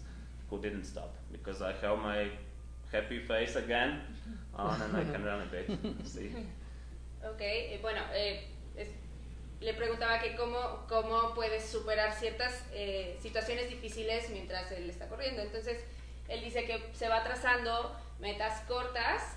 who 0.49 0.60
didn't 0.60 0.86
stop 0.86 1.15
because 1.32 1.62
I 1.62 1.73
have 1.82 1.99
my 1.99 2.27
happy 2.91 3.19
face 3.19 3.55
again 3.55 4.01
on, 4.55 4.82
and 4.82 4.95
I 4.97 5.03
can 5.03 5.23
run 5.23 5.41
a 5.41 5.45
bit. 5.45 5.69
See. 6.08 6.32
Ok, 7.23 7.41
eh, 7.41 7.79
bueno, 7.82 8.01
eh, 8.13 8.47
es- 8.77 8.89
le 9.62 9.73
preguntaba 9.73 10.19
que 10.21 10.36
cómo, 10.38 10.86
cómo 10.88 11.34
puedes 11.36 11.65
superar 11.65 12.13
ciertas 12.13 12.63
eh, 12.73 13.17
situaciones 13.21 13.69
difíciles 13.69 14.29
mientras 14.32 14.71
él 14.71 14.89
está 14.89 15.08
corriendo. 15.10 15.41
Entonces, 15.41 15.84
él 16.29 16.41
dice 16.41 16.63
que 16.65 16.89
se 16.93 17.10
va 17.10 17.23
trazando 17.23 17.93
metas 18.21 18.62
cortas 18.62 19.36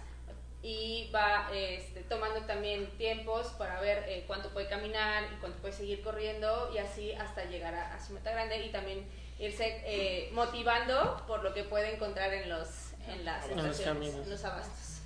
y 0.63 1.11
va 1.13 1.49
este, 1.53 2.03
tomando 2.05 2.43
también 2.43 2.87
tiempos 2.97 3.49
para 3.59 3.81
ver 3.81 4.05
eh, 4.07 4.25
cuánto 4.27 4.51
puede 4.51 4.69
caminar 4.69 5.25
y 5.33 5.37
cuánto 5.41 5.59
puede 5.59 5.75
seguir 5.75 6.03
corriendo 6.03 6.71
y 6.73 6.79
así 6.79 7.13
hasta 7.13 7.45
llegar 7.47 7.75
a, 7.75 7.95
a 7.95 8.01
su 8.01 8.13
meta 8.13 8.31
grande 8.31 8.65
y 8.65 8.71
también 8.71 9.05
irse 9.39 9.83
eh, 9.85 10.31
motivando 10.33 11.25
por 11.27 11.43
lo 11.43 11.53
que 11.53 11.65
puede 11.65 11.95
encontrar 11.95 12.33
en 12.33 12.49
los 12.49 12.93
en 13.09 13.25
las 13.25 13.49
En 13.49 13.67
los 13.67 13.81
caminos. 13.81 14.27
los 14.29 14.45
abastos. 14.45 15.01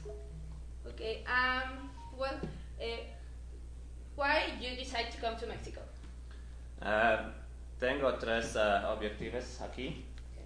Okay. 0.92 1.24
Um, 1.24 1.90
well, 2.18 2.38
eh, 2.78 3.14
why 4.16 4.52
you 4.60 4.76
decide 4.76 5.10
to 5.10 5.18
come 5.18 5.36
to 5.38 5.46
Mexico? 5.46 5.80
Uh, 6.82 7.32
tengo 7.80 8.18
tres 8.18 8.54
uh, 8.56 8.92
objetivos 8.92 9.60
aquí. 9.62 10.04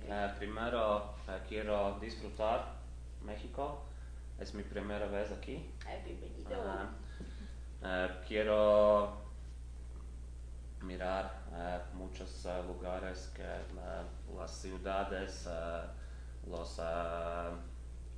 Uh, 0.09 0.29
primero, 0.38 1.14
uh, 1.29 1.33
quiero 1.49 1.99
disfrutar 2.01 2.77
México. 3.23 3.83
Es 4.40 4.55
mi 4.55 4.62
primera 4.62 5.07
vez 5.07 5.31
aquí. 5.33 5.70
Bienvenido. 6.03 6.62
Ah, 6.66 6.88
ah, 7.83 8.09
quiero 8.26 9.20
mirar 10.81 11.42
ah, 11.53 11.83
muchos 11.92 12.46
ah, 12.46 12.62
lugares 12.66 13.31
que 13.35 13.44
las 14.35 14.50
ciudades, 14.50 15.46
los 16.46 16.81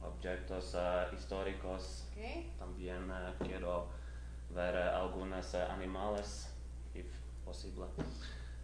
objetos 0.00 0.76
históricos. 1.12 2.06
Okay. 2.12 2.54
También 2.56 3.11
quiero 3.40 3.88
ver 4.50 4.76
algunos 4.76 5.52
animales, 5.56 6.54
if 6.94 7.06
posible. 7.44 7.87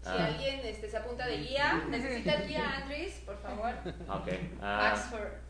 Si 0.01 0.11
alguien 0.11 0.61
este, 0.61 0.89
se 0.89 0.97
apunta 0.97 1.27
de 1.27 1.39
guía, 1.39 1.85
necesita 1.89 2.37
guía, 2.37 2.77
Andrés, 2.83 3.21
por 3.27 3.37
favor. 3.37 3.71
ok. 4.09 4.29
ah, 4.63 4.93
Ask 4.93 5.11
for. 5.11 5.48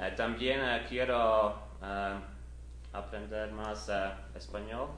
Eh, 0.00 0.12
también 0.16 0.60
eh, 0.62 0.84
quiero 0.88 1.54
eh, 1.82 2.14
aprender 2.92 3.52
más 3.52 3.88
eh, 3.88 4.10
español. 4.34 4.88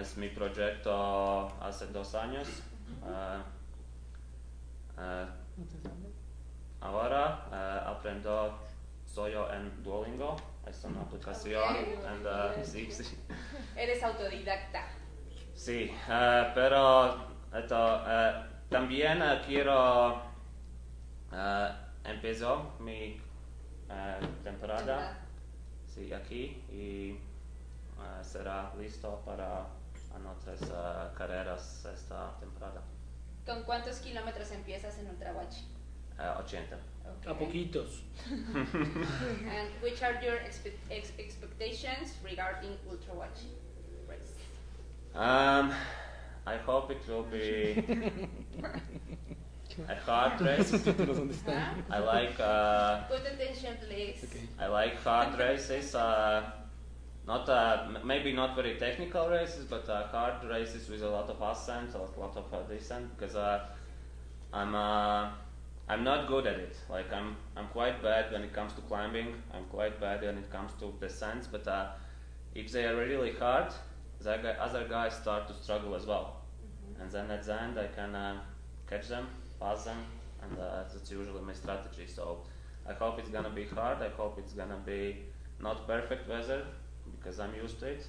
Es 0.00 0.16
mi 0.16 0.28
proyecto 0.28 1.48
hace 1.60 1.86
dos 1.88 2.14
años. 2.14 2.62
Ahora 6.80 7.88
aprendo 7.88 8.58
solo 9.04 9.52
en 9.52 9.82
Duolingo. 9.82 10.36
Es 10.66 10.84
una 10.84 11.02
aplicación. 11.02 11.62
Ok. 11.62 12.04
and, 12.06 12.26
eh, 12.26 12.64
sí, 12.64 12.90
sí. 12.90 13.16
Eres 13.76 14.02
autodidacta. 14.02 14.88
Sí, 15.54 15.90
eh, 16.10 16.50
pero 16.54 17.14
esto, 17.54 18.02
eh, 18.06 18.44
también 18.68 19.22
quiero 19.46 20.22
empezó 22.04 22.76
mi 22.80 23.20
eh, 23.90 24.20
temporada 24.42 25.18
sí, 25.86 26.12
aquí 26.12 26.62
y 26.70 27.10
eh, 27.12 27.18
será 28.22 28.72
listo 28.78 29.22
para 29.24 29.66
otras 30.26 30.60
eh, 30.62 31.14
carreras 31.16 31.84
esta 31.94 32.36
temporada. 32.40 32.82
¿Con 33.44 33.62
cuántos 33.64 33.98
kilómetros 33.98 34.50
empiezas 34.50 34.98
en 34.98 35.08
Ultrawachi? 35.08 35.64
Eh, 36.18 36.32
80. 36.38 36.76
Okay. 37.18 37.32
A 37.32 37.38
poquitos. 37.38 38.02
And 38.30 39.70
which 39.82 40.02
are 40.02 40.18
your 40.24 40.38
expe- 40.38 40.72
ex- 40.90 41.12
expectations 41.18 42.16
regarding 42.24 42.76
Ultrawachi 42.88 43.52
race? 44.08 44.34
Um, 45.14 45.72
I 46.46 46.56
hope 46.56 46.90
it 46.92 47.06
will 47.08 47.24
be 47.24 47.84
a 49.88 49.94
hard 49.94 50.40
race. 50.46 50.70
Subtítulos, 50.70 51.16
¿dónde 51.16 51.34
están? 51.34 51.54
Huh? 51.54 51.82
I 51.94 51.98
like 51.98 52.40
uh, 52.40 53.04
Put 53.08 53.26
attention, 53.26 53.76
please. 53.86 54.24
Okay. 54.24 54.48
I 54.58 54.66
like 54.68 54.96
hard 55.02 55.38
races. 55.38 55.94
Uh, 55.94 56.42
not 57.26 57.48
uh, 57.48 57.88
maybe 58.04 58.32
not 58.32 58.54
very 58.54 58.76
technical 58.78 59.28
races, 59.28 59.64
but 59.64 59.88
uh, 59.88 60.06
hard 60.08 60.44
races 60.48 60.88
with 60.88 61.02
a 61.02 61.08
lot 61.08 61.28
of 61.28 61.40
ascent, 61.42 61.94
a 61.94 61.98
lot 62.20 62.36
of 62.36 62.52
uh, 62.52 62.62
descent. 62.62 63.16
Because 63.16 63.36
uh, 63.36 63.66
I'm 64.52 64.74
uh, 64.74 65.30
I'm 65.88 66.04
not 66.04 66.28
good 66.28 66.46
at 66.46 66.58
it. 66.58 66.76
Like 66.88 67.12
I'm 67.12 67.36
I'm 67.56 67.68
quite 67.68 68.02
bad 68.02 68.32
when 68.32 68.42
it 68.42 68.52
comes 68.52 68.72
to 68.74 68.80
climbing. 68.82 69.34
I'm 69.52 69.64
quite 69.64 70.00
bad 70.00 70.22
when 70.22 70.38
it 70.38 70.50
comes 70.50 70.72
to 70.80 70.92
descents. 71.00 71.46
But 71.46 71.66
uh, 71.66 71.88
if 72.54 72.72
they 72.72 72.84
are 72.84 72.96
really 72.96 73.32
hard, 73.32 73.72
the 74.20 74.62
other 74.62 74.86
guys 74.88 75.14
start 75.14 75.48
to 75.48 75.54
struggle 75.54 75.94
as 75.94 76.06
well. 76.06 76.42
And 77.00 77.10
then 77.10 77.30
at 77.30 77.44
the 77.44 77.62
end, 77.62 77.78
I 77.78 77.88
can 77.88 78.14
uh, 78.14 78.40
catch 78.88 79.08
them, 79.08 79.26
pass 79.60 79.84
them, 79.84 79.98
and 80.42 80.58
uh, 80.58 80.84
that's 80.92 81.10
usually 81.10 81.40
my 81.42 81.52
strategy. 81.52 82.06
So 82.06 82.40
I 82.88 82.92
hope 82.92 83.18
it's 83.18 83.30
gonna 83.30 83.50
be 83.50 83.64
hard. 83.64 83.98
I 84.02 84.08
hope 84.10 84.38
it's 84.38 84.52
gonna 84.52 84.80
be 84.84 85.16
not 85.60 85.86
perfect 85.86 86.28
weather 86.28 86.64
because 87.18 87.40
I'm 87.40 87.54
used 87.54 87.80
to 87.80 87.86
it. 87.86 88.06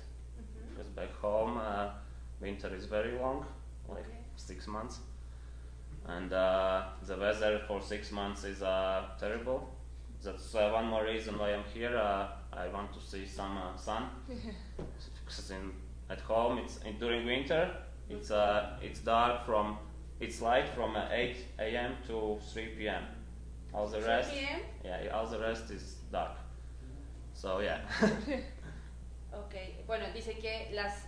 Because 0.69 0.89
back 0.89 1.13
home, 1.21 1.57
uh, 1.57 1.89
winter 2.39 2.69
is 2.75 2.85
very 2.85 3.17
long, 3.17 3.45
like 3.89 3.99
Okay. 4.05 4.17
six 4.35 4.67
months, 4.67 4.99
and 6.05 6.31
uh, 6.33 6.83
the 7.05 7.17
weather 7.17 7.61
for 7.67 7.81
six 7.81 8.11
months 8.11 8.43
is 8.43 8.61
uh, 8.61 9.03
terrible. 9.19 9.69
That's 10.23 10.55
uh, 10.55 10.69
one 10.71 10.87
more 10.87 11.03
reason 11.05 11.37
why 11.37 11.53
I'm 11.53 11.63
here. 11.73 11.95
Uh, 11.97 12.27
I 12.53 12.67
want 12.69 12.93
to 12.93 12.99
see 13.01 13.25
some 13.27 13.57
uh, 13.57 13.75
sun 13.77 14.09
because 15.25 15.51
in 15.51 15.71
at 16.09 16.21
home 16.21 16.57
it's 16.59 16.77
in, 16.85 16.97
during 16.97 17.25
winter 17.25 17.69
it's 18.09 18.31
uh, 18.31 18.77
it's 18.81 18.99
dark 19.01 19.45
from 19.45 19.77
it's 20.19 20.41
light 20.41 20.67
from 20.69 20.95
uh, 20.95 21.07
8 21.11 21.35
a.m. 21.59 21.95
to 22.07 22.37
3 22.53 22.65
p.m. 22.77 23.03
All 23.73 23.87
the 23.87 23.99
3 23.99 24.07
rest 24.07 24.31
yeah 24.83 25.13
all 25.13 25.27
the 25.27 25.39
rest 25.39 25.69
is 25.71 25.97
dark. 26.11 26.37
So 27.33 27.59
yeah. 27.61 27.81
Ok, 29.33 29.53
bueno, 29.85 30.05
dice 30.13 30.39
que 30.39 30.69
las, 30.73 31.03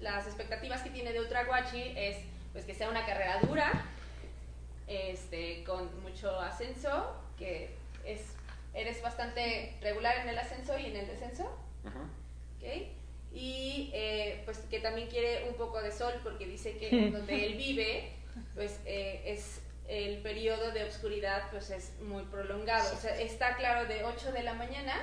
las 0.00 0.26
expectativas 0.26 0.82
que 0.82 0.90
tiene 0.90 1.12
de 1.12 1.20
Ultraguachi 1.20 1.92
es 1.96 2.16
pues 2.52 2.64
que 2.64 2.72
sea 2.72 2.88
una 2.88 3.04
carrera 3.04 3.40
dura, 3.42 3.84
este, 4.86 5.64
con 5.64 5.90
mucho 6.02 6.40
ascenso, 6.40 7.14
que 7.36 7.74
es, 8.06 8.34
eres 8.72 9.02
bastante 9.02 9.76
regular 9.82 10.16
en 10.18 10.28
el 10.30 10.38
ascenso 10.38 10.78
y 10.78 10.86
en 10.86 10.96
el 10.96 11.06
descenso, 11.08 11.44
Mhm. 11.84 12.10
¿ok? 12.56 12.88
Y 13.34 13.90
eh, 13.92 14.40
pues 14.46 14.58
que 14.70 14.80
también 14.80 15.08
quiere 15.08 15.46
un 15.48 15.54
poco 15.54 15.82
de 15.82 15.92
sol 15.92 16.14
porque 16.22 16.46
dice 16.46 16.78
que 16.78 16.88
donde 17.10 17.44
él 17.46 17.54
vive, 17.56 18.12
pues 18.54 18.80
eh, 18.84 19.22
es 19.26 19.60
el 19.88 20.18
periodo 20.18 20.70
de 20.72 20.84
oscuridad 20.84 21.44
pues 21.50 21.70
es 21.70 21.92
muy 22.00 22.22
prolongado, 22.24 22.94
o 22.94 22.96
sea, 22.98 23.18
está 23.18 23.56
claro 23.56 23.88
de 23.88 24.04
8 24.04 24.32
de 24.32 24.42
la 24.42 24.54
mañana 24.54 24.94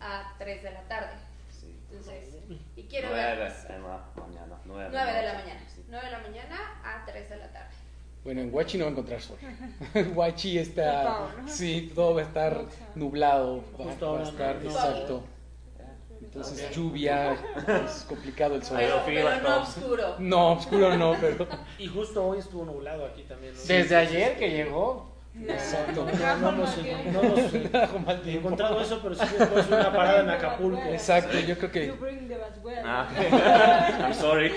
a 0.00 0.34
3 0.38 0.62
de 0.62 0.70
la 0.70 0.82
tarde. 0.82 1.12
Sí. 1.50 1.76
Entonces, 1.90 2.28
y 2.76 2.82
quiero 2.84 3.08
Nueve 3.08 3.36
ver 3.36 3.52
en 3.68 3.82
la 3.82 4.04
mañana. 4.16 4.58
Nueve, 4.64 4.88
9 4.92 5.12
de 5.12 5.22
la 5.22 5.34
mañana. 5.34 5.60
Sí. 5.68 5.84
9 5.88 6.04
de 6.06 6.12
la 6.12 6.18
mañana 6.18 6.56
a 6.84 7.04
3 7.04 7.30
de 7.30 7.36
la 7.36 7.48
tarde. 7.52 7.74
Bueno, 8.22 8.42
en 8.42 8.54
Huachi 8.54 8.76
no 8.76 8.84
va 8.84 8.90
a 8.90 8.92
encontrar 8.92 9.20
sol. 9.20 9.38
En 9.94 10.16
Huachi 10.16 10.58
está. 10.58 11.30
Sí, 11.46 11.90
todo 11.94 12.14
va 12.14 12.20
a 12.20 12.24
estar 12.24 12.64
nublado. 12.94 13.64
Va, 13.78 13.84
va 13.84 14.20
a 14.20 14.22
estar, 14.22 14.56
exacto. 14.62 15.24
Entonces 16.32 16.70
lluvia, 16.76 17.36
es 17.84 18.04
complicado 18.08 18.54
el 18.54 18.62
sol. 18.62 18.76
Pero, 18.78 19.02
Pero 19.04 19.40
no 19.40 19.62
oscuro. 19.62 20.14
No, 20.20 20.52
oscuro 20.52 20.96
no, 20.96 21.16
pero 21.20 21.48
Y 21.76 21.88
justo 21.88 22.24
hoy 22.24 22.38
estuvo 22.38 22.64
nublado 22.64 23.04
aquí 23.04 23.22
también. 23.22 23.52
¿no? 23.52 23.60
Desde 23.66 23.96
ayer 23.96 24.38
que 24.38 24.48
llegó. 24.48 25.10
exacto. 25.44 26.06
No, 26.06 26.36
no 26.36 26.48
hemos, 26.50 26.76
no 27.12 27.22
hemos 27.22 28.26
encontrado 28.26 28.80
eso, 28.80 29.00
pero 29.02 29.16
sí 29.16 29.24
después 29.36 29.66
una 29.66 29.92
parada 29.92 30.20
en 30.20 30.30
Acapulco. 30.30 30.80
Exacto, 30.88 31.36
yo 31.40 31.58
creo 31.58 31.72
que. 31.72 31.94
Ah, 32.84 33.08
I'm 34.00 34.14
sorry. 34.14 34.52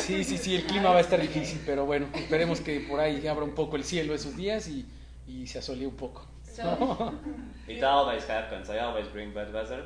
sí, 0.00 0.24
sí, 0.24 0.36
sí, 0.36 0.56
el 0.56 0.64
clima 0.64 0.90
va 0.90 0.98
a 0.98 1.00
estar 1.00 1.18
difícil, 1.18 1.62
pero 1.64 1.86
bueno, 1.86 2.06
esperemos 2.14 2.60
que 2.60 2.80
por 2.80 3.00
ahí 3.00 3.26
abra 3.26 3.44
un 3.44 3.54
poco 3.54 3.76
el 3.76 3.84
cielo 3.84 4.14
esos 4.14 4.36
días 4.36 4.68
y, 4.68 4.86
y 5.26 5.46
se 5.46 5.58
asolee 5.60 5.86
un 5.86 5.96
poco. 5.96 6.26
So, 6.54 7.14
It 7.68 7.82
always 7.82 8.24
happens. 8.24 8.70
I 8.70 8.78
always 8.78 9.08
bring 9.08 9.32
bad 9.32 9.52
weather. 9.52 9.82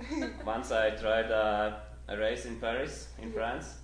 Once 0.46 0.70
I 0.70 0.90
tried 0.90 1.32
uh, 1.32 1.78
a 2.06 2.16
race 2.16 2.44
in 2.44 2.56
Paris, 2.60 3.08
in 3.20 3.32
France, 3.32 3.78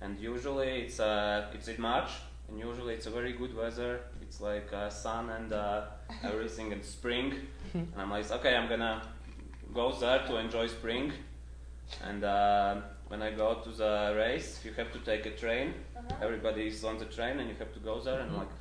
and 0.00 0.18
usually 0.20 0.82
it's 0.82 1.00
uh, 1.00 1.50
it's 1.52 1.66
in 1.66 1.80
March, 1.80 2.10
and 2.48 2.58
usually 2.60 2.94
it's 2.94 3.06
a 3.06 3.10
very 3.10 3.32
good 3.32 3.56
weather. 3.56 4.00
It's 4.22 4.40
like 4.40 4.72
uh, 4.72 4.88
sun 4.90 5.30
and 5.30 5.52
uh, 5.52 5.86
everything 6.22 6.70
in 6.72 6.82
spring, 6.82 7.34
and 7.72 7.88
I'm 7.96 8.10
like, 8.10 8.30
okay, 8.30 8.54
I'm 8.54 8.68
gonna 8.68 9.02
go 9.72 9.90
there 9.92 10.20
to 10.28 10.36
enjoy 10.36 10.68
spring. 10.68 11.12
And 12.02 12.22
uh, 12.22 12.76
when 13.08 13.20
I 13.22 13.32
go 13.32 13.56
to 13.56 13.70
the 13.70 14.14
race, 14.16 14.60
you 14.64 14.72
have 14.74 14.92
to 14.92 14.98
take 15.00 15.26
a 15.26 15.30
train. 15.36 15.74
Everybody 16.22 16.68
is 16.68 16.84
on 16.84 16.98
the 16.98 17.06
train, 17.06 17.40
and 17.40 17.48
you 17.48 17.56
have 17.58 17.72
to 17.72 17.80
go 17.80 18.00
there, 18.00 18.20
and 18.20 18.36
like, 18.36 18.52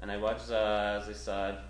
and 0.00 0.10
I 0.10 0.16
watch 0.16 0.46
the, 0.46 1.04
this 1.06 1.28
uh, 1.28 1.60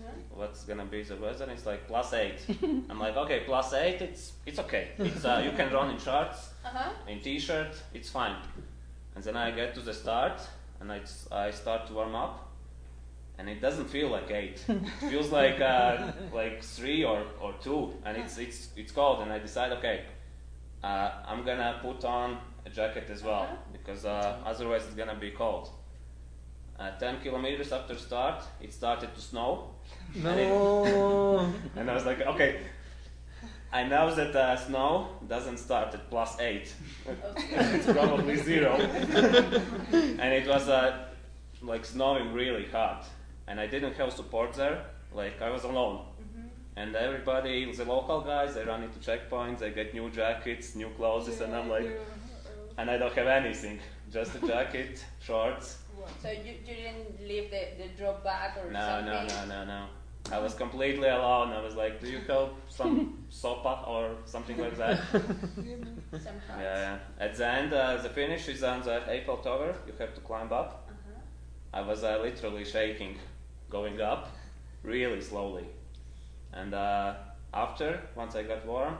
news 0.00 0.20
what's 0.40 0.64
gonna 0.64 0.84
be 0.84 1.02
the 1.02 1.16
weather? 1.16 1.48
It's 1.50 1.66
like 1.66 1.86
plus 1.86 2.12
eight. 2.12 2.40
I'm 2.88 2.98
like, 2.98 3.16
okay, 3.16 3.42
plus 3.44 3.72
eight. 3.74 4.00
It's 4.00 4.32
it's 4.46 4.58
okay. 4.58 4.88
It's 4.98 5.24
uh, 5.24 5.42
you 5.44 5.52
can 5.52 5.72
run 5.72 5.90
in 5.90 5.98
shorts, 5.98 6.50
uh-huh. 6.64 6.90
in 7.06 7.20
t-shirt. 7.20 7.74
It's 7.94 8.10
fine. 8.10 8.36
And 9.14 9.24
then 9.24 9.36
I 9.36 9.50
get 9.50 9.74
to 9.74 9.80
the 9.80 9.94
start, 9.94 10.40
and 10.80 10.90
I 10.90 11.00
I 11.30 11.50
start 11.50 11.86
to 11.88 11.92
warm 11.94 12.14
up, 12.14 12.48
and 13.38 13.48
it 13.48 13.60
doesn't 13.60 13.88
feel 13.90 14.08
like 14.08 14.30
eight. 14.30 14.64
It 14.68 15.10
feels 15.10 15.30
like 15.30 15.60
uh, 15.60 16.12
like 16.32 16.62
three 16.62 17.04
or, 17.04 17.22
or 17.40 17.52
two, 17.62 17.92
and 18.04 18.16
it's 18.16 18.38
it's 18.38 18.68
it's 18.76 18.92
cold. 18.92 19.20
And 19.22 19.32
I 19.32 19.38
decide, 19.38 19.72
okay, 19.78 20.04
uh, 20.82 21.10
I'm 21.26 21.44
gonna 21.44 21.80
put 21.82 22.04
on 22.04 22.38
a 22.66 22.70
jacket 22.70 23.08
as 23.10 23.22
well 23.22 23.46
because 23.72 24.04
uh, 24.04 24.36
otherwise 24.44 24.84
it's 24.86 24.94
gonna 24.94 25.20
be 25.20 25.30
cold. 25.30 25.70
Uh, 26.80 26.98
10 26.98 27.20
kilometers 27.20 27.72
after 27.72 27.94
start, 27.94 28.42
it 28.58 28.72
started 28.72 29.14
to 29.14 29.20
snow. 29.20 29.74
No. 30.14 31.52
And 31.76 31.90
I 31.90 31.94
was 31.94 32.04
like, 32.04 32.20
okay, 32.20 32.60
I 33.72 33.84
know 33.84 34.12
that 34.14 34.34
uh, 34.34 34.56
snow 34.56 35.08
doesn't 35.28 35.58
start 35.58 35.94
at 35.94 36.10
plus 36.10 36.38
eight. 36.40 36.74
it's 37.36 37.86
probably 37.86 38.36
zero. 38.36 38.72
and 39.92 40.20
it 40.20 40.46
was 40.48 40.68
uh, 40.68 41.06
like 41.62 41.84
snowing 41.84 42.32
really 42.32 42.66
hard. 42.66 43.04
And 43.46 43.60
I 43.60 43.66
didn't 43.66 43.94
have 43.94 44.12
support 44.12 44.54
there. 44.54 44.84
Like 45.14 45.40
I 45.40 45.50
was 45.50 45.64
alone. 45.64 46.00
And 46.76 46.94
everybody, 46.96 47.70
the 47.70 47.84
local 47.84 48.20
guys, 48.22 48.54
they 48.54 48.64
run 48.64 48.82
into 48.82 48.98
checkpoints, 49.00 49.58
they 49.58 49.70
get 49.70 49.92
new 49.92 50.08
jackets, 50.08 50.74
new 50.74 50.88
clothes, 50.90 51.40
and 51.40 51.54
I'm 51.54 51.68
like, 51.68 52.00
and 52.80 52.90
I 52.90 52.96
don't 52.96 53.12
have 53.12 53.26
anything. 53.26 53.78
Just 54.10 54.34
a 54.36 54.46
jacket, 54.46 55.04
shorts. 55.20 55.78
So 56.22 56.30
you, 56.30 56.54
you 56.66 56.74
didn't 56.74 57.20
leave 57.28 57.50
the, 57.50 57.62
the 57.82 57.88
drop 57.96 58.24
bag 58.24 58.52
or 58.58 58.70
No, 58.70 58.80
something? 58.80 59.12
no, 59.12 59.44
no, 59.46 59.46
no, 59.46 59.64
no. 59.66 59.86
I 60.32 60.38
was 60.38 60.54
completely 60.54 61.08
alone. 61.08 61.50
I 61.50 61.60
was 61.62 61.74
like, 61.74 62.00
"Do 62.00 62.08
you 62.08 62.20
have 62.28 62.50
some 62.68 63.24
sopa 63.30 63.86
or 63.86 64.16
something 64.24 64.56
like 64.58 64.76
that?" 64.76 64.98
Some 65.12 66.36
yeah, 66.58 66.76
yeah. 66.86 66.98
At 67.18 67.36
the 67.36 67.46
end, 67.46 67.72
uh, 67.72 67.96
the 67.96 68.08
finish 68.08 68.48
is 68.48 68.62
on 68.62 68.82
the 68.82 68.96
Eiffel 69.10 69.38
Tower. 69.38 69.74
You 69.86 69.92
have 69.98 70.14
to 70.14 70.20
climb 70.20 70.52
up. 70.52 70.88
Uh-huh. 70.88 71.20
I 71.78 71.80
was 71.82 72.02
uh, 72.04 72.18
literally 72.22 72.64
shaking, 72.64 73.16
going 73.70 74.00
up, 74.00 74.30
really 74.82 75.20
slowly. 75.20 75.66
And 76.52 76.74
uh, 76.74 77.14
after, 77.54 78.00
once 78.14 78.34
I 78.36 78.42
got 78.42 78.66
warm, 78.66 78.98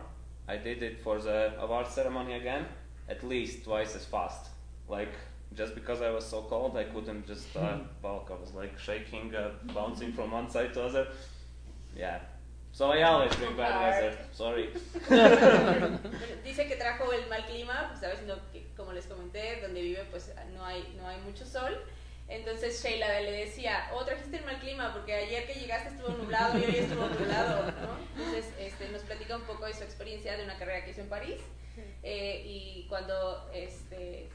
I 0.48 0.56
did 0.56 0.82
it 0.82 1.00
for 1.02 1.18
the 1.18 1.52
award 1.60 1.86
ceremony 1.88 2.34
again, 2.34 2.64
at 3.10 3.22
least 3.24 3.64
twice 3.64 3.94
as 3.96 4.04
fast. 4.04 4.50
Like 4.88 5.12
just 5.56 5.74
because 5.74 6.00
I 6.00 6.10
was 6.10 6.24
so 6.24 6.42
cold, 6.42 6.76
I 6.76 6.84
couldn't 6.84 7.26
just 7.26 7.56
uh, 7.56 7.78
walk. 8.02 8.30
I 8.30 8.40
was 8.40 8.54
like 8.54 8.78
shaking, 8.78 9.34
uh, 9.34 9.50
bouncing 9.74 10.12
from 10.12 10.30
one 10.30 10.48
side 10.48 10.72
to 10.74 10.84
other. 10.84 11.08
Yeah. 11.96 12.20
So 12.72 12.92
I 12.92 13.02
always 13.02 13.34
bring 13.34 13.56
bad 13.56 13.74
weather. 13.82 14.16
Sorry. 14.32 14.68
Dice 16.44 16.68
que 16.68 16.76
trajo 16.76 17.12
el 17.12 17.28
mal 17.28 17.44
clima, 17.46 17.88
pues 17.88 17.98
estaba 17.98 18.12
diciendo 18.14 18.38
que, 18.52 18.64
como 18.76 18.92
les 18.92 19.06
comenté, 19.06 19.60
donde 19.60 19.82
vive 19.82 20.04
pues 20.10 20.32
no 20.54 20.64
hay, 20.64 20.94
no 20.96 21.08
hay 21.08 21.18
mucho 21.22 21.44
sol. 21.44 21.76
Entonces 22.28 22.80
Sheila 22.80 23.20
le 23.22 23.32
decía, 23.32 23.90
oh, 23.92 24.04
trajiste 24.04 24.36
el 24.36 24.44
mal 24.44 24.60
clima 24.60 24.92
porque 24.92 25.12
ayer 25.14 25.48
que 25.48 25.54
llegaste 25.54 25.88
estuvo 25.88 26.16
nublado 26.16 26.56
y 26.60 26.62
hoy 26.62 26.76
estuvo 26.76 27.08
nublado, 27.08 27.72
¿no? 27.72 27.96
Entonces 28.16 28.54
este, 28.60 28.88
nos 28.90 29.02
platica 29.02 29.34
un 29.34 29.42
poco 29.42 29.66
de 29.66 29.74
su 29.74 29.82
experiencia 29.82 30.36
de 30.36 30.44
una 30.44 30.56
carrera 30.56 30.84
que 30.84 30.92
hizo 30.92 31.00
en 31.00 31.08
París 31.08 31.40
eh, 32.02 32.42
y 32.44 32.86
cuando 32.88 33.50
este, 33.52 34.28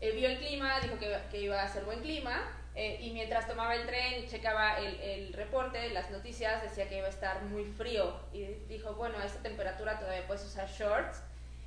eh, 0.00 0.12
vio 0.12 0.28
el 0.28 0.38
clima, 0.38 0.80
dijo 0.80 0.98
que, 0.98 1.16
que 1.30 1.40
iba 1.40 1.62
a 1.62 1.68
ser 1.68 1.84
buen 1.84 2.00
clima 2.00 2.58
eh, 2.74 2.98
y 3.02 3.10
mientras 3.10 3.46
tomaba 3.46 3.74
el 3.74 3.86
tren 3.86 4.26
checaba 4.28 4.78
el, 4.78 4.98
el 5.00 5.32
reporte, 5.34 5.90
las 5.90 6.10
noticias, 6.10 6.62
decía 6.62 6.88
que 6.88 6.98
iba 6.98 7.06
a 7.06 7.10
estar 7.10 7.42
muy 7.44 7.64
frío. 7.64 8.18
Y 8.32 8.44
dijo, 8.68 8.94
bueno, 8.94 9.18
a 9.18 9.26
esta 9.26 9.42
temperatura 9.42 9.98
todavía 9.98 10.26
puedes 10.26 10.44
usar 10.44 10.68
shorts, 10.68 11.22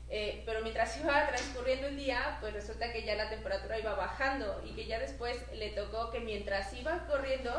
eh, 0.10 0.42
pero 0.46 0.62
mientras 0.62 0.98
iba 0.98 1.28
transcurriendo 1.30 1.88
el 1.88 1.98
día, 1.98 2.38
pues 2.42 2.54
resulta 2.54 2.92
que 2.92 3.04
ya 3.04 3.16
la 3.16 3.30
temperatura 3.30 3.78
iba 3.78 3.94
bajando 3.94 4.62
y 4.66 4.72
que 4.72 4.86
ya 4.86 5.00
después 5.00 5.40
le 5.54 5.70
tocó 5.72 6.12
que 6.12 6.20
mientras 6.20 6.74
iba 6.74 7.06
corriendo 7.08 7.52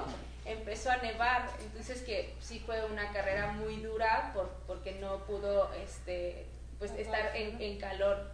empezó 0.44 0.90
a 0.90 0.96
nevar, 0.98 1.48
entonces 1.60 2.02
que 2.02 2.34
sí 2.40 2.60
fue 2.60 2.84
una 2.84 3.12
carrera 3.12 3.48
muy 3.48 3.76
dura 3.80 4.30
por, 4.32 4.48
porque 4.68 4.92
no 4.92 5.24
pudo 5.26 5.72
este, 5.74 6.46
pues 6.78 6.92
estar 6.92 7.34
en, 7.34 7.60
en 7.60 7.78
calor 7.78 8.30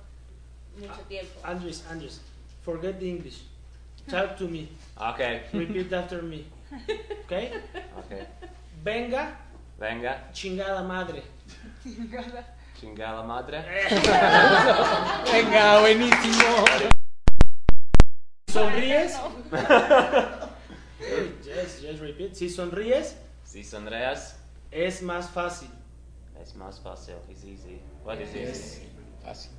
mucho 0.78 1.00
tiempo. 1.08 1.40
Andres, 1.44 1.84
Andres, 1.90 2.20
forget 2.64 2.98
the 2.98 3.08
English. 3.08 3.42
Talk 4.08 4.36
to 4.36 4.48
me. 4.48 4.68
Okay. 4.96 5.42
Repeat 5.52 5.92
after 5.92 6.22
me. 6.22 6.44
Okay? 7.24 7.52
Okay. 7.98 8.26
Venga, 8.82 9.36
Venga, 9.78 10.30
chingada 10.32 10.82
madre. 10.82 11.22
chingada 12.78 13.22
madre. 13.22 13.58
Venga, 15.32 15.80
buenísimo. 15.80 16.64
¿Sonríes? 18.48 19.18
yes, 21.44 21.80
yes, 21.82 22.00
repeat. 22.00 22.34
Si 22.34 22.48
sonríes, 22.50 23.16
Si 23.44 23.64
sonreas, 23.64 24.36
es 24.70 25.02
más 25.02 25.28
fácil. 25.30 25.68
Es 26.42 26.54
más 26.56 26.80
fácil. 26.80 27.14
It's 27.28 27.44
easy. 27.44 27.80
What 28.04 28.18
is 28.20 28.34
easy? 28.34 28.88
Fácil. 29.22 29.52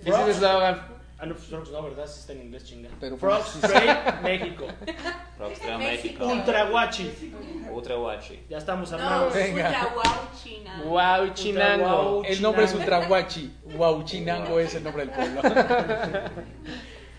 Ese 0.00 0.10
es 0.10 0.16
el 0.18 0.30
eslogan. 0.30 0.98
Ah, 1.20 1.26
no, 1.26 1.34
Frogs 1.34 1.72
no, 1.72 1.82
¿verdad? 1.82 2.06
Sí 2.06 2.20
está 2.20 2.32
en 2.32 2.42
inglés, 2.42 2.64
chinga. 2.64 2.90
Pero 3.00 3.16
Frogs 3.16 3.56
Straight 3.56 4.20
México. 4.22 4.66
Rockstar 5.38 5.78
México. 5.78 6.24
México. 6.24 6.26
Ultra 6.26 6.64
guachi. 6.70 7.34
Ultra 7.72 7.94
guachi. 7.96 8.46
Ya 8.48 8.58
estamos 8.58 8.90
No, 8.92 8.98
armados. 8.98 9.34
Venga. 9.34 9.66
ultra 9.66 9.94
wow 9.94 10.28
China. 10.40 10.82
Wow, 10.84 11.34
Chinango. 11.34 12.16
Ultra 12.18 12.30
El 12.32 12.42
nombre 12.42 12.64
es. 12.64 12.74
Ultrahuachi. 12.74 13.56
Huauchinango 13.64 14.60
es 14.60 14.74
el 14.74 14.84
nombre 14.84 15.06
del 15.06 15.14
pueblo. 15.14 15.42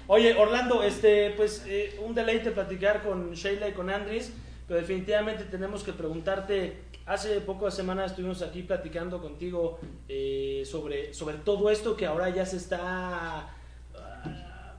Oye, 0.07 0.33
Orlando, 0.35 0.81
este, 0.81 1.31
pues 1.31 1.63
eh, 1.67 1.99
un 2.03 2.15
deleite 2.15 2.51
platicar 2.51 3.03
con 3.03 3.33
Sheila 3.33 3.67
y 3.67 3.73
con 3.73 3.89
Andris, 3.89 4.33
pero 4.67 4.79
definitivamente 4.79 5.43
tenemos 5.43 5.83
que 5.83 5.93
preguntarte, 5.93 6.81
hace 7.09 7.41
pocas 7.41 7.73
semanas 7.75 8.11
estuvimos 8.11 8.41
aquí 8.41 8.63
platicando 8.63 9.21
contigo 9.21 9.79
eh, 10.07 10.63
sobre, 10.65 11.13
sobre 11.13 11.37
todo 11.37 11.69
esto 11.69 11.97
que 11.97 12.05
ahora 12.05 12.29
ya 12.29 12.45
se 12.45 12.57
está... 12.57 13.49
ah, 13.95 14.75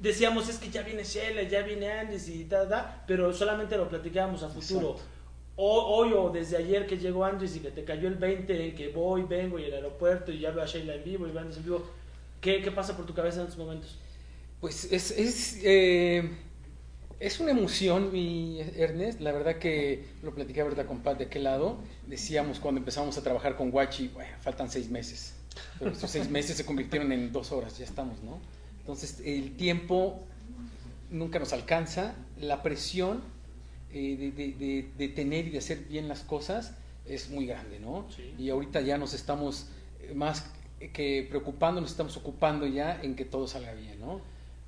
decíamos, 0.00 0.48
es 0.48 0.58
que 0.58 0.70
ya 0.70 0.82
viene 0.82 1.02
Sheila, 1.04 1.42
ya 1.44 1.62
viene 1.62 1.90
Andris 1.90 2.28
y 2.28 2.44
tal, 2.44 2.68
tal, 2.68 3.02
pero 3.06 3.32
solamente 3.32 3.76
lo 3.76 3.88
platicábamos 3.88 4.42
a 4.42 4.48
futuro. 4.48 4.90
Exacto. 4.92 5.12
O- 5.56 5.96
hoy 5.96 6.12
o 6.14 6.30
desde 6.30 6.56
ayer 6.56 6.86
que 6.86 6.98
llegó 6.98 7.24
Andris 7.24 7.56
y 7.56 7.60
que 7.60 7.70
te 7.72 7.82
cayó 7.82 8.06
el 8.06 8.14
20 8.14 8.68
en 8.68 8.74
que 8.76 8.88
voy, 8.90 9.22
vengo 9.24 9.58
y 9.58 9.64
el 9.64 9.72
aeropuerto 9.74 10.30
y 10.30 10.38
ya 10.38 10.52
veo 10.52 10.62
a 10.62 10.66
Sheila 10.66 10.94
en 10.94 11.02
vivo 11.04 11.26
y 11.26 11.30
veo 11.30 11.38
a 11.38 11.42
Andris 11.42 11.58
en 11.58 11.64
vivo, 11.64 11.84
¿qué, 12.40 12.62
¿qué 12.62 12.70
pasa 12.70 12.96
por 12.96 13.06
tu 13.06 13.14
cabeza 13.14 13.40
en 13.40 13.48
estos 13.48 13.58
momentos? 13.58 13.98
Pues 14.60 14.84
es, 14.92 15.10
es, 15.10 15.60
eh, 15.64 16.30
es 17.20 17.40
una 17.40 17.50
emoción, 17.50 18.12
mi 18.12 18.60
Ernest. 18.76 19.20
La 19.20 19.32
verdad 19.32 19.56
que 19.56 20.04
lo 20.22 20.34
platicé 20.34 20.60
ahorita 20.60 20.86
con 20.86 21.00
Pat 21.00 21.18
de 21.18 21.24
aquel 21.24 21.44
lado. 21.44 21.78
Decíamos 22.06 22.60
cuando 22.60 22.78
empezamos 22.80 23.16
a 23.18 23.22
trabajar 23.22 23.56
con 23.56 23.70
Guachi, 23.70 24.08
bueno, 24.08 24.30
faltan 24.40 24.70
seis 24.70 24.88
meses. 24.90 25.34
Pero 25.78 25.90
estos 25.90 26.10
seis 26.10 26.30
meses 26.30 26.56
se 26.56 26.64
convirtieron 26.64 27.10
en 27.12 27.32
dos 27.32 27.50
horas, 27.52 27.76
ya 27.78 27.84
estamos, 27.84 28.22
¿no? 28.22 28.38
Entonces 28.80 29.20
el 29.24 29.56
tiempo 29.56 30.20
nunca 31.10 31.38
nos 31.38 31.52
alcanza. 31.52 32.14
La 32.40 32.62
presión 32.62 33.20
eh, 33.92 34.16
de, 34.16 34.30
de- 34.30 34.52
de- 34.52 34.90
de 34.96 35.08
tener 35.08 35.46
y 35.46 35.50
de 35.50 35.58
hacer 35.58 35.78
bien 35.88 36.08
las 36.08 36.20
cosas 36.20 36.72
es 37.06 37.30
muy 37.30 37.46
grande, 37.46 37.80
¿no? 37.80 38.06
Sí. 38.14 38.34
Y 38.38 38.50
ahorita 38.50 38.80
ya 38.82 38.98
nos 38.98 39.14
estamos 39.14 39.66
eh, 40.02 40.12
más 40.14 40.44
que 40.92 41.26
preocupando, 41.28 41.80
nos 41.80 41.90
estamos 41.90 42.16
ocupando 42.16 42.66
ya 42.66 43.00
en 43.02 43.16
que 43.16 43.24
todo 43.24 43.48
salga 43.48 43.72
bien, 43.72 43.98
¿no? 43.98 44.20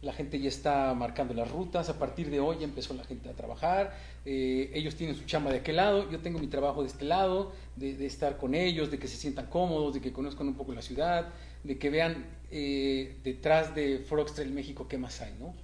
La 0.03 0.13
gente 0.15 0.41
ya 0.41 0.49
está 0.49 0.95
marcando 0.95 1.35
las 1.35 1.51
rutas, 1.51 1.91
a 1.91 1.99
partir 1.99 2.31
de 2.31 2.41
hoy 2.41 2.65
empezó 2.65 2.95
la 2.95 3.05
gente 3.05 3.29
a 3.29 3.35
trabajar, 3.35 3.95
eh, 4.25 4.71
ellos 4.73 4.95
tienen 4.97 5.15
su 5.15 5.25
chamba 5.25 5.51
de 5.51 5.59
aquel 5.59 5.77
lado, 5.77 6.11
yo 6.11 6.21
tengo 6.21 6.39
mi 6.39 6.47
trabajo 6.47 6.81
de 6.81 6.89
este 6.89 7.05
lado, 7.05 7.53
de, 7.77 8.07
estar 8.07 8.39
con 8.39 8.55
ellos, 8.55 8.91
de 8.91 8.99
que 8.99 9.09
se 9.09 9.17
sientan 9.17 9.47
cómodos, 9.47 9.93
de 9.93 10.01
que 10.01 10.13
conozcan 10.13 10.49
un 10.49 10.55
poco 10.55 10.73
la 10.73 10.81
ciudad, 10.81 11.29
de 11.65 11.79
que 11.79 11.91
vean 11.91 12.25
eh, 12.51 13.19
detrás 13.23 13.75
de 13.75 13.99
Frogs 13.99 14.35
Trail 14.35 14.53
México 14.53 14.89
qué 14.89 14.97
más 14.97 15.21
hay, 15.21 15.35
¿no? 15.39 15.55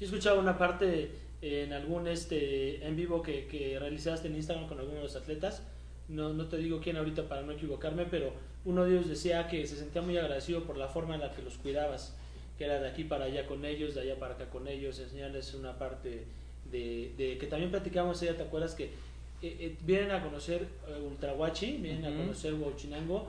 Yo 0.00 0.06
escuchaba 0.06 0.40
una 0.40 0.58
parte 0.58 1.12
en 1.40 1.72
algún 1.72 2.08
este 2.08 2.84
en 2.86 2.96
vivo 2.96 3.22
que, 3.22 3.46
que 3.46 3.78
realizaste 3.78 4.28
en 4.28 4.36
Instagram 4.36 4.66
con 4.66 4.78
algunos 4.78 4.98
de 4.98 5.04
los 5.04 5.16
atletas. 5.16 5.62
No, 6.08 6.32
no 6.32 6.46
te 6.48 6.56
digo 6.56 6.80
quién 6.80 6.96
ahorita 6.96 7.28
para 7.28 7.42
no 7.42 7.52
equivocarme, 7.52 8.06
pero 8.06 8.32
uno 8.64 8.84
de 8.84 8.92
ellos 8.92 9.08
decía 9.08 9.46
que 9.46 9.66
se 9.66 9.76
sentía 9.76 10.02
muy 10.02 10.16
agradecido 10.16 10.64
por 10.64 10.76
la 10.76 10.88
forma 10.88 11.14
en 11.14 11.20
la 11.20 11.32
que 11.32 11.42
los 11.42 11.58
cuidabas, 11.58 12.16
que 12.58 12.64
era 12.64 12.80
de 12.80 12.88
aquí 12.88 13.04
para 13.04 13.24
allá 13.26 13.46
con 13.46 13.64
ellos, 13.64 13.94
de 13.94 14.02
allá 14.02 14.18
para 14.18 14.34
acá 14.34 14.46
con 14.50 14.68
ellos, 14.68 14.98
enseñarles 14.98 15.54
una 15.54 15.78
parte 15.78 16.24
de, 16.70 17.12
de 17.16 17.38
que 17.38 17.46
también 17.46 17.70
platicamos 17.70 18.22
ella, 18.22 18.36
¿te 18.36 18.42
acuerdas 18.42 18.74
que 18.74 18.84
eh, 18.84 19.56
eh, 19.60 19.76
vienen 19.82 20.10
a 20.10 20.22
conocer 20.22 20.66
eh, 20.88 21.00
Ultrahuachi, 21.00 21.76
vienen 21.76 22.04
a 22.04 22.16
conocer 22.16 22.54
Huachinango, 22.54 23.26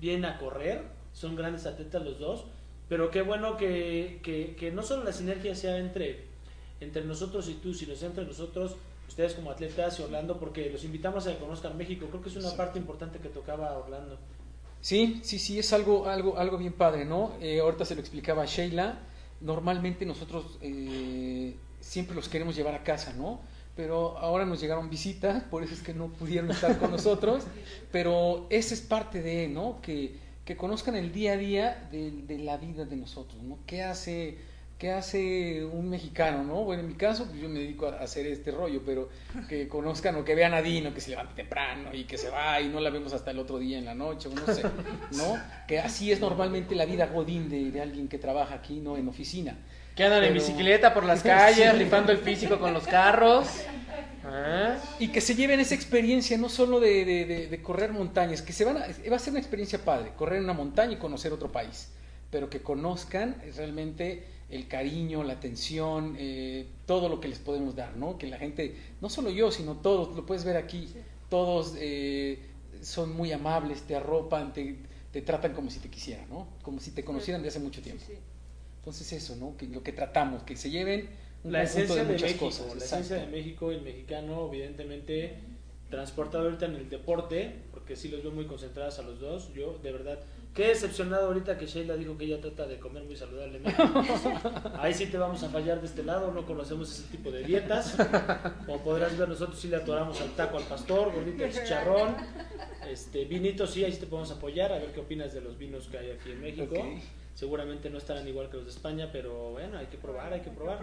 vienen 0.00 0.24
a 0.24 0.38
correr, 0.38 0.82
son 1.12 1.36
grandes 1.36 1.66
atletas 1.66 2.02
los 2.02 2.18
dos, 2.18 2.44
pero 2.88 3.10
qué 3.10 3.22
bueno 3.22 3.56
que, 3.56 4.20
que, 4.22 4.56
que 4.56 4.70
no 4.70 4.82
solo 4.82 5.04
la 5.04 5.12
sinergia 5.12 5.54
sea 5.54 5.78
entre, 5.78 6.24
entre 6.80 7.04
nosotros 7.04 7.48
y 7.48 7.54
tú, 7.54 7.74
sino 7.74 7.94
sea 7.94 8.08
entre 8.08 8.24
nosotros, 8.24 8.76
ustedes 9.08 9.34
como 9.34 9.50
atletas 9.50 10.00
y 10.00 10.02
Orlando, 10.02 10.38
porque 10.38 10.70
los 10.70 10.84
invitamos 10.84 11.26
a 11.26 11.32
que 11.32 11.38
conozcan 11.38 11.76
México. 11.76 12.06
Creo 12.08 12.22
que 12.22 12.30
es 12.30 12.36
una 12.36 12.56
parte 12.56 12.78
importante 12.78 13.18
que 13.18 13.28
tocaba 13.28 13.78
Orlando. 13.78 14.18
Sí, 14.82 15.20
sí, 15.22 15.38
sí, 15.38 15.60
es 15.60 15.72
algo, 15.72 16.08
algo, 16.08 16.36
algo 16.36 16.58
bien 16.58 16.72
padre, 16.72 17.04
¿no? 17.04 17.32
Eh, 17.40 17.60
ahorita 17.60 17.84
se 17.84 17.94
lo 17.94 18.00
explicaba 18.00 18.42
a 18.42 18.46
Sheila. 18.46 18.98
Normalmente 19.40 20.04
nosotros 20.04 20.58
eh, 20.60 21.54
siempre 21.80 22.16
los 22.16 22.28
queremos 22.28 22.56
llevar 22.56 22.74
a 22.74 22.82
casa, 22.82 23.12
¿no? 23.12 23.40
Pero 23.76 24.18
ahora 24.18 24.44
nos 24.44 24.60
llegaron 24.60 24.90
visitas, 24.90 25.44
por 25.50 25.62
eso 25.62 25.72
es 25.72 25.82
que 25.82 25.94
no 25.94 26.08
pudieron 26.08 26.50
estar 26.50 26.78
con 26.78 26.90
nosotros. 26.90 27.44
Pero 27.92 28.48
esa 28.50 28.74
es 28.74 28.80
parte 28.80 29.22
de, 29.22 29.46
¿no? 29.46 29.80
Que, 29.80 30.16
que 30.44 30.56
conozcan 30.56 30.96
el 30.96 31.12
día 31.12 31.34
a 31.34 31.36
día 31.36 31.88
de, 31.92 32.10
de 32.10 32.38
la 32.38 32.56
vida 32.56 32.84
de 32.84 32.96
nosotros, 32.96 33.40
¿no? 33.40 33.60
¿Qué 33.66 33.84
hace, 33.84 34.36
¿Qué 34.82 34.90
hace 34.90 35.64
un 35.64 35.88
mexicano, 35.90 36.42
no? 36.42 36.64
Bueno, 36.64 36.82
en 36.82 36.88
mi 36.88 36.94
caso, 36.94 37.26
pues 37.26 37.40
yo 37.40 37.48
me 37.48 37.60
dedico 37.60 37.86
a 37.86 38.00
hacer 38.00 38.26
este 38.26 38.50
rollo, 38.50 38.82
pero 38.84 39.10
que 39.48 39.68
conozcan 39.68 40.16
o 40.16 40.24
que 40.24 40.34
vean 40.34 40.54
a 40.54 40.60
Dino, 40.60 40.92
que 40.92 41.00
se 41.00 41.10
levanta 41.10 41.36
temprano 41.36 41.94
y 41.94 42.02
que 42.02 42.18
se 42.18 42.30
va 42.30 42.60
y 42.60 42.68
no 42.68 42.80
la 42.80 42.90
vemos 42.90 43.12
hasta 43.12 43.30
el 43.30 43.38
otro 43.38 43.60
día 43.60 43.78
en 43.78 43.84
la 43.84 43.94
noche, 43.94 44.28
o 44.28 44.32
no 44.34 44.44
sé, 44.52 44.64
¿no? 45.12 45.38
Que 45.68 45.78
así 45.78 46.10
es 46.10 46.18
normalmente 46.18 46.74
la 46.74 46.84
vida 46.84 47.06
godín 47.06 47.48
de, 47.48 47.70
de 47.70 47.80
alguien 47.80 48.08
que 48.08 48.18
trabaja 48.18 48.56
aquí, 48.56 48.80
¿no? 48.80 48.96
En 48.96 49.06
oficina. 49.06 49.56
Que 49.94 50.02
andan 50.02 50.24
en 50.24 50.32
Pero- 50.32 50.40
bicicleta 50.44 50.92
por 50.92 51.04
las 51.04 51.22
calles, 51.22 51.70
Sí. 51.74 51.78
rifando 51.78 52.10
el 52.10 52.18
físico 52.18 52.58
con 52.58 52.72
los 52.72 52.84
carros. 52.88 53.46
Ah. 54.24 54.74
Y 54.98 55.08
que 55.12 55.20
se 55.20 55.36
lleven 55.36 55.60
esa 55.60 55.76
experiencia 55.76 56.36
no 56.38 56.48
solo 56.48 56.80
de, 56.80 57.04
de- 57.04 57.24
de- 57.24 57.46
de 57.46 57.62
correr 57.62 57.92
montañas, 57.92 58.42
que 58.42 58.52
se 58.52 58.64
van 58.64 58.78
a, 58.78 58.86
va 59.08 59.14
a 59.14 59.18
ser 59.20 59.30
una 59.30 59.38
experiencia 59.38 59.78
padre, 59.78 60.10
correr 60.16 60.38
en 60.38 60.44
una 60.44 60.54
montaña 60.54 60.94
y 60.94 60.96
conocer 60.96 61.32
otro 61.32 61.52
país, 61.52 61.92
pero 62.32 62.50
que 62.50 62.62
conozcan 62.62 63.36
realmente 63.56 64.24
el 64.52 64.68
cariño, 64.68 65.24
la 65.24 65.32
atención, 65.32 66.14
eh, 66.18 66.66
todo 66.86 67.08
lo 67.08 67.20
que 67.20 67.28
les 67.28 67.38
podemos 67.38 67.74
dar, 67.74 67.96
¿no? 67.96 68.18
Que 68.18 68.26
la 68.26 68.38
gente, 68.38 68.76
no 69.00 69.08
solo 69.08 69.30
yo, 69.30 69.50
sino 69.50 69.76
todos, 69.76 70.14
lo 70.14 70.26
puedes 70.26 70.44
ver 70.44 70.56
aquí, 70.56 70.88
todos 71.30 71.74
eh, 71.78 72.38
son 72.82 73.16
muy 73.16 73.32
amables, 73.32 73.82
te 73.82 73.96
arropan, 73.96 74.52
te, 74.52 74.76
te 75.10 75.22
tratan 75.22 75.54
como 75.54 75.70
si 75.70 75.80
te 75.80 75.88
quisieran, 75.88 76.28
¿no? 76.28 76.46
Como 76.62 76.80
si 76.80 76.90
te 76.90 77.02
conocieran 77.02 77.42
de 77.42 77.48
hace 77.48 77.60
mucho 77.60 77.80
tiempo. 77.80 78.04
Sí, 78.06 78.12
sí. 78.12 78.18
Entonces 78.80 79.12
eso, 79.12 79.36
¿no? 79.36 79.56
Que 79.56 79.66
lo 79.66 79.82
que 79.82 79.92
tratamos, 79.92 80.42
que 80.42 80.56
se 80.56 80.68
lleven 80.70 81.08
un 81.44 81.52
La 81.52 81.60
conjunto 81.60 81.82
esencia 81.82 82.04
de, 82.04 82.12
muchas 82.12 82.22
México, 82.22 82.44
cosas. 82.44 82.66
la 82.66 82.72
exacto. 82.74 82.96
esencia 83.04 83.16
de 83.16 83.26
México, 83.32 83.70
el 83.70 83.82
mexicano, 83.82 84.48
evidentemente, 84.52 85.36
transportado 85.88 86.44
ahorita 86.44 86.66
en 86.66 86.74
el 86.76 86.90
deporte, 86.90 87.54
porque 87.70 87.96
sí 87.96 88.08
los 88.08 88.22
veo 88.22 88.32
muy 88.32 88.46
concentrados 88.46 88.98
a 88.98 89.02
los 89.02 89.18
dos. 89.18 89.52
Yo, 89.54 89.78
de 89.82 89.92
verdad, 89.92 90.20
qué 90.54 90.68
decepcionado 90.68 91.28
ahorita 91.28 91.56
que 91.56 91.66
Sheila 91.66 91.96
dijo 91.96 92.16
que 92.16 92.24
ella 92.24 92.40
trata 92.40 92.66
de 92.66 92.78
comer 92.78 93.04
muy 93.04 93.16
saludablemente. 93.16 93.82
Ahí 94.78 94.92
sí 94.92 95.06
te 95.06 95.18
vamos 95.18 95.42
a 95.42 95.48
fallar 95.48 95.80
de 95.80 95.86
este 95.86 96.02
lado, 96.02 96.32
no 96.32 96.44
conocemos 96.46 96.90
ese 96.90 97.08
tipo 97.08 97.30
de 97.30 97.42
dietas. 97.44 97.96
Como 98.66 98.82
podrás 98.82 99.16
ver, 99.16 99.28
nosotros 99.28 99.58
sí 99.58 99.68
le 99.68 99.76
atoramos 99.76 100.20
al 100.20 100.30
taco 100.30 100.58
al 100.58 100.64
pastor, 100.64 101.12
gordito 101.12 101.44
al 101.44 101.52
chicharrón. 101.52 102.16
Este, 102.88 103.24
vinito 103.24 103.66
sí, 103.66 103.84
ahí 103.84 103.92
sí 103.92 104.00
te 104.00 104.06
podemos 104.06 104.30
apoyar, 104.30 104.72
a 104.72 104.78
ver 104.78 104.92
qué 104.92 105.00
opinas 105.00 105.32
de 105.32 105.40
los 105.40 105.56
vinos 105.56 105.88
que 105.88 105.98
hay 105.98 106.10
aquí 106.10 106.30
en 106.32 106.40
México. 106.40 106.74
Seguramente 107.34 107.88
no 107.88 107.96
estarán 107.96 108.28
igual 108.28 108.50
que 108.50 108.58
los 108.58 108.66
de 108.66 108.70
España, 108.72 109.08
pero 109.10 109.52
bueno, 109.52 109.78
hay 109.78 109.86
que 109.86 109.96
probar, 109.96 110.32
hay 110.32 110.40
que 110.42 110.50
probar. 110.50 110.78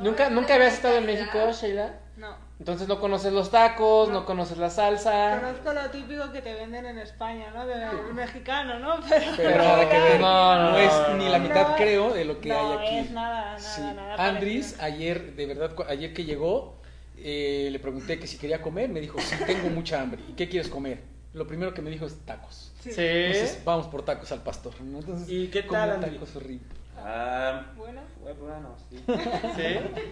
¿Nunca, 0.00 0.30
¿Nunca 0.30 0.54
habías 0.54 0.74
estado 0.74 0.96
en 0.96 1.04
México, 1.06 1.38
Sheila? 1.52 2.00
No. 2.16 2.34
Entonces 2.58 2.88
no 2.88 2.98
conoces 2.98 3.32
los 3.34 3.50
tacos, 3.50 4.08
no, 4.08 4.24
conoces 4.24 4.56
la 4.56 4.70
salsa. 4.70 5.38
Conozco 5.40 5.72
lo 5.74 5.90
típico 5.90 6.32
que 6.32 6.40
te 6.40 6.54
venden 6.54 6.86
en 6.86 6.98
España, 6.98 7.50
¿no? 7.54 7.66
Del 7.66 8.14
mexicano, 8.14 8.78
¿no? 8.78 8.94
Pero, 9.36 9.88
que. 9.90 10.18
No, 10.18 10.56
no, 10.56 10.70
No 10.70 10.78
es 10.78 10.92
no, 10.92 11.16
ni 11.16 11.24
no. 11.26 11.30
la 11.30 11.38
mitad, 11.38 11.68
No, 11.68 11.76
creo, 11.76 12.14
de 12.14 12.24
lo 12.24 12.40
que 12.40 12.48
no 12.48 12.78
hay 12.78 12.86
aquí. 12.86 12.98
es 12.98 13.10
nada, 13.10 13.40
nada, 13.42 13.58
Sí. 13.58 13.80
nada 13.82 14.14
Andris, 14.28 14.80
ayer, 14.80 15.34
de 15.36 15.46
verdad, 15.46 15.72
ayer 15.88 16.14
que 16.14 16.24
llegó, 16.24 16.80
eh, 17.18 17.68
le 17.70 17.78
pregunté 17.78 18.18
que 18.18 18.26
si 18.26 18.38
quería 18.38 18.62
comer. 18.62 18.88
Me 18.88 19.00
dijo, 19.00 19.18
sí, 19.20 19.36
tengo 19.46 19.68
mucha 19.68 20.00
hambre. 20.00 20.22
¿Y 20.28 20.32
qué 20.32 20.48
quieres 20.48 20.70
comer? 20.70 21.02
Lo 21.34 21.46
primero 21.46 21.74
que 21.74 21.82
me 21.82 21.90
dijo 21.90 22.06
es 22.06 22.16
tacos. 22.24 22.72
Sí. 22.92 23.00
Entonces, 23.00 23.62
vamos 23.64 23.86
por 23.88 24.04
tacos 24.04 24.30
al 24.32 24.42
pastor. 24.42 24.74
¿no? 24.82 24.98
Entonces, 24.98 25.28
¿Y 25.28 25.48
qué 25.48 25.62
tal, 25.62 25.90
Andri? 25.90 26.10
tacos 26.12 26.36
horrible. 26.36 26.66
Um, 26.96 27.76
Bueno, 27.76 28.00
fue 28.22 28.32
bueno, 28.34 28.76
sí. 28.90 28.96
¿Sí? 29.56 30.02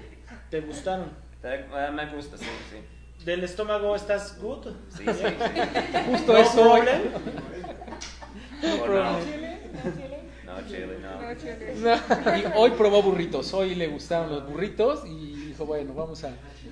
¿Te 0.50 0.60
gustaron? 0.62 1.10
Eh, 1.42 1.66
me 1.92 2.06
gusta, 2.14 2.36
sí, 2.36 2.46
sí. 2.70 3.24
¿Del 3.24 3.44
estómago 3.44 3.94
estás 3.94 4.38
good? 4.40 4.66
Sí, 4.96 5.04
sí, 5.06 5.12
sí. 5.14 6.02
Justo 6.10 6.32
No 6.32 6.38
eso. 6.38 6.52
problem. 6.62 7.02
Oh, 8.64 8.86
no. 8.86 9.24
chile, 9.24 9.60
no 9.74 9.92
chile, 9.96 10.18
No, 10.44 10.62
chile, 10.68 10.98
no. 11.00 11.22
no 11.22 11.34
chile. 11.34 11.74
No. 11.76 12.36
Y 12.38 12.44
hoy 12.56 12.70
probó 12.72 13.02
burritos. 13.02 13.52
Hoy 13.54 13.74
le 13.74 13.86
gustaron 13.88 14.30
los 14.30 14.48
burritos 14.48 15.04
y 15.06 15.31
dijo, 15.62 15.66
bueno, 15.66 15.94
vamos 15.94 16.24
a, 16.24 16.30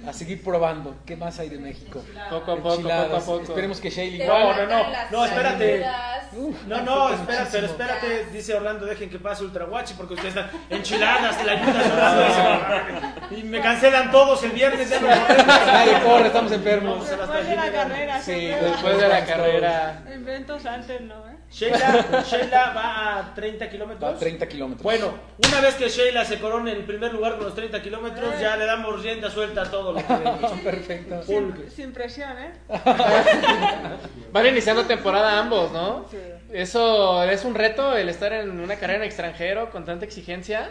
a 0.08 0.12
seguir 0.12 0.42
probando. 0.42 0.96
¿Qué 1.06 1.16
más 1.16 1.38
hay 1.38 1.48
de 1.48 1.58
México? 1.58 2.02
Poco 2.28 2.52
a 2.52 2.56
poco, 2.56 2.74
Enchiladas. 2.74 3.06
poco 3.08 3.16
a 3.16 3.24
poco. 3.24 3.42
Esperemos 3.42 3.80
que 3.80 3.90
Shaylee. 3.90 4.26
No, 4.26 4.54
no, 4.54 4.66
no. 4.66 4.82
No, 5.10 5.24
espérate. 5.24 5.86
Uf, 6.32 6.62
No, 6.66 6.82
no, 6.82 7.12
espera, 7.14 7.48
pero 7.50 7.66
espérate, 7.66 8.26
dice 8.32 8.54
Orlando, 8.54 8.86
dejen 8.86 9.10
que 9.10 9.18
pase 9.18 9.42
Ultraguachi 9.42 9.94
porque 9.94 10.14
ustedes 10.14 10.36
están 10.36 10.50
enchiladas, 10.70 11.36
te 11.38 11.44
la 11.44 11.52
ayudas 11.52 11.86
Orlando, 11.92 13.36
y 13.36 13.42
me 13.42 13.60
cancelan 13.60 14.10
todos 14.12 14.42
el 14.44 14.52
viernes, 14.52 14.88
ya 14.88 15.00
no 15.00 15.08
podemos. 15.08 15.46
Nadie 15.66 16.00
corre, 16.04 16.26
estamos 16.28 16.52
enfermos. 16.52 17.08
Después 17.10 17.48
de 17.48 17.56
la 17.56 17.72
carrera, 17.72 18.20
Sí, 18.22 18.46
Después 18.46 18.98
de 18.98 19.08
la 19.08 19.24
carrera. 19.24 20.02
Inventos 20.14 20.66
antes, 20.66 21.00
¿no? 21.00 21.14
¿Eh? 21.28 21.36
Sheila, 21.52 22.22
Sheila 22.24 22.72
va 22.74 23.18
a 23.18 23.34
30 23.34 23.68
kilómetros. 23.68 24.10
Va 24.12 24.16
a 24.16 24.18
30 24.18 24.48
kilómetros. 24.48 24.82
Bueno, 24.84 25.14
una 25.48 25.60
vez 25.60 25.74
que 25.74 25.88
Sheila 25.88 26.24
se 26.24 26.38
corone 26.38 26.70
en 26.70 26.78
el 26.78 26.84
primer 26.84 27.12
lugar 27.12 27.36
con 27.36 27.44
los 27.46 27.54
30 27.54 27.82
kilómetros, 27.82 28.38
ya 28.40 28.56
le 28.56 28.66
damos 28.66 29.02
rienda 29.02 29.28
suelta 29.30 29.62
a 29.62 29.70
todo 29.70 29.92
lo 29.92 29.98
que 29.98 30.04
perfecto. 30.64 31.22
Full. 31.22 31.50
Sin 31.74 31.92
presión, 31.92 32.30
¿eh? 32.38 32.52
Van 34.32 34.46
iniciando 34.46 34.86
temporada 34.86 35.38
ambos, 35.38 35.72
¿no? 35.72 36.06
Sí. 36.10 36.18
¿Eso 36.52 37.24
es 37.24 37.44
un 37.44 37.54
reto 37.54 37.96
el 37.96 38.08
estar 38.08 38.32
en 38.32 38.60
una 38.60 38.76
carrera 38.76 38.98
en 39.00 39.04
extranjero 39.04 39.70
con 39.70 39.84
tanta 39.84 40.04
exigencia? 40.04 40.70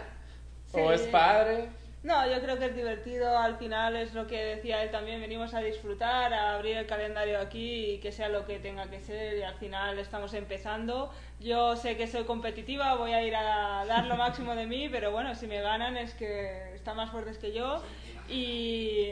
¿O 0.72 0.88
Sí. 0.88 0.94
es 0.94 1.00
padre? 1.08 1.68
No, 2.02 2.26
yo 2.26 2.40
creo 2.40 2.58
que 2.58 2.64
es 2.64 2.74
divertido, 2.74 3.36
al 3.36 3.56
final 3.58 3.94
es 3.94 4.14
lo 4.14 4.26
que 4.26 4.42
decía 4.42 4.82
él 4.82 4.90
también, 4.90 5.20
venimos 5.20 5.52
a 5.52 5.60
disfrutar, 5.60 6.32
a 6.32 6.54
abrir 6.54 6.78
el 6.78 6.86
calendario 6.86 7.38
aquí 7.38 7.90
y 7.90 7.98
que 7.98 8.10
sea 8.10 8.30
lo 8.30 8.46
que 8.46 8.58
tenga 8.58 8.88
que 8.88 9.00
ser 9.00 9.36
y 9.36 9.42
al 9.42 9.56
final 9.56 9.98
estamos 9.98 10.32
empezando. 10.32 11.12
Yo 11.40 11.76
sé 11.76 11.98
que 11.98 12.06
soy 12.06 12.24
competitiva, 12.24 12.94
voy 12.94 13.12
a 13.12 13.22
ir 13.22 13.36
a 13.36 13.84
dar 13.84 14.06
lo 14.06 14.16
máximo 14.16 14.54
de 14.54 14.66
mí, 14.66 14.88
pero 14.92 15.12
bueno, 15.12 15.34
si 15.34 15.46
me 15.46 15.60
ganan 15.60 15.98
es 15.98 16.14
que 16.14 16.74
están 16.74 16.96
más 16.96 17.10
fuertes 17.10 17.36
que 17.36 17.52
yo 17.52 17.82
y, 18.30 19.10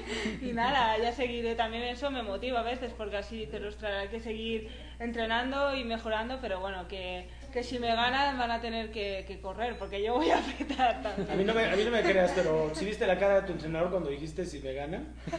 nada, 0.52 0.96
ya 0.98 1.10
seguiré 1.10 1.56
también, 1.56 1.82
eso 1.84 2.08
me 2.10 2.22
motiva 2.22 2.60
a 2.60 2.62
veces 2.62 2.92
porque 2.96 3.16
así 3.16 3.48
hay 3.82 4.08
que 4.08 4.20
seguir 4.20 4.70
entrenando 5.00 5.74
y 5.74 5.82
mejorando, 5.82 6.38
pero 6.40 6.60
bueno, 6.60 6.86
que, 6.86 7.28
que 7.52 7.62
si 7.62 7.78
me 7.78 7.88
ganan 7.94 8.38
van 8.38 8.50
a 8.50 8.60
tener 8.60 8.90
que, 8.90 9.24
que 9.26 9.40
correr 9.40 9.78
porque 9.78 10.02
yo 10.02 10.14
voy 10.14 10.30
a 10.30 10.38
apretar 10.38 11.02
también. 11.02 11.30
A 11.30 11.34
mí, 11.34 11.44
no 11.44 11.54
me, 11.54 11.64
a 11.64 11.76
mí 11.76 11.84
no 11.84 11.90
me 11.90 12.02
creas, 12.02 12.32
pero 12.34 12.70
si 12.74 12.84
viste 12.84 13.06
la 13.06 13.18
cara 13.18 13.36
de 13.40 13.46
tu 13.46 13.52
entrenador 13.52 13.90
cuando 13.90 14.10
dijiste 14.10 14.44
si 14.44 14.58
me 14.60 14.72
gana. 14.74 15.02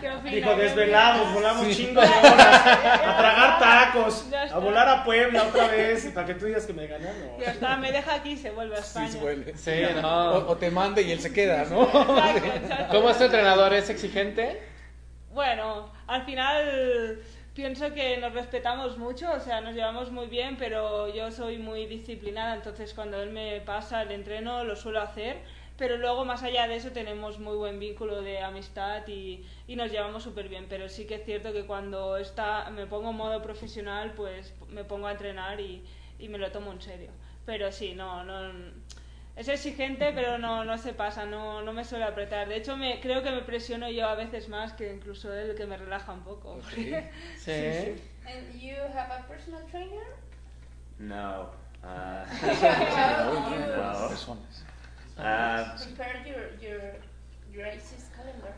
¿Qué 0.00 0.10
opinas? 0.10 0.24
Dijo, 0.34 0.56
desvelados, 0.56 1.32
volamos 1.32 1.68
chingos 1.76 2.04
de 2.04 2.28
horas 2.28 2.66
a 2.66 3.16
tragar 3.18 3.58
tacos, 3.92 4.26
a 4.52 4.58
volar 4.58 4.88
a 4.88 5.04
Puebla 5.04 5.44
otra 5.44 5.68
vez, 5.68 6.06
para 6.14 6.26
que 6.26 6.34
tú 6.34 6.46
digas 6.46 6.66
que 6.66 6.72
me 6.72 6.86
ganan. 6.86 7.12
No. 7.20 7.38
Ya 7.44 7.52
está, 7.52 7.76
me 7.76 7.90
deja 7.92 8.14
aquí 8.14 8.30
y 8.32 8.36
se 8.36 8.50
vuelve 8.50 8.74
a 8.76 8.82
Sí, 8.82 8.88
España. 8.88 9.08
se 9.08 9.18
vuelve. 9.18 9.54
Sí, 9.56 9.70
O, 9.98 10.02
no. 10.02 10.30
o 10.48 10.56
te 10.56 10.70
manda 10.70 11.00
y 11.00 11.10
él 11.12 11.20
se 11.20 11.32
queda, 11.32 11.64
¿no? 11.64 11.82
Exacto, 11.84 12.46
exacto. 12.54 12.96
¿Cómo 12.96 13.10
es 13.10 13.18
tu 13.18 13.24
entrenador? 13.24 13.72
¿Es 13.74 13.88
exigente? 13.90 14.60
Bueno, 15.32 15.90
al 16.06 16.24
final 16.24 17.18
pienso 17.56 17.92
que 17.94 18.18
nos 18.18 18.34
respetamos 18.34 18.98
mucho, 18.98 19.32
o 19.32 19.40
sea, 19.40 19.62
nos 19.62 19.74
llevamos 19.74 20.12
muy 20.12 20.26
bien, 20.26 20.56
pero 20.58 21.08
yo 21.08 21.30
soy 21.32 21.56
muy 21.56 21.86
disciplinada, 21.86 22.54
entonces 22.54 22.92
cuando 22.92 23.20
él 23.22 23.30
me 23.30 23.62
pasa 23.62 24.02
el 24.02 24.12
entreno 24.12 24.62
lo 24.62 24.76
suelo 24.76 25.00
hacer, 25.00 25.38
pero 25.78 25.96
luego 25.96 26.26
más 26.26 26.42
allá 26.42 26.68
de 26.68 26.76
eso 26.76 26.90
tenemos 26.92 27.38
muy 27.38 27.56
buen 27.56 27.78
vínculo 27.80 28.20
de 28.20 28.40
amistad 28.40 29.08
y, 29.08 29.42
y 29.66 29.74
nos 29.74 29.90
llevamos 29.90 30.22
súper 30.22 30.50
bien, 30.50 30.66
pero 30.68 30.90
sí 30.90 31.06
que 31.06 31.14
es 31.14 31.24
cierto 31.24 31.52
que 31.54 31.64
cuando 31.64 32.18
está, 32.18 32.68
me 32.70 32.86
pongo 32.86 33.10
en 33.10 33.16
modo 33.16 33.42
profesional, 33.42 34.12
pues 34.14 34.54
me 34.68 34.84
pongo 34.84 35.06
a 35.06 35.12
entrenar 35.12 35.58
y, 35.58 35.82
y 36.18 36.28
me 36.28 36.36
lo 36.38 36.52
tomo 36.52 36.72
en 36.72 36.82
serio. 36.82 37.10
Pero 37.46 37.72
sí, 37.72 37.94
no, 37.94 38.22
no 38.24 38.52
es 39.36 39.48
exigente, 39.48 40.12
pero 40.14 40.38
no, 40.38 40.64
no 40.64 40.78
se 40.78 40.94
pasa, 40.94 41.26
no, 41.26 41.62
no 41.62 41.72
me 41.72 41.84
suele 41.84 42.04
apretar. 42.04 42.48
De 42.48 42.56
hecho, 42.56 42.76
me, 42.76 43.00
creo 43.00 43.22
que 43.22 43.30
me 43.30 43.42
presiono 43.42 43.88
yo 43.90 44.08
a 44.08 44.14
veces 44.14 44.48
más 44.48 44.72
que 44.72 44.92
incluso 44.92 45.32
él, 45.32 45.54
que 45.54 45.66
me 45.66 45.76
relaja 45.76 46.12
un 46.12 46.22
poco. 46.22 46.58
Sí. 47.38 47.52
And 48.26 48.60
you 48.60 48.74
have 48.74 49.12
a 49.12 49.24
personal 49.28 49.60
trainer? 49.70 50.06
No. 50.98 51.50
Uh, 51.84 52.24
How 52.26 53.30
do 53.30 53.54
you 53.54 53.66
No. 53.76 55.24
Uh, 55.24 55.76
prepare 55.78 56.22
your, 56.26 56.50
your, 56.60 56.94
your 57.52 57.64
races 57.64 58.10
calendar? 58.14 58.54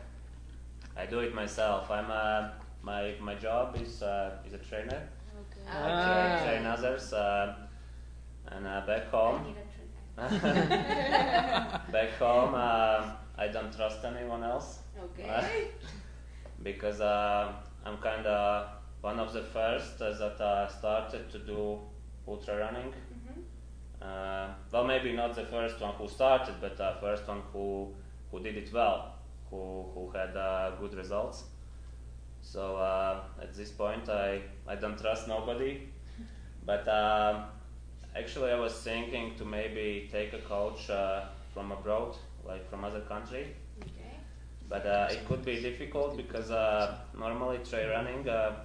I 0.97 1.05
do 1.05 1.19
it 1.19 1.33
myself. 1.33 1.89
I'm 1.89 2.09
uh, 2.11 2.49
my 2.81 3.15
my 3.21 3.35
job 3.35 3.77
is 3.81 4.01
uh, 4.01 4.31
is 4.45 4.53
a 4.53 4.57
trainer. 4.57 5.07
Okay. 5.39 5.61
Ah. 5.71 6.41
I 6.41 6.45
train 6.45 6.65
others, 6.65 7.13
uh, 7.13 7.55
and 8.47 8.67
uh, 8.67 8.81
back 8.85 9.09
home, 9.09 9.55
back 11.91 12.09
home, 12.19 12.53
uh, 12.53 13.11
I 13.37 13.47
don't 13.47 13.73
trust 13.75 14.03
anyone 14.03 14.43
else 14.43 14.79
Okay. 15.01 15.67
because 16.63 16.99
uh, 16.99 17.53
I'm 17.85 17.97
kind 17.97 18.25
of 18.25 18.67
one 19.01 19.17
of 19.19 19.31
the 19.31 19.41
first 19.43 20.01
uh, 20.01 20.11
that 20.11 20.41
uh, 20.41 20.67
started 20.67 21.29
to 21.31 21.39
do 21.39 21.79
ultra 22.27 22.57
running. 22.57 22.91
Mhm. 22.91 23.41
Uh, 24.01 24.53
well, 24.71 24.83
maybe 24.85 25.13
not 25.13 25.35
the 25.35 25.45
first 25.45 25.79
one 25.79 25.93
who 25.95 26.07
started, 26.07 26.55
but 26.59 26.75
the 26.77 26.95
first 26.99 27.27
one 27.27 27.41
who 27.53 27.93
who 28.31 28.39
did 28.41 28.57
it 28.57 28.71
well, 28.73 29.15
who 29.49 29.85
who 29.93 30.11
had 30.11 30.35
uh, 30.35 30.71
good 30.79 30.93
results. 30.95 31.45
So 32.41 32.75
uh, 32.77 33.21
at 33.41 33.53
this 33.53 33.71
point, 33.71 34.09
I 34.09 34.41
I 34.67 34.75
don't 34.75 34.97
trust 34.99 35.27
nobody. 35.27 35.87
But 36.65 36.87
actually, 38.15 38.51
I 38.51 38.59
was 38.59 38.73
thinking 38.73 39.35
to 39.35 39.45
maybe 39.45 40.09
take 40.11 40.33
a 40.33 40.39
coach 40.39 40.89
uh, 40.89 41.25
from 41.53 41.71
abroad, 41.71 42.15
like 42.45 42.69
from 42.69 42.83
other 42.83 43.01
country. 43.01 43.55
Okay. 43.81 44.17
But 44.67 44.85
uh, 44.85 45.07
it 45.11 45.27
could 45.27 45.43
be 45.43 45.61
difficult 45.61 46.17
because 46.17 46.51
uh, 46.51 46.97
normally 47.17 47.59
trail 47.59 47.89
running, 47.89 48.27
uh, 48.27 48.55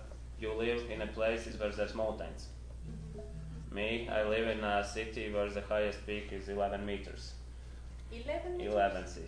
you 0.40 0.52
live 0.52 0.90
in 0.90 1.02
a 1.02 1.06
places 1.06 1.58
where 1.58 1.70
there's 1.70 1.94
mountains. 1.94 2.48
Me, 3.72 4.08
I 4.08 4.22
live 4.22 4.48
in 4.48 4.62
a 4.62 4.84
city 4.84 5.32
where 5.32 5.50
the 5.50 5.62
highest 5.62 6.06
peak 6.06 6.28
is 6.32 6.48
11 6.48 6.86
meters. 6.86 7.32
11 8.12 8.56
meters? 8.56 8.74
11 8.74 9.06
see. 9.08 9.22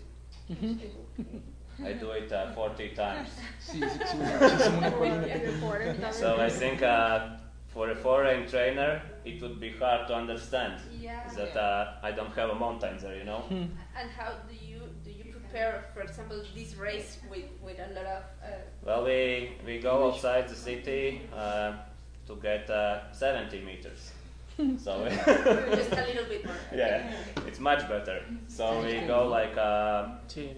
I 1.85 1.93
do 1.93 2.11
it 2.13 2.33
uh, 2.33 2.53
40 2.53 2.89
times. 2.91 3.29
So 6.13 6.41
I 6.41 6.49
think 6.49 6.83
uh, 6.83 7.29
for 7.77 7.91
a 7.91 7.95
foreign 7.95 8.49
trainer, 8.49 9.03
it 9.27 9.43
would 9.43 9.61
be 9.61 9.71
hard 9.71 10.09
to 10.09 10.15
understand 10.15 10.81
Yeah. 10.99 11.29
that 11.37 11.55
uh, 11.55 12.09
I 12.09 12.11
don't 12.11 12.35
have 12.35 12.49
a 12.49 12.55
mountain 12.55 12.97
there, 12.99 13.17
you 13.19 13.25
know. 13.25 13.43
And 13.51 14.09
how 14.19 14.31
do 14.49 14.55
you 14.71 14.81
do 15.05 15.11
you 15.11 15.25
prepare, 15.31 15.85
for 15.93 16.01
example, 16.01 16.39
this 16.55 16.75
race 16.77 17.19
with, 17.31 17.45
with 17.63 17.79
a 17.79 17.89
lot 17.97 18.07
of 18.07 18.23
uh, 18.43 18.47
Well, 18.87 19.05
we, 19.05 19.53
we 19.67 19.79
go 19.79 20.09
outside 20.09 20.49
the 20.49 20.55
city 20.55 21.21
uh, 21.37 21.73
to 22.27 22.37
get 22.37 22.71
uh, 22.71 23.13
70 23.13 23.61
meters. 23.61 24.13
so 24.79 25.07
just 25.81 25.93
a 25.93 26.07
little 26.11 26.25
bit 26.33 26.47
more? 26.47 26.57
yeah, 26.75 27.13
it's 27.47 27.61
much 27.61 27.87
better. 27.91 28.25
So 28.49 28.83
we 28.83 29.01
go 29.07 29.29
like 29.29 29.55
uh, 29.59 30.09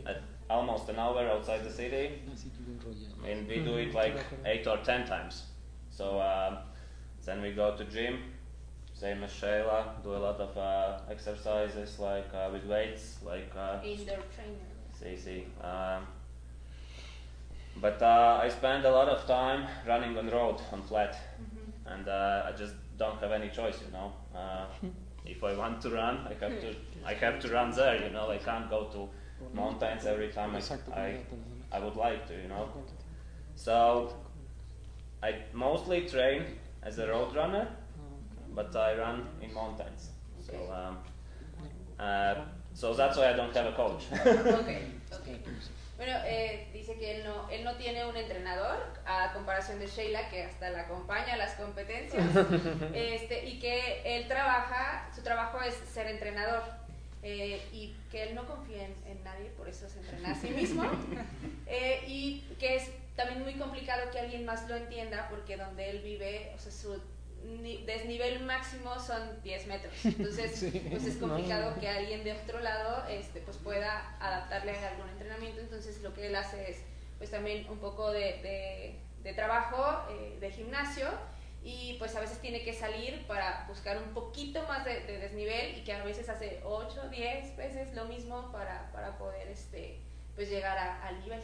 at 0.06 0.22
almost 0.48 0.88
an 0.88 1.00
hour 1.00 1.26
outside 1.34 1.64
the 1.64 1.72
city, 1.72 2.22
Así 2.32 2.48
que 2.54 2.62
enrollado. 2.72 3.28
and 3.28 3.48
we 3.48 3.56
do 3.58 3.74
it 3.76 3.92
like 3.92 4.14
eight 4.46 4.68
or 4.68 4.76
ten 4.84 5.04
times. 5.04 5.42
So 5.90 6.20
uh, 6.20 6.62
then 7.24 7.42
we 7.42 7.52
go 7.52 7.76
to 7.76 7.84
gym, 7.84 8.18
same 8.94 9.22
as 9.22 9.30
Shayla, 9.30 10.02
do 10.02 10.14
a 10.14 10.18
lot 10.18 10.40
of 10.40 10.56
uh, 10.56 10.98
exercises 11.10 11.98
like 11.98 12.28
uh, 12.34 12.48
with 12.52 12.64
weights, 12.64 13.18
like 13.24 13.52
uh, 13.56 13.78
Indoor 13.84 14.24
trainer. 14.34 14.68
See, 14.98 15.16
see. 15.16 15.46
Um, 15.62 16.06
but 17.80 18.02
uh, 18.02 18.40
I 18.42 18.48
spend 18.48 18.84
a 18.84 18.90
lot 18.90 19.08
of 19.08 19.26
time 19.26 19.68
running 19.86 20.18
on 20.18 20.28
road, 20.28 20.60
on 20.72 20.82
flat, 20.82 21.16
and 21.86 22.08
uh, 22.08 22.42
I 22.46 22.52
just 22.52 22.74
don't 22.96 23.20
have 23.20 23.30
any 23.30 23.50
choice, 23.50 23.78
you 23.86 23.92
know. 23.92 24.12
Uh, 24.34 24.66
if 25.24 25.44
I 25.44 25.54
want 25.54 25.80
to 25.82 25.90
run, 25.90 26.26
I 26.26 26.34
have 26.44 26.60
to, 26.60 26.74
I 27.04 27.14
have 27.14 27.38
to 27.40 27.48
run 27.48 27.70
there, 27.70 28.02
you 28.02 28.10
know. 28.10 28.30
I 28.30 28.38
can't 28.38 28.68
go 28.68 28.84
to 28.86 29.08
mountains 29.54 30.06
every 30.06 30.28
time 30.28 30.56
I, 30.56 30.58
I, 30.58 30.60
con 30.60 30.68
datos 30.68 30.88
nada 30.88 31.12
más. 31.12 31.22
I 31.70 31.78
would 31.80 31.96
like 31.96 32.26
to, 32.28 32.34
you 32.34 32.48
know. 32.48 32.68
So 33.54 34.12
I 35.22 35.34
mostly 35.52 36.08
train 36.08 36.44
as 36.88 36.98
a 36.98 37.06
road 37.06 37.34
runner, 37.36 37.68
but 38.54 38.74
I 38.74 38.96
run 38.96 39.26
in 39.42 39.52
mountains. 39.52 40.10
So, 40.40 40.54
um, 40.72 40.96
uh, 42.00 42.34
so 42.72 42.94
that's 42.94 43.16
why 43.18 43.30
I 43.30 43.34
don't 43.34 43.54
have 43.54 43.66
a 43.66 43.72
coach. 43.72 44.04
Ok, 44.12 44.70
ok. 45.12 45.28
Bueno, 45.98 46.12
eh, 46.24 46.68
dice 46.72 46.96
que 46.96 47.16
él 47.16 47.24
no, 47.24 47.50
él 47.50 47.64
no 47.64 47.74
tiene 47.74 48.04
un 48.06 48.16
entrenador, 48.16 48.76
a 49.04 49.32
comparación 49.34 49.80
de 49.80 49.88
Sheila, 49.88 50.30
que 50.30 50.44
hasta 50.44 50.70
la 50.70 50.82
acompaña 50.82 51.34
a 51.34 51.36
las 51.36 51.54
competencias, 51.54 52.24
este, 52.94 53.46
y 53.46 53.58
que 53.58 54.02
él 54.04 54.28
trabaja, 54.28 55.10
su 55.14 55.22
trabajo 55.22 55.60
es 55.60 55.74
ser 55.74 56.06
entrenador, 56.06 56.62
eh, 57.24 57.60
y 57.72 57.96
que 58.12 58.22
él 58.22 58.36
no 58.36 58.46
confía 58.46 58.84
en, 58.84 58.94
en 59.08 59.24
nadie, 59.24 59.50
por 59.56 59.68
eso 59.68 59.88
se 59.88 59.98
entrena 59.98 60.30
a 60.30 60.34
sí 60.36 60.50
mismo, 60.50 60.84
eh, 61.66 62.04
y 62.06 62.46
que 62.60 62.76
es 62.76 62.92
también 63.18 63.42
muy 63.42 63.54
complicado 63.54 64.10
que 64.10 64.18
alguien 64.20 64.46
más 64.46 64.66
lo 64.68 64.76
entienda, 64.76 65.26
porque 65.28 65.56
donde 65.58 65.90
él 65.90 66.00
vive, 66.00 66.52
o 66.54 66.58
sea, 66.58 66.72
su 66.72 66.98
ni- 67.44 67.84
desnivel 67.84 68.40
máximo 68.44 68.98
son 68.98 69.42
10 69.42 69.66
metros, 69.66 69.92
entonces 70.04 70.64
pues 70.90 71.04
es 71.04 71.16
complicado 71.18 71.74
que 71.80 71.88
alguien 71.88 72.24
de 72.24 72.32
otro 72.32 72.60
lado 72.60 73.06
este, 73.08 73.40
pues 73.40 73.56
pueda 73.58 74.16
adaptarle 74.20 74.72
a 74.78 74.88
algún 74.92 75.08
entrenamiento, 75.10 75.60
entonces 75.60 76.00
lo 76.02 76.14
que 76.14 76.28
él 76.28 76.36
hace 76.36 76.70
es 76.70 76.78
pues 77.18 77.30
también 77.30 77.68
un 77.68 77.78
poco 77.78 78.10
de, 78.12 78.40
de- 78.42 79.00
de 79.22 79.34
trabajo, 79.34 79.84
eh, 80.10 80.38
de 80.40 80.50
gimnasio 80.52 81.08
y 81.64 81.94
pues 81.98 82.14
a 82.14 82.20
veces 82.20 82.38
tiene 82.40 82.62
que 82.62 82.72
salir 82.72 83.26
para 83.26 83.64
buscar 83.68 83.98
un 83.98 84.14
poquito 84.14 84.62
más 84.68 84.84
de, 84.84 85.00
de 85.00 85.18
desnivel 85.18 85.76
y 85.76 85.82
que 85.82 85.92
a 85.92 86.04
veces 86.04 86.28
hace 86.28 86.60
8, 86.64 87.08
10 87.10 87.56
veces 87.56 87.92
lo 87.94 88.04
mismo 88.04 88.52
para, 88.52 88.90
para 88.92 89.18
poder 89.18 89.48
este, 89.48 89.98
pues 90.36 90.48
llegar 90.48 90.78
a- 90.78 91.02
al 91.08 91.18
nivel. 91.20 91.42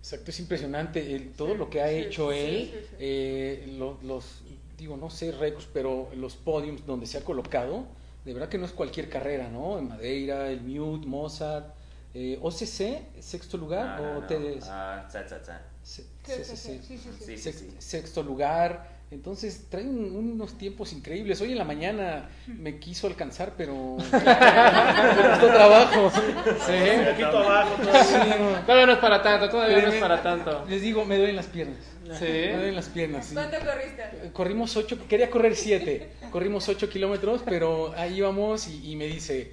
Exacto, 0.00 0.30
es 0.30 0.40
impresionante 0.40 1.14
el- 1.14 1.32
todo 1.34 1.54
lo 1.54 1.68
que 1.68 1.82
ha 1.82 1.88
Sí, 1.88 1.96
hecho 1.96 2.32
sí, 2.32 2.38
él, 2.38 2.70
sí, 2.72 2.86
sí. 2.90 2.96
eh, 2.98 3.74
lo- 3.78 3.98
los, 4.02 4.42
digo, 4.78 4.96
no 4.96 5.10
sé 5.10 5.30
récords, 5.32 5.68
pero 5.72 6.08
los 6.14 6.36
podiums 6.36 6.86
donde 6.86 7.06
se 7.06 7.18
ha 7.18 7.20
colocado, 7.24 7.86
de 8.24 8.32
verdad 8.32 8.48
que 8.48 8.56
no 8.58 8.64
es 8.64 8.72
cualquier 8.72 9.10
carrera, 9.10 9.48
¿no? 9.50 9.78
En 9.78 9.88
Madeira, 9.88 10.50
el 10.50 10.62
Mute, 10.62 11.06
Mozart, 11.06 11.74
eh, 12.14 12.38
OCC, 12.40 13.02
sexto 13.20 13.58
lugar, 13.58 14.00
No, 14.00 14.02
no, 14.02 14.18
o 14.18 14.20
no. 14.22 14.26
TDS, 14.26 14.68
Uh, 14.68 15.10
za, 15.10 15.28
za, 15.28 15.44
za. 15.44 15.62
C- 15.82 16.04
Sí, 16.24 16.44
sí, 16.44 16.80
CCC, 17.18 17.80
sexto 17.80 18.22
lugar, 18.22 18.99
entonces 19.10 19.66
trae 19.68 19.84
un- 19.84 20.14
unos 20.14 20.56
tiempos 20.56 20.92
increíbles. 20.92 21.40
Hoy 21.40 21.52
en 21.52 21.58
la 21.58 21.64
mañana 21.64 22.28
me 22.46 22.78
quiso 22.78 23.06
alcanzar, 23.08 23.54
pero 23.56 23.96
me 24.12 25.28
costó 25.30 25.46
trabajo. 25.48 26.10
Sí. 26.66 26.72
Un 26.98 27.04
poquito 27.06 27.38
abajo. 27.38 27.74
todavía. 27.82 28.62
Todavía 28.64 28.86
no 28.86 28.92
es 28.92 28.98
para 28.98 29.22
tanto, 29.22 29.48
todavía 29.50 29.80
no 29.82 29.88
es 29.88 30.00
para 30.00 30.22
tanto. 30.22 30.64
Les 30.68 30.80
digo, 30.82 31.04
me 31.04 31.16
duelen 31.16 31.36
las 31.36 31.46
piernas. 31.46 31.78
Me 32.06 32.14
Sí. 32.18 32.24
duelen 32.26 32.74
las 32.76 32.88
piernas. 32.88 33.26
sí. 33.26 33.34
¿Cuánto 33.34 33.56
corriste? 33.58 34.30
Corrimos 34.32 34.76
8, 34.76 34.98
quería 35.08 35.28
correr 35.30 35.56
7, 35.56 36.08
corrimos 36.30 36.68
8 36.68 36.88
kilómetros, 36.88 37.42
pero 37.44 37.92
ahí 37.96 38.16
íbamos 38.18 38.68
y, 38.68 38.92
y 38.92 38.96
me 38.96 39.06
dice, 39.06 39.52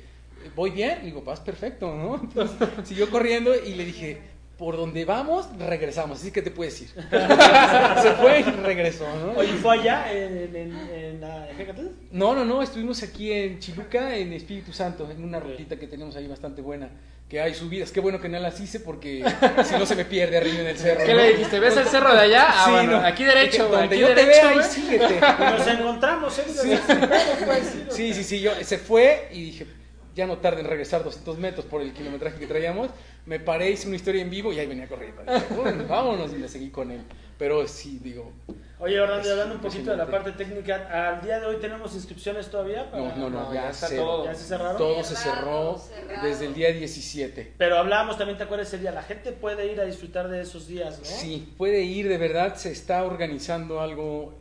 voy 0.56 0.70
bien, 0.72 1.00
digo, 1.04 1.22
vas 1.24 1.40
perfecto, 1.40 1.94
¿no? 1.96 2.16
Entonces 2.16 2.58
siguió 2.84 3.10
corriendo 3.10 3.54
y 3.56 3.74
le 3.76 3.86
dije, 3.86 4.18
por 4.58 4.76
donde 4.76 5.06
vamos, 5.06 5.48
regresamos, 5.60 6.20
así 6.20 6.32
que 6.32 6.42
te 6.42 6.50
puedes 6.52 6.82
ir. 6.82 6.88
Se 8.02 8.12
fue 8.20 8.40
y 8.40 8.44
regresó, 8.44 9.06
¿no? 9.24 9.34
Oye, 9.34 9.54
¿fue 9.54 9.80
allá 9.80 10.12
en, 10.12 10.56
en, 10.56 10.90
en 10.90 11.22
la 11.22 11.48
Hecatl? 11.52 11.86
No, 12.12 12.34
no, 12.34 12.44
no, 12.44 12.64
estuvimos 12.64 13.04
aquí 13.04 13.32
en 13.32 13.60
Chiluca, 13.60 14.16
en 14.16 14.34
Espíritu 14.34 14.74
Santo, 14.74 15.10
en 15.12 15.24
una 15.24 15.40
rutita 15.40 15.78
que 15.78 15.86
tenemos 15.88 16.16
ahí 16.16 16.28
bastante 16.28 16.62
buena, 16.64 16.90
que 17.30 17.40
hay 17.40 17.54
subidas, 17.54 17.92
qué 17.92 18.00
bueno 18.00 18.20
que 18.20 18.30
no 18.30 18.40
las 18.40 18.60
hice 18.60 18.80
porque 18.80 19.24
si 19.64 19.76
no 19.76 19.86
se 19.86 19.96
me 19.96 20.06
pierde 20.06 20.38
arriba 20.38 20.60
en 20.62 20.68
el 20.68 20.78
cerro. 20.78 21.06
¿Qué 21.06 21.14
¿no? 21.14 21.20
le 21.20 21.30
dijiste? 21.34 21.60
¿Ves 21.60 21.78
el 21.78 21.86
cerro 21.86 22.14
de 22.14 22.20
allá? 22.22 22.46
Ah, 22.50 22.64
Sí, 22.66 22.72
bueno, 22.72 22.92
no. 23.02 23.06
aquí 23.06 23.24
derecho, 23.26 23.68
güey. 23.68 23.82
Donde 23.82 23.96
Aquí 23.96 24.02
yo 24.02 24.08
te 24.08 24.16
derecho, 24.26 24.48
vea, 24.48 24.50
ahí 24.58 24.64
síguete. 24.64 25.18
Y 25.18 25.58
nos 25.58 25.68
encontramos, 25.68 26.40
¿eh? 26.40 26.44
Sí, 27.92 28.14
sí, 28.14 28.24
sí, 28.24 28.40
yo, 28.42 28.52
se 28.64 28.78
fue 28.78 29.28
y 29.32 29.44
dije, 29.44 29.68
ya 30.16 30.26
no 30.26 30.38
tarde 30.38 30.62
en 30.62 30.68
regresar 30.68 31.04
200 31.04 31.38
metros 31.38 31.66
por 31.66 31.82
el 31.82 31.94
kilometraje 31.94 32.40
que 32.40 32.48
traíamos, 32.48 32.90
me 33.28 33.40
paré, 33.40 33.70
hice 33.72 33.88
una 33.88 33.98
historia 33.98 34.22
en 34.22 34.30
vivo 34.30 34.52
y 34.54 34.60
ahí 34.60 34.66
venía 34.68 34.88
corriendo. 34.88 35.22
Dije, 35.22 35.54
"Bueno, 35.56 35.86
vámonos 35.90 36.32
y 36.34 36.38
me 36.38 36.48
seguí 36.48 36.70
con 36.70 36.90
él. 36.92 37.02
Pero 37.38 37.68
sí, 37.68 38.00
digo, 38.02 38.32
Oye, 38.80 39.00
Orlando, 39.00 39.30
hablando 39.32 39.56
un 39.56 39.62
poquito 39.62 39.92
de 39.92 39.98
la 39.98 40.08
parte 40.08 40.32
técnica, 40.32 41.10
¿al 41.16 41.22
día 41.24 41.40
de 41.40 41.46
hoy 41.48 41.58
tenemos 41.58 41.94
inscripciones 41.96 42.48
todavía? 42.50 42.90
para- 42.90 43.04
no, 43.04 43.16
no, 43.16 43.30
no, 43.30 43.44
No, 43.44 43.54
ya, 43.54 43.64
ya 43.64 43.70
está 43.70 43.88
cero. 43.88 44.04
todo. 44.04 44.26
¿Ya 44.26 44.34
se 44.36 44.44
cerraron? 44.46 44.78
Todo 44.78 45.04
se 45.04 45.16
cerró 45.16 45.78
cerrado. 45.80 46.28
desde 46.28 46.46
el 46.46 46.54
día 46.54 46.72
17. 46.72 47.54
Pero 47.58 47.78
hablábamos 47.78 48.18
también, 48.18 48.38
¿te 48.38 48.44
acuerdas 48.44 48.68
ese 48.70 48.78
día? 48.80 48.92
La 48.92 49.04
gente 49.04 49.32
puede 49.34 49.72
ir 49.72 49.80
a 49.82 49.86
disfrutar 49.86 50.30
de 50.30 50.42
esos 50.42 50.68
días, 50.68 50.98
¿no? 51.00 51.06
Sí, 51.06 51.54
puede 51.58 51.82
ir, 51.84 52.08
de 52.08 52.18
verdad, 52.18 52.56
se 52.56 52.72
está 52.72 53.04
organizando 53.04 53.82
algo 53.82 54.34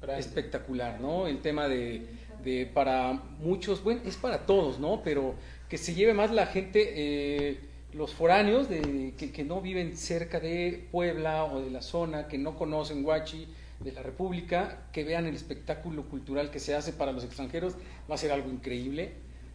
Grande. 0.00 0.20
espectacular, 0.20 1.00
¿no? 1.00 1.26
El 1.26 1.40
tema 1.42 1.68
de, 1.68 2.06
de 2.44 2.66
para 2.72 3.12
muchos, 3.38 3.82
bueno, 3.82 4.02
es 4.06 4.16
para 4.16 4.46
todos, 4.46 4.78
¿no? 4.78 5.02
Pero 5.02 5.34
que 5.68 5.76
se 5.78 5.94
lleve 5.94 6.12
más 6.14 6.30
la 6.30 6.46
gente, 6.46 6.92
eh, 6.96 7.60
los 7.92 8.14
foráneos 8.14 8.68
de, 8.68 9.14
que, 9.16 9.32
que 9.32 9.44
no 9.44 9.60
viven 9.60 9.96
cerca 9.96 10.38
de 10.40 10.88
Puebla 10.92 11.44
o 11.44 11.60
de 11.60 11.70
la 11.70 11.82
zona, 11.82 12.28
que 12.28 12.38
no 12.38 12.56
conocen 12.56 13.04
Huachi, 13.04 13.46
de 13.80 13.92
la 13.92 14.02
República, 14.02 14.88
que 14.92 15.04
vean 15.04 15.26
el 15.26 15.34
espectáculo 15.34 16.04
cultural 16.04 16.50
que 16.50 16.60
se 16.60 16.74
hace 16.74 16.92
para 16.92 17.12
los 17.12 17.24
extranjeros, 17.24 17.74
va 18.10 18.14
a 18.14 18.18
ser 18.18 18.30
algo 18.30 18.50
increíble. 18.50 19.12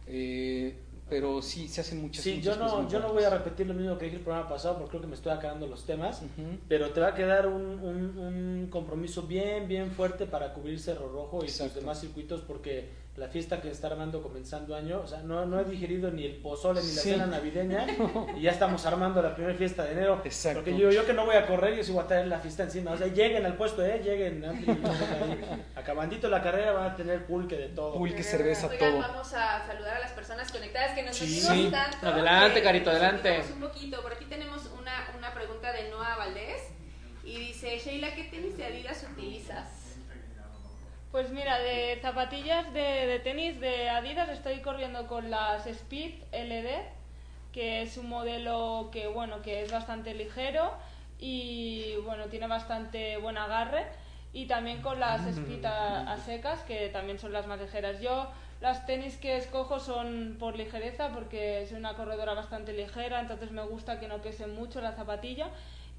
Eh, 0.08 0.74
pero 1.08 1.40
sí, 1.40 1.68
se 1.68 1.80
hacen 1.80 2.00
muchas 2.02 2.24
Sí, 2.24 2.34
muchas 2.38 2.56
yo 2.56 2.62
cosas 2.64 2.82
no, 2.82 2.88
yo 2.90 3.12
voy 3.12 3.22
a 3.22 3.30
repetir 3.30 3.68
lo 3.68 3.74
mismo 3.74 3.96
que 3.96 4.06
dije 4.06 4.16
el 4.16 4.22
programa 4.24 4.48
pasado 4.48 4.74
porque 4.78 4.90
creo 4.90 5.02
que 5.02 5.06
me 5.06 5.14
estoy 5.14 5.30
acabando 5.32 5.68
los 5.68 5.86
temas. 5.86 6.22
Pero 6.68 6.90
te 6.90 7.00
va 7.00 7.08
a 7.08 7.14
quedar 7.14 7.46
un, 7.46 7.62
un- 7.78 8.18
un 8.18 8.66
compromiso 8.70 9.22
bien, 9.22 9.68
bien 9.68 9.92
fuerte 9.92 10.26
para 10.26 10.52
cubrir 10.52 10.80
Cerro 10.80 11.08
Rojo 11.08 11.44
y 11.44 11.46
Exacto. 11.46 11.74
sus 11.74 11.82
demás 11.82 12.00
circuitos 12.00 12.40
porque 12.40 12.88
la 13.16 13.28
fiesta 13.28 13.62
que 13.62 13.70
está 13.70 13.86
armando 13.86 14.22
comenzando 14.22 14.74
año, 14.76 15.00
o 15.00 15.06
sea, 15.06 15.22
no, 15.22 15.46
no 15.46 15.58
he 15.58 15.64
digerido 15.64 16.10
ni 16.10 16.24
el 16.26 16.36
pozole 16.36 16.82
ni 16.82 16.92
la 16.92 17.00
Sí. 17.00 17.10
cena 17.12 17.26
navideña 17.26 17.86
y 18.36 18.42
ya 18.42 18.50
estamos 18.50 18.84
armando 18.84 19.22
la 19.22 19.34
primera 19.34 19.56
fiesta 19.56 19.84
de 19.84 19.92
enero. 19.92 20.20
Exacto. 20.24 20.60
Porque 20.62 20.76
yo, 20.76 20.90
yo 20.90 21.06
que 21.06 21.14
no 21.14 21.24
voy 21.24 21.36
a 21.36 21.46
correr, 21.46 21.74
yo 21.76 21.82
sí 21.82 21.92
voy 21.92 22.04
a 22.04 22.06
traer 22.06 22.26
la 22.26 22.40
fiesta 22.40 22.64
encima. 22.64 22.90
O 22.92 22.96
sea, 22.98 23.06
lleguen 23.06 23.46
al 23.46 23.54
puesto, 23.56 23.82
¿eh? 23.84 24.02
Lleguen. 24.04 24.44
Acabandito 25.76 26.28
la 26.28 26.42
carrera 26.42 26.72
van 26.72 26.90
a 26.92 26.96
tener 26.96 27.26
pulque 27.26 27.56
de 27.56 27.68
todo. 27.68 27.94
Pulque, 27.94 28.22
cerveza, 28.22 28.66
Oigan, 28.66 28.90
todo. 28.92 29.00
vamos 29.00 29.32
a 29.34 29.66
saludar 29.66 29.96
a 29.96 30.00
las 30.00 30.12
personas 30.12 30.50
conectadas 30.52 30.92
que 30.94 31.02
nos 31.02 31.16
Sí. 31.16 31.40
Sí. 31.40 31.68
tanto. 31.70 32.06
Adelante, 32.06 32.62
Carito, 32.62 32.90
adelante. 32.90 33.42
Un 33.54 33.60
poquito. 33.60 34.02
Por 34.02 34.12
aquí 34.12 34.26
tenemos 34.26 34.66
una, 34.78 34.92
una 35.16 35.32
pregunta 35.32 35.72
de 35.72 35.88
Noah 35.90 36.16
Valdés 36.16 36.60
y 37.24 37.38
dice, 37.38 37.78
Sheila, 37.78 38.14
¿qué 38.14 38.24
tenis 38.24 38.56
de 38.56 38.64
Adidas 38.66 39.04
utilizas? 39.10 39.75
Pues 41.10 41.30
mira, 41.30 41.58
de 41.58 41.98
zapatillas 42.02 42.72
de, 42.74 43.06
de 43.06 43.18
tenis 43.20 43.58
de 43.60 43.88
Adidas 43.88 44.28
estoy 44.28 44.60
corriendo 44.60 45.06
con 45.06 45.30
las 45.30 45.66
Speed 45.66 46.14
LD, 46.32 46.68
que 47.52 47.82
es 47.82 47.96
un 47.96 48.08
modelo 48.08 48.90
que 48.92 49.06
bueno, 49.06 49.40
que 49.40 49.62
es 49.62 49.72
bastante 49.72 50.14
ligero 50.14 50.74
y 51.18 51.94
bueno, 52.04 52.26
tiene 52.26 52.46
bastante 52.48 53.16
buen 53.16 53.38
agarre 53.38 53.86
y 54.34 54.46
también 54.46 54.82
con 54.82 55.00
las 55.00 55.24
Speed 55.26 55.64
a, 55.64 56.12
a 56.12 56.18
secas, 56.18 56.60
que 56.64 56.88
también 56.90 57.18
son 57.18 57.32
las 57.32 57.46
más 57.46 57.60
ligeras. 57.60 58.00
Yo 58.02 58.30
las 58.66 58.84
tenis 58.84 59.16
que 59.16 59.36
escojo 59.36 59.78
son 59.78 60.38
por 60.40 60.56
ligereza 60.56 61.12
porque 61.12 61.64
soy 61.68 61.78
una 61.78 61.94
corredora 61.94 62.34
bastante 62.34 62.72
ligera, 62.72 63.20
entonces 63.20 63.52
me 63.52 63.62
gusta 63.62 64.00
que 64.00 64.08
no 64.08 64.20
pese 64.20 64.48
mucho 64.48 64.80
la 64.80 64.90
zapatilla. 64.90 65.50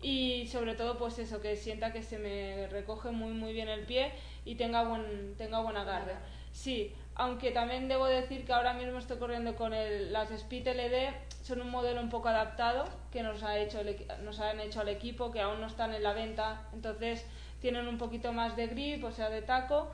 Y 0.01 0.47
sobre 0.47 0.75
todo 0.75 0.97
pues 0.97 1.17
eso 1.17 1.39
que 1.39 1.55
sienta 1.55 1.93
que 1.93 2.03
se 2.03 2.19
me 2.19 2.67
recoge 2.67 3.11
muy 3.11 3.31
muy 3.31 3.53
bien 3.53 3.69
el 3.69 3.85
pie 3.85 4.11
y 4.43 4.55
tenga 4.55 4.83
buen 4.83 5.35
tenga 5.37 5.61
buen 5.61 5.77
agarre. 5.77 6.15
Sí 6.51 6.93
aunque 7.15 7.51
también 7.51 7.87
debo 7.87 8.05
decir 8.05 8.45
que 8.45 8.53
ahora 8.53 8.73
mismo 8.73 8.99
estoy 8.99 9.17
corriendo 9.17 9.55
con 9.55 9.73
el, 9.73 10.11
las 10.11 10.29
Speed 10.29 10.67
LD 10.67 11.15
son 11.43 11.61
un 11.61 11.71
modelo 11.71 12.01
un 12.01 12.09
poco 12.09 12.27
adaptado 12.27 12.83
que 13.11 13.23
nos 13.23 13.43
ha 13.43 13.57
hecho 13.57 13.79
nos 14.23 14.39
han 14.41 14.59
hecho 14.59 14.81
al 14.81 14.89
equipo 14.89 15.31
que 15.31 15.39
aún 15.39 15.61
no 15.61 15.67
están 15.67 15.95
en 15.95 16.03
la 16.03 16.13
venta 16.13 16.67
entonces 16.73 17.25
tienen 17.61 17.87
un 17.87 17.97
poquito 17.97 18.33
más 18.33 18.55
de 18.57 18.67
grip 18.67 19.03
o 19.05 19.11
sea 19.11 19.29
de 19.29 19.41
taco 19.41 19.89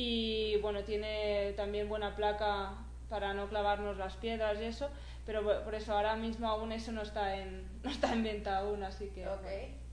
y 0.00 0.56
bueno 0.58 0.84
tiene 0.84 1.54
también 1.56 1.88
buena 1.88 2.14
placa 2.14 2.74
para 3.08 3.34
no 3.34 3.48
clavarnos 3.48 3.96
las 3.96 4.14
piedras 4.14 4.56
y 4.60 4.64
eso 4.64 4.90
pero 5.26 5.42
por 5.64 5.74
eso 5.74 5.92
ahora 5.92 6.14
mismo 6.14 6.46
aún 6.46 6.70
eso 6.70 6.92
no 6.92 7.02
está 7.02 7.36
en 7.36 7.66
no 7.82 7.90
está 7.90 8.12
en 8.12 8.22
venta 8.22 8.58
aún 8.58 8.84
así 8.84 9.08
que 9.08 9.26
Ok. 9.26 9.42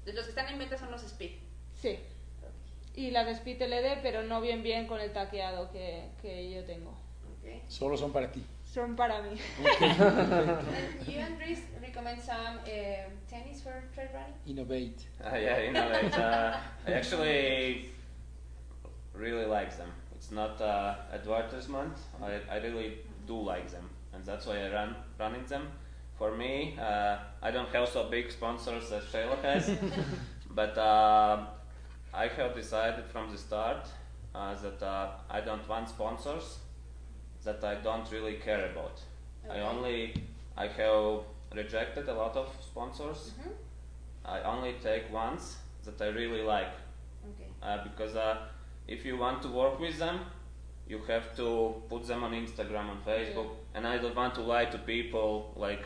Los 0.06 0.26
que 0.26 0.30
están 0.30 0.48
en 0.50 0.60
venta 0.60 0.78
son 0.78 0.92
los 0.92 1.04
Speed. 1.04 1.32
Sí. 1.74 1.98
Y 2.94 3.10
las 3.10 3.28
Speed 3.28 3.60
LD, 3.60 4.04
pero 4.04 4.22
no 4.22 4.40
bien 4.40 4.62
bien 4.62 4.86
con 4.86 5.02
el 5.02 5.12
taqueado 5.12 5.72
que, 5.72 6.10
que 6.22 6.52
yo 6.52 6.64
tengo. 6.64 6.94
Okay. 7.40 7.64
Solo 7.68 7.98
son 7.98 8.12
para 8.14 8.32
ti. 8.32 8.46
Son 8.64 8.96
para 8.96 9.24
mí. 9.24 9.36
And 9.82 11.08
you, 11.08 11.20
Andres, 11.20 11.64
recommend 11.82 12.22
some 12.22 12.60
uh, 12.60 13.10
tennis 13.28 13.64
for 13.64 13.74
trail 13.96 14.10
running? 14.14 14.36
Innovate. 14.46 15.08
Uh, 15.20 15.36
yeah, 15.36 15.58
it, 15.58 15.76
uh, 15.76 16.58
I 16.88 16.94
actually 16.94 17.95
really 19.18 19.46
like 19.46 19.76
them. 19.78 19.90
It's 20.16 20.32
not 20.32 20.60
uh, 20.62 20.96
advertisement. 21.14 21.94
I, 22.22 22.40
I 22.52 22.58
really 22.58 23.00
do 23.28 23.40
like 23.42 23.70
them, 23.70 23.90
and 24.14 24.24
that's 24.26 24.46
why 24.46 24.58
I 24.66 24.72
run 24.74 24.96
running 25.20 25.46
them. 25.46 25.68
For 26.18 26.36
me, 26.36 26.78
uh, 26.80 27.18
I 27.42 27.52
don't 27.52 27.68
have 27.70 27.90
so 27.90 28.10
big 28.10 28.32
sponsors 28.32 28.92
as 28.92 29.04
Shayla 29.06 29.42
has, 29.42 29.70
but 30.52 30.78
uh, 30.78 31.46
I 32.14 32.28
have 32.28 32.56
decided 32.56 33.06
from 33.06 33.30
the 33.32 33.38
start 33.38 33.88
uh, 34.34 34.56
that 34.56 34.82
uh, 34.82 35.10
I 35.30 35.42
don't 35.42 35.68
want 35.68 35.90
sponsors 35.90 36.60
that 37.44 37.64
I 37.64 37.76
don't 37.76 38.10
really 38.12 38.36
care 38.36 38.66
about. 38.72 39.02
I 39.50 39.60
only 39.60 40.14
I 40.58 40.68
have 40.68 41.20
rejected 41.54 42.08
a 42.10 42.14
lot 42.14 42.36
of 42.36 42.48
sponsors. 42.62 43.34
Mhm. 43.40 43.52
I 44.26 44.42
only 44.42 44.74
take 44.82 45.12
ones 45.14 45.58
that 45.84 46.02
I 46.02 46.08
really 46.10 46.42
like 46.42 46.74
Okay. 47.30 47.50
uh, 47.62 47.84
because 47.84 48.16
uh, 48.16 48.38
if 48.88 49.06
you 49.06 49.18
want 49.18 49.42
to 49.44 49.48
work 49.50 49.80
with 49.80 49.98
them, 49.98 50.20
you 50.88 51.00
have 51.08 51.36
to 51.36 51.76
put 51.90 52.06
them 52.08 52.24
on 52.24 52.32
Instagram 52.34 52.92
and 52.92 53.04
Facebook. 53.06 53.50
And 53.74 53.88
I 53.88 53.98
don't 53.98 54.16
want 54.16 54.36
to 54.36 54.42
lie 54.42 54.66
to 54.66 54.78
people 54.78 55.52
like, 55.56 55.84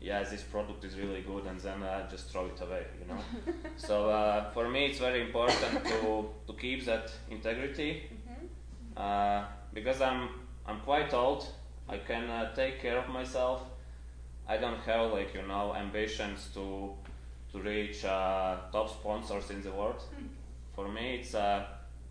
yeah, 0.00 0.22
this 0.24 0.42
product 0.42 0.84
is 0.84 0.96
really 0.98 1.20
good, 1.22 1.44
and 1.46 1.60
then 1.60 1.82
uh, 1.82 2.08
just 2.10 2.30
throw 2.30 2.46
it 2.46 2.60
away, 2.60 2.84
you 3.00 3.06
know. 3.06 3.20
so 3.76 4.10
uh, 4.10 4.50
for 4.52 4.68
me, 4.68 4.86
it's 4.86 4.98
very 4.98 5.20
important 5.20 5.84
to 5.84 6.28
to 6.46 6.52
keep 6.60 6.84
that 6.86 7.12
integrity 7.30 7.90
Mhm. 8.10 8.48
uh, 8.96 9.44
because 9.72 10.00
I'm 10.00 10.28
I'm 10.66 10.80
quite 10.80 11.14
old. 11.14 11.46
I 11.88 11.98
can 11.98 12.24
uh, 12.30 12.54
take 12.54 12.80
care 12.82 12.98
of 12.98 13.08
myself. 13.08 13.60
I 14.48 14.56
don't 14.56 14.80
have 14.86 15.12
like 15.12 15.34
you 15.34 15.46
know 15.46 15.74
ambitions 15.74 16.48
to 16.54 16.94
to 17.52 17.58
reach 17.60 18.04
uh, 18.04 18.56
top 18.72 18.88
sponsors 18.90 19.50
in 19.50 19.62
the 19.62 19.70
world. 19.70 20.02
For 20.74 20.88
me, 20.88 21.16
it's 21.20 21.34
uh, 21.34 21.64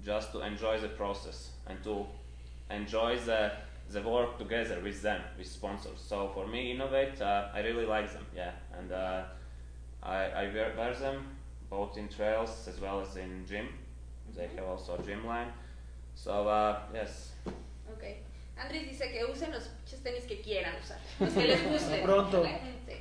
just 0.04 0.32
to 0.32 0.42
enjoy 0.42 0.80
the 0.80 0.90
process 0.90 1.52
and 1.68 1.84
to 1.84 2.06
enjoy 2.70 3.18
the 3.18 3.52
the 3.90 4.02
work 4.02 4.38
together 4.38 4.80
with 4.82 5.02
them, 5.02 5.22
with 5.38 5.48
sponsors. 5.48 6.00
So 6.00 6.30
for 6.34 6.48
me, 6.48 6.72
innovate. 6.72 7.22
Uh, 7.22 7.50
I 7.54 7.60
really 7.62 7.86
like 7.86 8.12
them. 8.14 8.26
Yeah, 8.36 8.52
and 8.78 8.92
uh, 8.92 9.24
I 10.02 10.26
I 10.44 10.44
wear, 10.54 10.74
wear 10.78 10.94
them 10.94 11.24
both 11.70 11.98
in 11.98 12.08
trails 12.08 12.68
as 12.68 12.80
well 12.80 13.02
as 13.02 13.18
in 13.18 13.46
gym. 13.48 13.68
They 14.36 14.48
have 14.56 14.66
also 14.66 14.96
a 14.96 15.02
gym 15.04 15.26
line. 15.26 15.52
So 16.16 16.48
uh, 16.48 16.80
yes, 16.94 17.32
Ok. 17.92 18.04
Andrés 18.58 18.88
dice 18.88 19.12
que 19.12 19.26
usen 19.26 19.52
los 19.52 19.68
pinches 19.68 20.04
tenis 20.04 20.26
que 20.26 20.42
quieran 20.42 20.76
usar, 20.82 20.98
los 21.20 21.34
que 21.34 21.48
les 21.48 21.64
gusten. 21.64 22.04
Pronto. 22.04 22.42
¿vale? 22.42 22.60
Sí. 22.88 22.94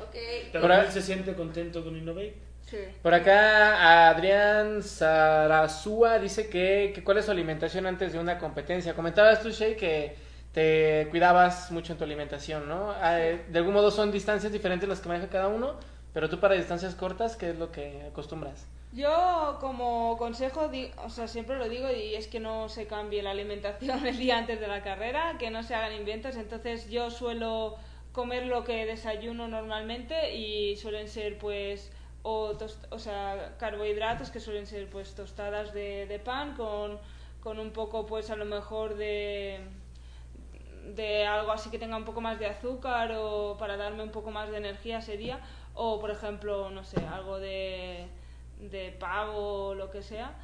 Ok. 0.00 0.52
Pero 0.52 0.72
él 0.74 0.92
se 0.92 1.02
siente 1.02 1.34
contento 1.34 1.82
con 1.82 1.96
Innovate. 1.96 2.36
Sí. 2.70 2.78
Por 3.02 3.14
acá 3.14 4.08
Adrián 4.10 4.82
Sarazúa 4.82 6.18
dice 6.18 6.48
que, 6.50 6.92
que 6.94 7.04
cuál 7.04 7.18
es 7.18 7.26
su 7.26 7.30
alimentación 7.30 7.86
antes 7.86 8.12
de 8.12 8.18
una 8.18 8.38
competencia. 8.38 8.94
Comentabas 8.94 9.40
tú, 9.42 9.50
Shay, 9.50 9.76
que 9.76 10.16
te 10.52 11.06
cuidabas 11.10 11.70
mucho 11.70 11.92
en 11.92 11.98
tu 11.98 12.04
alimentación, 12.04 12.68
¿no? 12.68 12.90
Ah, 12.92 13.20
eh, 13.20 13.44
De 13.48 13.58
algún 13.58 13.74
modo 13.74 13.90
son 13.90 14.10
distancias 14.12 14.52
diferentes 14.52 14.88
las 14.88 15.00
que 15.00 15.08
maneja 15.08 15.28
cada 15.28 15.48
uno, 15.48 15.78
pero 16.12 16.28
tú 16.28 16.40
para 16.40 16.54
distancias 16.56 16.94
cortas, 16.94 17.36
¿qué 17.36 17.50
es 17.50 17.58
lo 17.58 17.70
que 17.72 18.02
acostumbras? 18.10 18.66
Yo 18.90 19.58
como 19.60 20.16
consejo, 20.16 20.70
o 21.04 21.10
sea, 21.10 21.28
siempre 21.28 21.58
lo 21.58 21.68
digo 21.68 21.90
y 21.90 22.14
es 22.14 22.26
que 22.26 22.40
no 22.40 22.68
se 22.68 22.86
cambie 22.86 23.22
la 23.22 23.30
alimentación 23.32 24.06
el 24.06 24.18
día 24.18 24.38
antes 24.38 24.60
de 24.60 24.66
la 24.68 24.82
carrera, 24.82 25.36
que 25.38 25.50
no 25.50 25.62
se 25.62 25.74
hagan 25.74 25.92
inventos. 25.94 26.36
Entonces 26.36 26.88
yo 26.88 27.10
suelo 27.10 27.76
comer 28.12 28.46
lo 28.46 28.64
que 28.64 28.86
desayuno 28.86 29.46
normalmente 29.48 30.34
y 30.34 30.76
suelen 30.76 31.08
ser 31.08 31.38
pues 31.38 31.90
o, 32.30 32.58
tost- 32.60 32.86
o 32.90 32.98
sea, 32.98 33.54
carbohidratos 33.58 34.30
que 34.32 34.40
suelen 34.40 34.66
ser 34.66 34.84
pues 34.94 35.14
tostadas 35.14 35.72
de, 35.72 36.06
de 36.12 36.18
pan 36.18 36.54
con, 36.56 36.98
con 37.44 37.58
un 37.58 37.70
poco 37.70 38.04
pues 38.06 38.30
a 38.30 38.36
lo 38.36 38.44
mejor 38.44 38.88
de 38.96 39.60
de 40.94 41.26
algo 41.26 41.52
así 41.52 41.70
que 41.70 41.78
tenga 41.78 41.96
un 41.96 42.04
poco 42.04 42.20
más 42.20 42.38
de 42.38 42.46
azúcar 42.46 43.12
o 43.14 43.56
para 43.58 43.76
darme 43.76 44.02
un 44.02 44.10
poco 44.10 44.30
más 44.30 44.50
de 44.50 44.56
energía 44.56 44.98
ese 44.98 45.16
día 45.16 45.38
o 45.74 46.00
por 46.00 46.10
ejemplo 46.10 46.70
no 46.70 46.82
sé 46.82 46.98
algo 47.18 47.38
de, 47.38 48.06
de 48.58 48.92
pavo 48.98 49.68
o 49.68 49.74
lo 49.74 49.90
que 49.90 50.02
sea 50.02 50.34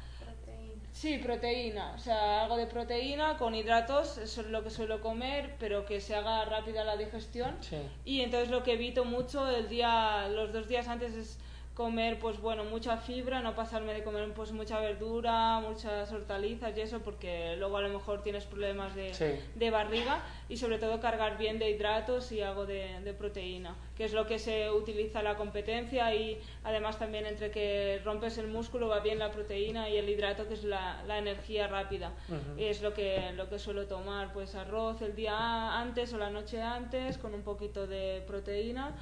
Sí, 0.91 1.17
proteína, 1.17 1.91
o 1.93 1.99
sea, 1.99 2.43
algo 2.43 2.55
de 2.55 2.67
proteína 2.67 3.37
con 3.37 3.53
hidratos, 3.53 4.17
eso 4.17 4.39
es 4.39 4.47
lo 4.47 4.63
que 4.63 4.69
suelo 4.69 5.01
comer, 5.01 5.55
pero 5.59 5.85
que 5.85 5.99
se 5.99 6.15
haga 6.15 6.45
rápida 6.45 6.85
la 6.85 6.95
digestión. 6.95 7.57
Sí. 7.59 7.75
Y 8.05 8.21
entonces 8.21 8.49
lo 8.49 8.63
que 8.63 8.73
evito 8.75 9.03
mucho 9.03 9.45
el 9.49 9.67
día, 9.67 10.29
los 10.29 10.53
dos 10.53 10.69
días 10.69 10.87
antes 10.87 11.13
es 11.13 11.37
comer, 11.75 12.17
pues 12.19 12.39
bueno, 12.39 12.63
mucha 12.63 12.95
fibra, 12.97 13.41
no 13.41 13.53
pasarme 13.53 13.93
de 13.93 14.01
comer 14.01 14.31
pues 14.33 14.53
mucha 14.53 14.79
verdura, 14.79 15.59
muchas 15.59 16.09
hortalizas 16.11 16.75
y 16.77 16.79
eso, 16.81 17.01
porque 17.01 17.55
luego 17.57 17.75
a 17.77 17.81
lo 17.81 17.89
mejor 17.89 18.23
tienes 18.23 18.45
problemas 18.45 18.95
de, 18.95 19.13
Sí. 19.13 19.25
de 19.55 19.69
barriga 19.71 20.23
y 20.47 20.55
sobre 20.55 20.79
todo 20.79 21.01
cargar 21.01 21.37
bien 21.37 21.59
de 21.59 21.69
hidratos 21.69 22.31
y 22.31 22.41
algo 22.41 22.65
de, 22.65 23.01
de 23.01 23.13
proteína, 23.13 23.75
que 23.97 24.05
es 24.05 24.13
lo 24.13 24.25
que 24.25 24.39
se 24.39 24.71
utiliza 24.71 25.21
la 25.21 25.35
competencia 25.35 26.15
y 26.15 26.39
además 26.63 26.97
también 26.97 27.25
entre 27.25 27.51
que 27.51 27.99
rompes 28.05 28.37
el 28.37 28.47
músculo 28.47 28.87
va 28.87 29.01
bien 29.01 29.19
la 29.19 29.31
proteína 29.31 29.89
y 29.89 29.97
el 29.97 30.09
hidrato 30.09 30.47
que 30.47 30.53
es 30.53 30.63
la, 30.63 31.03
la 31.05 31.17
energía 31.17 31.67
rápida. 31.67 32.13
Es 32.57 32.81
lo 32.81 32.93
que, 32.93 33.33
lo 33.35 33.49
que 33.49 33.59
suelo 33.59 33.85
tomar, 33.85 34.31
pues 34.31 34.55
arroz 34.55 35.01
el 35.01 35.13
día 35.13 35.77
antes 35.77 36.13
o 36.13 36.17
la 36.17 36.29
noche 36.29 36.61
antes 36.61 37.17
con 37.17 37.33
un 37.33 37.41
poquito 37.43 37.85
de 37.85 38.23
proteína 38.25 38.95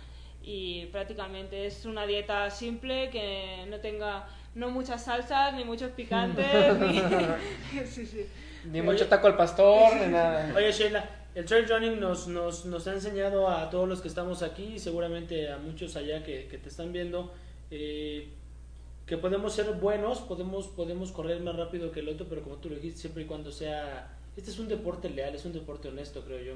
y 0.43 0.87
prácticamente 0.87 1.65
es 1.65 1.85
una 1.85 2.05
dieta 2.05 2.49
simple 2.49 3.09
que 3.09 3.65
no 3.69 3.79
tenga 3.79 4.27
no 4.55 4.69
muchas 4.69 5.05
salsas 5.05 5.53
ni 5.55 5.63
muchos 5.63 5.91
picantes 5.91 6.77
ni... 6.79 6.99
sí, 7.85 8.05
sí. 8.05 8.25
Ni 8.65 8.81
mucho 8.81 9.07
taco 9.07 9.27
al 9.27 9.35
pastor, 9.35 9.95
ni 9.95 10.11
nada. 10.11 10.53
Oye, 10.55 10.71
Sheila, 10.71 11.09
el 11.35 11.45
trail 11.45 11.67
running 11.67 11.99
nos, 11.99 12.27
nos, 12.27 12.65
nos 12.65 12.87
ha 12.87 12.93
enseñado 12.93 13.49
a 13.49 13.69
todos 13.69 13.89
los 13.89 14.01
que 14.01 14.07
estamos 14.07 14.41
aquí 14.41 14.73
y 14.75 14.79
seguramente 14.79 15.51
a 15.51 15.57
muchos 15.57 15.95
allá 15.95 16.23
que, 16.23 16.47
que 16.47 16.57
te 16.57 16.69
están 16.69 16.93
viendo 16.93 17.33
eh, 17.71 18.29
que 19.05 19.17
podemos 19.17 19.53
ser 19.53 19.71
buenos, 19.73 20.19
podemos, 20.19 20.67
podemos 20.67 21.11
correr 21.11 21.41
más 21.41 21.55
rápido 21.55 21.91
que 21.91 21.99
el 21.99 22.09
otro, 22.09 22.27
pero 22.29 22.41
como 22.41 22.57
tú 22.57 22.69
lo 22.69 22.75
dijiste, 22.75 23.01
siempre 23.01 23.23
y 23.23 23.25
cuando 23.25 23.51
sea... 23.51 24.15
Este 24.37 24.49
es 24.49 24.59
un 24.59 24.67
deporte 24.67 25.09
leal, 25.09 25.35
es 25.35 25.45
un 25.45 25.53
deporte 25.53 25.89
honesto, 25.89 26.21
creo 26.21 26.39
yo. 26.41 26.53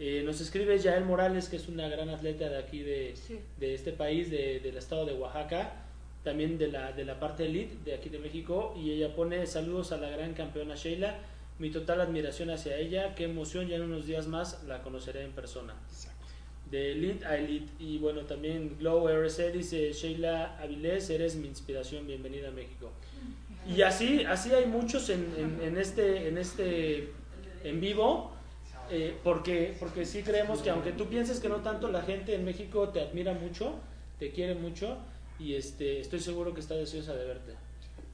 Eh, 0.00 0.22
nos 0.24 0.40
escribe 0.40 0.78
Yael 0.78 1.04
Morales, 1.04 1.48
que 1.48 1.56
es 1.56 1.66
una 1.68 1.88
gran 1.88 2.08
atleta 2.08 2.48
de 2.48 2.58
aquí 2.58 2.80
de, 2.80 3.14
Sí. 3.16 3.40
de 3.58 3.74
este 3.74 3.92
país, 3.92 4.30
de- 4.30 4.60
del 4.60 4.76
estado 4.76 5.04
de 5.06 5.14
Oaxaca, 5.14 5.84
también 6.22 6.56
de 6.58 6.68
la, 6.68 6.92
de 6.92 7.04
la 7.04 7.18
parte 7.18 7.46
elite 7.46 7.76
de 7.84 7.94
aquí 7.94 8.08
de 8.08 8.18
México, 8.18 8.74
y 8.76 8.92
ella 8.92 9.14
pone 9.16 9.44
saludos 9.46 9.90
a 9.92 9.96
la 9.96 10.08
gran 10.10 10.34
campeona 10.34 10.76
Sheila, 10.76 11.18
mi 11.58 11.70
total 11.70 12.00
admiración 12.00 12.50
hacia 12.50 12.76
ella, 12.76 13.14
qué 13.16 13.24
emoción, 13.24 13.66
ya 13.66 13.76
en 13.76 13.82
unos 13.82 14.06
días 14.06 14.28
más 14.28 14.62
la 14.68 14.82
conoceré 14.82 15.22
en 15.24 15.32
persona. 15.32 15.74
De 16.70 16.92
elite 16.92 17.24
a 17.24 17.36
elite, 17.38 17.72
y 17.80 17.98
bueno, 17.98 18.20
también 18.22 18.76
Glow 18.78 19.08
RC 19.08 19.50
dice, 19.50 19.92
Sheila 19.92 20.58
Avilés, 20.60 21.08
eres 21.10 21.34
mi 21.34 21.48
inspiración, 21.48 22.06
bienvenida 22.06 22.48
a 22.48 22.52
México. 22.52 22.92
Y 23.66 23.82
así, 23.82 24.22
así 24.24 24.52
hay 24.52 24.66
muchos 24.66 25.08
en, 25.10 25.26
en- 25.36 25.60
en 25.62 25.78
este, 25.78 26.28
en 26.28 26.38
este, 26.38 27.08
en 27.64 27.80
vivo, 27.80 28.32
eh, 28.90 29.16
porque, 29.22 29.76
porque 29.78 30.04
sí 30.04 30.22
creemos 30.22 30.62
que 30.62 30.70
aunque 30.70 30.92
tú 30.92 31.06
pienses 31.06 31.40
que 31.40 31.48
no 31.48 31.56
tanto, 31.56 31.88
la 31.88 32.02
gente 32.02 32.34
en 32.34 32.44
México 32.44 32.88
te 32.88 33.00
admira 33.00 33.32
mucho, 33.32 33.74
te 34.18 34.30
quiere 34.30 34.54
mucho, 34.54 34.98
y 35.38 35.54
este, 35.54 36.00
estoy 36.00 36.20
seguro 36.20 36.54
que 36.54 36.60
está 36.60 36.74
deseosa 36.74 37.14
de 37.14 37.24
verte. 37.24 37.54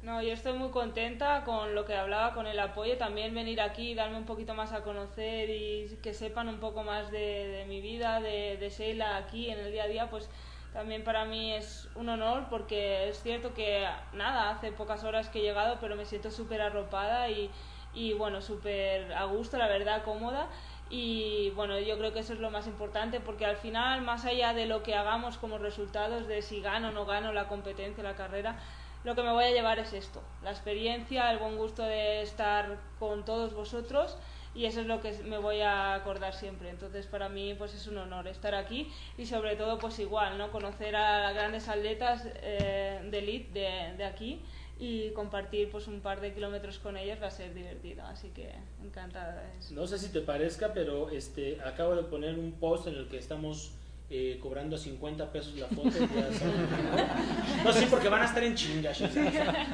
No, 0.02 0.20
yo 0.22 0.32
estoy 0.32 0.52
muy 0.52 0.68
contenta 0.68 1.44
con 1.44 1.74
lo 1.74 1.86
que 1.86 1.94
hablaba, 1.94 2.34
con 2.34 2.46
el 2.46 2.60
apoyo, 2.60 2.98
también 2.98 3.34
venir 3.34 3.60
aquí 3.62 3.94
darme 3.94 4.18
un 4.18 4.26
poquito 4.26 4.54
más 4.54 4.72
a 4.72 4.82
conocer 4.82 5.48
y 5.48 5.98
que 6.02 6.12
sepan 6.12 6.48
un 6.48 6.60
poco 6.60 6.82
más 6.82 7.10
de, 7.10 7.46
de 7.48 7.64
mi 7.64 7.80
vida, 7.80 8.20
de, 8.20 8.58
de 8.58 8.68
Sheila 8.68 9.16
aquí 9.16 9.48
en 9.48 9.60
el 9.60 9.72
día 9.72 9.84
a 9.84 9.88
día, 9.88 10.10
pues 10.10 10.28
también 10.74 11.04
para 11.04 11.24
mí 11.24 11.54
es 11.54 11.88
un 11.94 12.10
honor 12.10 12.48
porque 12.50 13.08
es 13.08 13.22
cierto 13.22 13.54
que, 13.54 13.86
nada, 14.12 14.50
hace 14.50 14.72
pocas 14.72 15.04
horas 15.04 15.28
que 15.30 15.38
he 15.38 15.42
llegado, 15.42 15.78
pero 15.80 15.96
me 15.96 16.04
siento 16.04 16.30
súper 16.30 16.60
arropada 16.60 17.30
y, 17.30 17.50
y 17.94 18.12
bueno, 18.12 18.42
súper 18.42 19.12
a 19.12 19.24
gusto, 19.24 19.56
la 19.58 19.68
verdad, 19.68 20.02
cómoda. 20.04 20.48
Y 20.90 21.50
bueno, 21.50 21.78
yo 21.80 21.96
creo 21.98 22.12
que 22.12 22.20
eso 22.20 22.34
es 22.34 22.40
lo 22.40 22.50
más 22.50 22.66
importante 22.66 23.20
porque 23.20 23.46
al 23.46 23.56
final, 23.56 24.02
más 24.02 24.24
allá 24.24 24.52
de 24.52 24.66
lo 24.66 24.82
que 24.82 24.94
hagamos 24.94 25.38
como 25.38 25.58
resultados, 25.58 26.26
de 26.28 26.42
si 26.42 26.60
gano 26.60 26.88
o 26.88 26.92
no 26.92 27.06
gano 27.06 27.32
la 27.32 27.48
competencia, 27.48 28.04
la 28.04 28.14
carrera, 28.14 28.58
lo 29.02 29.14
que 29.14 29.22
me 29.22 29.32
voy 29.32 29.44
a 29.44 29.50
llevar 29.50 29.78
es 29.78 29.92
esto, 29.92 30.22
la 30.42 30.50
experiencia, 30.50 31.30
el 31.30 31.38
buen 31.38 31.56
gusto 31.56 31.82
de 31.82 32.22
estar 32.22 32.78
con 32.98 33.24
todos 33.24 33.54
vosotros 33.54 34.16
y 34.54 34.66
eso 34.66 34.80
es 34.80 34.86
lo 34.86 35.00
que 35.00 35.12
me 35.24 35.36
voy 35.38 35.60
a 35.60 35.94
acordar 35.94 36.32
siempre. 36.32 36.70
Entonces 36.70 37.06
para 37.06 37.28
mí 37.28 37.54
pues 37.54 37.74
es 37.74 37.86
un 37.86 37.98
honor 37.98 38.28
estar 38.28 38.54
aquí 38.54 38.90
y 39.18 39.26
sobre 39.26 39.56
todo 39.56 39.78
pues 39.78 39.98
igual, 39.98 40.38
¿no? 40.38 40.50
Conocer 40.50 40.96
a 40.96 41.32
grandes 41.32 41.68
atletas 41.68 42.22
eh, 42.36 43.00
de 43.10 43.18
elite 43.18 43.52
de, 43.52 43.96
de 43.96 44.04
aquí 44.04 44.42
y 44.78 45.10
compartir 45.10 45.70
pues 45.70 45.86
un 45.86 46.00
par 46.00 46.20
de 46.20 46.34
kilómetros 46.34 46.78
con 46.78 46.96
ellos 46.96 47.18
va 47.22 47.28
a 47.28 47.30
ser 47.30 47.54
divertido, 47.54 48.02
así 48.04 48.30
que 48.30 48.50
encantada 48.82 49.42
de 49.42 49.58
eso. 49.58 49.74
No 49.74 49.86
sé 49.86 49.98
si 49.98 50.08
te 50.08 50.20
parezca, 50.20 50.72
pero 50.72 51.10
este, 51.10 51.60
acabo 51.62 51.94
de 51.94 52.02
poner 52.02 52.38
un 52.38 52.52
post 52.52 52.88
en 52.88 52.94
el 52.94 53.08
que 53.08 53.18
estamos 53.18 53.72
eh, 54.10 54.38
cobrando 54.40 54.76
50 54.76 55.32
pesos 55.32 55.54
la 55.56 55.66
foto. 55.66 55.88
ya 55.90 57.64
¿no? 57.64 57.72
sí, 57.72 57.86
porque 57.90 58.08
van 58.08 58.22
a 58.22 58.26
estar 58.26 58.42
en 58.44 58.54
chingas. 58.54 59.00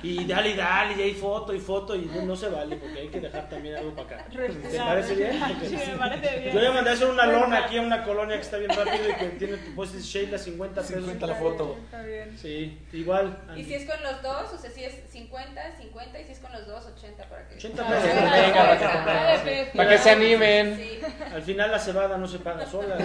Y 0.02 0.24
dale 0.24 0.50
y 0.50 0.54
dale, 0.54 0.94
y 0.96 1.02
hay 1.02 1.14
foto 1.14 1.52
y 1.52 1.58
foto, 1.58 1.96
y 1.96 2.02
no, 2.06 2.22
no 2.22 2.36
se 2.36 2.48
vale, 2.48 2.76
porque 2.76 3.00
hay 3.00 3.08
que 3.08 3.20
dejar 3.20 3.48
también 3.48 3.76
algo 3.76 3.92
para 3.94 4.20
acá. 4.22 4.26
¿Te 4.30 4.78
parece 4.78 5.14
bien? 5.16 5.38
Porque- 5.40 5.66
Sí, 5.68 5.76
me 5.92 5.98
parece 5.98 6.38
bien. 6.40 6.54
Yo 6.54 6.62
ya 6.62 6.70
mandé 6.72 6.90
a 6.90 6.92
hacer 6.94 7.08
una 7.08 7.26
lona 7.26 7.64
aquí 7.64 7.76
a 7.78 7.82
una 7.82 8.04
colonia 8.04 8.36
que 8.36 8.42
está 8.42 8.56
bien 8.58 8.70
rápido 8.70 9.10
y 9.10 9.14
que 9.14 9.26
tiene 9.38 9.56
tu 9.58 9.74
post 9.74 9.94
dice 9.94 10.06
Sheila 10.20 10.38
50 10.38 10.80
pesos. 10.80 10.96
50 10.96 11.26
la 11.26 11.34
foto. 11.34 11.76
Está 11.84 12.02
bien. 12.02 12.38
Sí, 12.38 12.78
igual. 12.92 13.36
Y 13.56 13.64
si 13.64 13.74
es 13.74 13.84
con 13.90 14.00
los 14.02 14.22
dos, 14.22 14.52
o 14.54 14.58
sea, 14.58 14.70
si 14.70 14.84
es 14.84 14.94
50, 15.10 15.76
50, 15.76 16.20
y 16.20 16.24
si 16.24 16.32
es 16.32 16.38
con 16.38 16.52
los 16.52 16.66
dos, 16.66 16.86
80 16.86 17.24
para 17.28 17.48
que... 17.48 17.54
80 17.56 17.82
Ah, 17.84 17.90
pesos. 17.90 18.10
para 18.10 19.04
para 19.04 19.44
que- 19.44 19.50
que- 19.70 19.76
Para 19.76 19.90
que 19.90 19.98
se 19.98 20.10
animen. 20.10 20.76
Sí. 20.76 21.00
Al 21.34 21.42
final 21.42 21.70
la 21.72 21.78
cebada 21.78 22.16
no 22.16 22.26
se 22.28 22.38
paga 22.38 22.64
sola, 22.66 22.96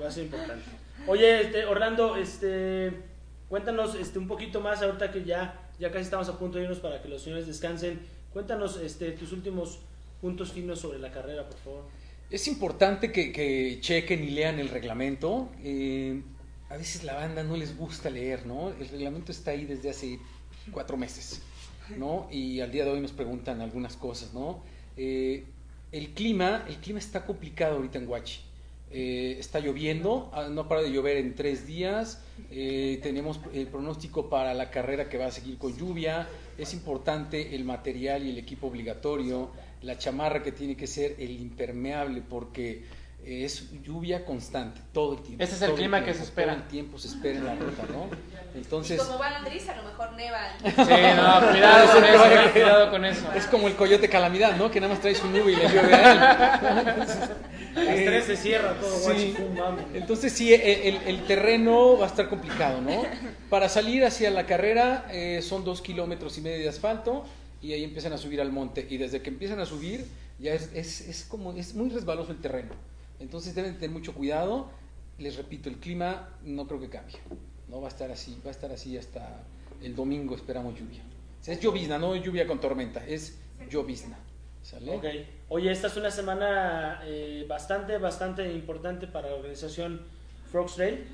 va 0.00 0.06
a 0.06 0.10
importante. 0.22 0.64
Oye, 1.06 1.42
este, 1.42 1.64
Orlando, 1.64 2.16
este, 2.16 2.92
cuéntanos 3.48 3.94
este, 3.94 4.18
un 4.18 4.28
poquito 4.28 4.60
más 4.60 4.82
ahorita 4.82 5.10
que 5.10 5.24
ya, 5.24 5.70
ya 5.78 5.90
casi 5.90 6.04
estamos 6.04 6.28
a 6.28 6.38
punto 6.38 6.58
de 6.58 6.64
irnos 6.64 6.80
para 6.80 7.02
que 7.02 7.08
los 7.08 7.22
señores 7.22 7.46
descansen. 7.46 8.00
Cuéntanos 8.32 8.76
este, 8.76 9.12
tus 9.12 9.32
últimos 9.32 9.80
puntos 10.20 10.52
finos 10.52 10.80
sobre 10.80 10.98
la 10.98 11.10
carrera, 11.10 11.48
por 11.48 11.58
favor. 11.58 11.84
Es 12.30 12.46
importante 12.46 13.10
que, 13.10 13.32
que 13.32 13.78
chequen 13.80 14.22
y 14.22 14.30
lean 14.30 14.60
el 14.60 14.68
reglamento. 14.68 15.50
Eh, 15.64 16.22
a 16.68 16.76
veces 16.76 17.02
la 17.02 17.14
banda 17.14 17.42
no 17.42 17.56
les 17.56 17.76
gusta 17.76 18.08
leer, 18.10 18.46
¿no? 18.46 18.70
El 18.70 18.88
reglamento 18.88 19.32
está 19.32 19.50
ahí 19.50 19.64
desde 19.64 19.90
hace 19.90 20.20
cuatro 20.70 20.96
meses, 20.96 21.42
¿no? 21.96 22.28
Y 22.30 22.60
al 22.60 22.70
día 22.70 22.84
de 22.84 22.92
hoy 22.92 23.00
nos 23.00 23.10
preguntan 23.10 23.60
algunas 23.60 23.96
cosas, 23.96 24.32
¿no? 24.32 24.62
Eh, 24.96 25.44
el 25.90 26.10
clima, 26.14 26.64
el 26.68 26.76
clima 26.76 27.00
está 27.00 27.26
complicado 27.26 27.76
ahorita 27.76 27.98
en 27.98 28.08
Huachi. 28.08 28.40
Eh, 28.92 29.36
está 29.38 29.60
lloviendo, 29.60 30.30
ah, 30.32 30.48
no 30.50 30.66
para 30.66 30.82
de 30.82 30.90
llover 30.90 31.16
en 31.16 31.34
tres 31.34 31.66
días. 31.66 32.22
eh, 32.50 32.98
tenemos 33.02 33.38
el 33.54 33.68
pronóstico 33.68 34.28
para 34.28 34.52
la 34.54 34.70
carrera 34.70 35.08
que 35.08 35.18
va 35.18 35.26
a 35.26 35.30
seguir 35.30 35.58
con 35.58 35.76
lluvia. 35.76 36.26
Es 36.58 36.74
importante 36.74 37.54
el 37.54 37.64
material 37.64 38.24
y 38.26 38.30
el 38.30 38.38
equipo 38.38 38.66
obligatorio. 38.66 39.50
La 39.82 39.96
chamarra 39.96 40.42
que 40.42 40.52
tiene 40.52 40.76
que 40.76 40.86
ser 40.86 41.16
el 41.18 41.30
impermeable 41.30 42.22
porque 42.22 42.82
es 43.24 43.70
lluvia 43.82 44.24
constante 44.24 44.80
todo 44.92 45.14
el 45.14 45.22
tiempo. 45.22 45.42
Ese 45.44 45.54
es 45.56 45.62
el 45.62 45.74
clima 45.74 45.98
que 46.00 46.04
tiempo, 46.06 46.18
se 46.18 46.24
espera. 46.24 46.52
Todo 46.54 46.62
el 46.62 46.68
tiempo 46.68 46.98
se 46.98 47.08
espera 47.08 47.38
en 47.38 47.44
la 47.44 47.54
ruta, 47.54 47.82
¿no? 47.92 48.06
Y 48.52 48.58
Entonces, 48.58 49.00
como 49.00 49.16
va 49.16 49.28
Andrés, 49.36 49.68
a 49.68 49.76
lo 49.76 49.84
mejor 49.84 50.12
neva. 50.14 50.38
Sí, 50.60 50.72
no, 50.74 51.50
cuidado 51.52 51.92
con 51.94 52.04
eso, 52.04 52.50
cuidado 52.52 52.90
con 52.90 53.04
eso. 53.04 53.32
es 53.36 53.46
como 53.46 53.68
el 53.68 53.76
coyote 53.76 54.08
calamidad, 54.08 54.56
¿no? 54.56 54.72
Que 54.72 54.80
nada 54.80 54.92
más 54.92 55.00
trae 55.00 55.14
su 55.14 55.28
nube 55.28 55.52
y 55.52 55.56
le 55.56 55.68
llueve 55.68 55.94
a 55.94 56.12
él. 56.12 56.98
Las 57.74 57.94
tres 57.94 58.24
se 58.24 58.36
cierra 58.36 58.74
todo, 58.80 59.14
sí. 59.14 59.36
Entonces 59.94 60.32
sí, 60.32 60.52
el, 60.52 60.60
el- 60.62 61.02
el 61.06 61.26
terreno 61.26 61.96
va 61.98 62.06
a 62.06 62.08
estar 62.08 62.28
complicado, 62.28 62.80
¿no? 62.80 63.02
Para 63.48 63.68
salir 63.68 64.04
hacia 64.04 64.30
la 64.32 64.44
carrera 64.46 65.06
eh, 65.12 65.40
son 65.42 65.64
dos 65.64 65.80
kilómetros 65.80 66.36
y 66.36 66.40
medio 66.40 66.58
de 66.58 66.68
asfalto 66.68 67.24
y 67.62 67.72
ahí 67.72 67.84
empiezan 67.84 68.12
a 68.12 68.18
subir 68.18 68.40
al 68.40 68.50
monte 68.50 68.84
y 68.90 68.96
desde 68.96 69.22
que 69.22 69.28
empiezan 69.30 69.60
a 69.60 69.66
subir 69.66 70.04
ya 70.40 70.54
es, 70.54 70.70
es, 70.74 71.02
es 71.02 71.24
como 71.24 71.52
es 71.52 71.74
muy 71.74 71.90
resbaloso 71.90 72.32
el 72.32 72.40
terreno. 72.40 72.70
Entonces 73.20 73.54
deben 73.54 73.74
tener 73.74 73.90
mucho 73.90 74.14
cuidado. 74.14 74.68
Les 75.18 75.36
repito, 75.36 75.68
el 75.68 75.76
clima 75.76 76.30
no 76.42 76.66
creo 76.66 76.80
que 76.80 76.88
cambie. 76.88 77.16
No 77.68 77.80
va 77.80 77.86
a 77.88 77.90
estar 77.90 78.10
así, 78.10 78.36
va 78.44 78.48
a 78.48 78.52
estar 78.52 78.72
así 78.72 78.96
hasta 78.96 79.42
el 79.82 79.94
domingo 79.94 80.34
esperamos 80.34 80.74
lluvia. 80.78 81.02
O 81.40 81.44
sea, 81.44 81.54
es 81.54 81.60
llovizna, 81.60 81.98
no 81.98 82.16
lluvia 82.16 82.46
con 82.46 82.60
tormenta, 82.60 83.06
es 83.06 83.38
llovizna. 83.70 84.18
¿Sale? 84.62 84.94
Ok. 84.96 85.04
Oye, 85.48 85.70
esta 85.70 85.86
es 85.86 85.96
una 85.96 86.10
semana 86.10 87.00
eh, 87.04 87.46
bastante, 87.48 87.96
bastante 87.98 88.52
importante 88.52 89.06
para 89.06 89.28
la 89.30 89.36
organización 89.36 90.02
Frogs 90.50 90.74
Trail. 90.74 91.04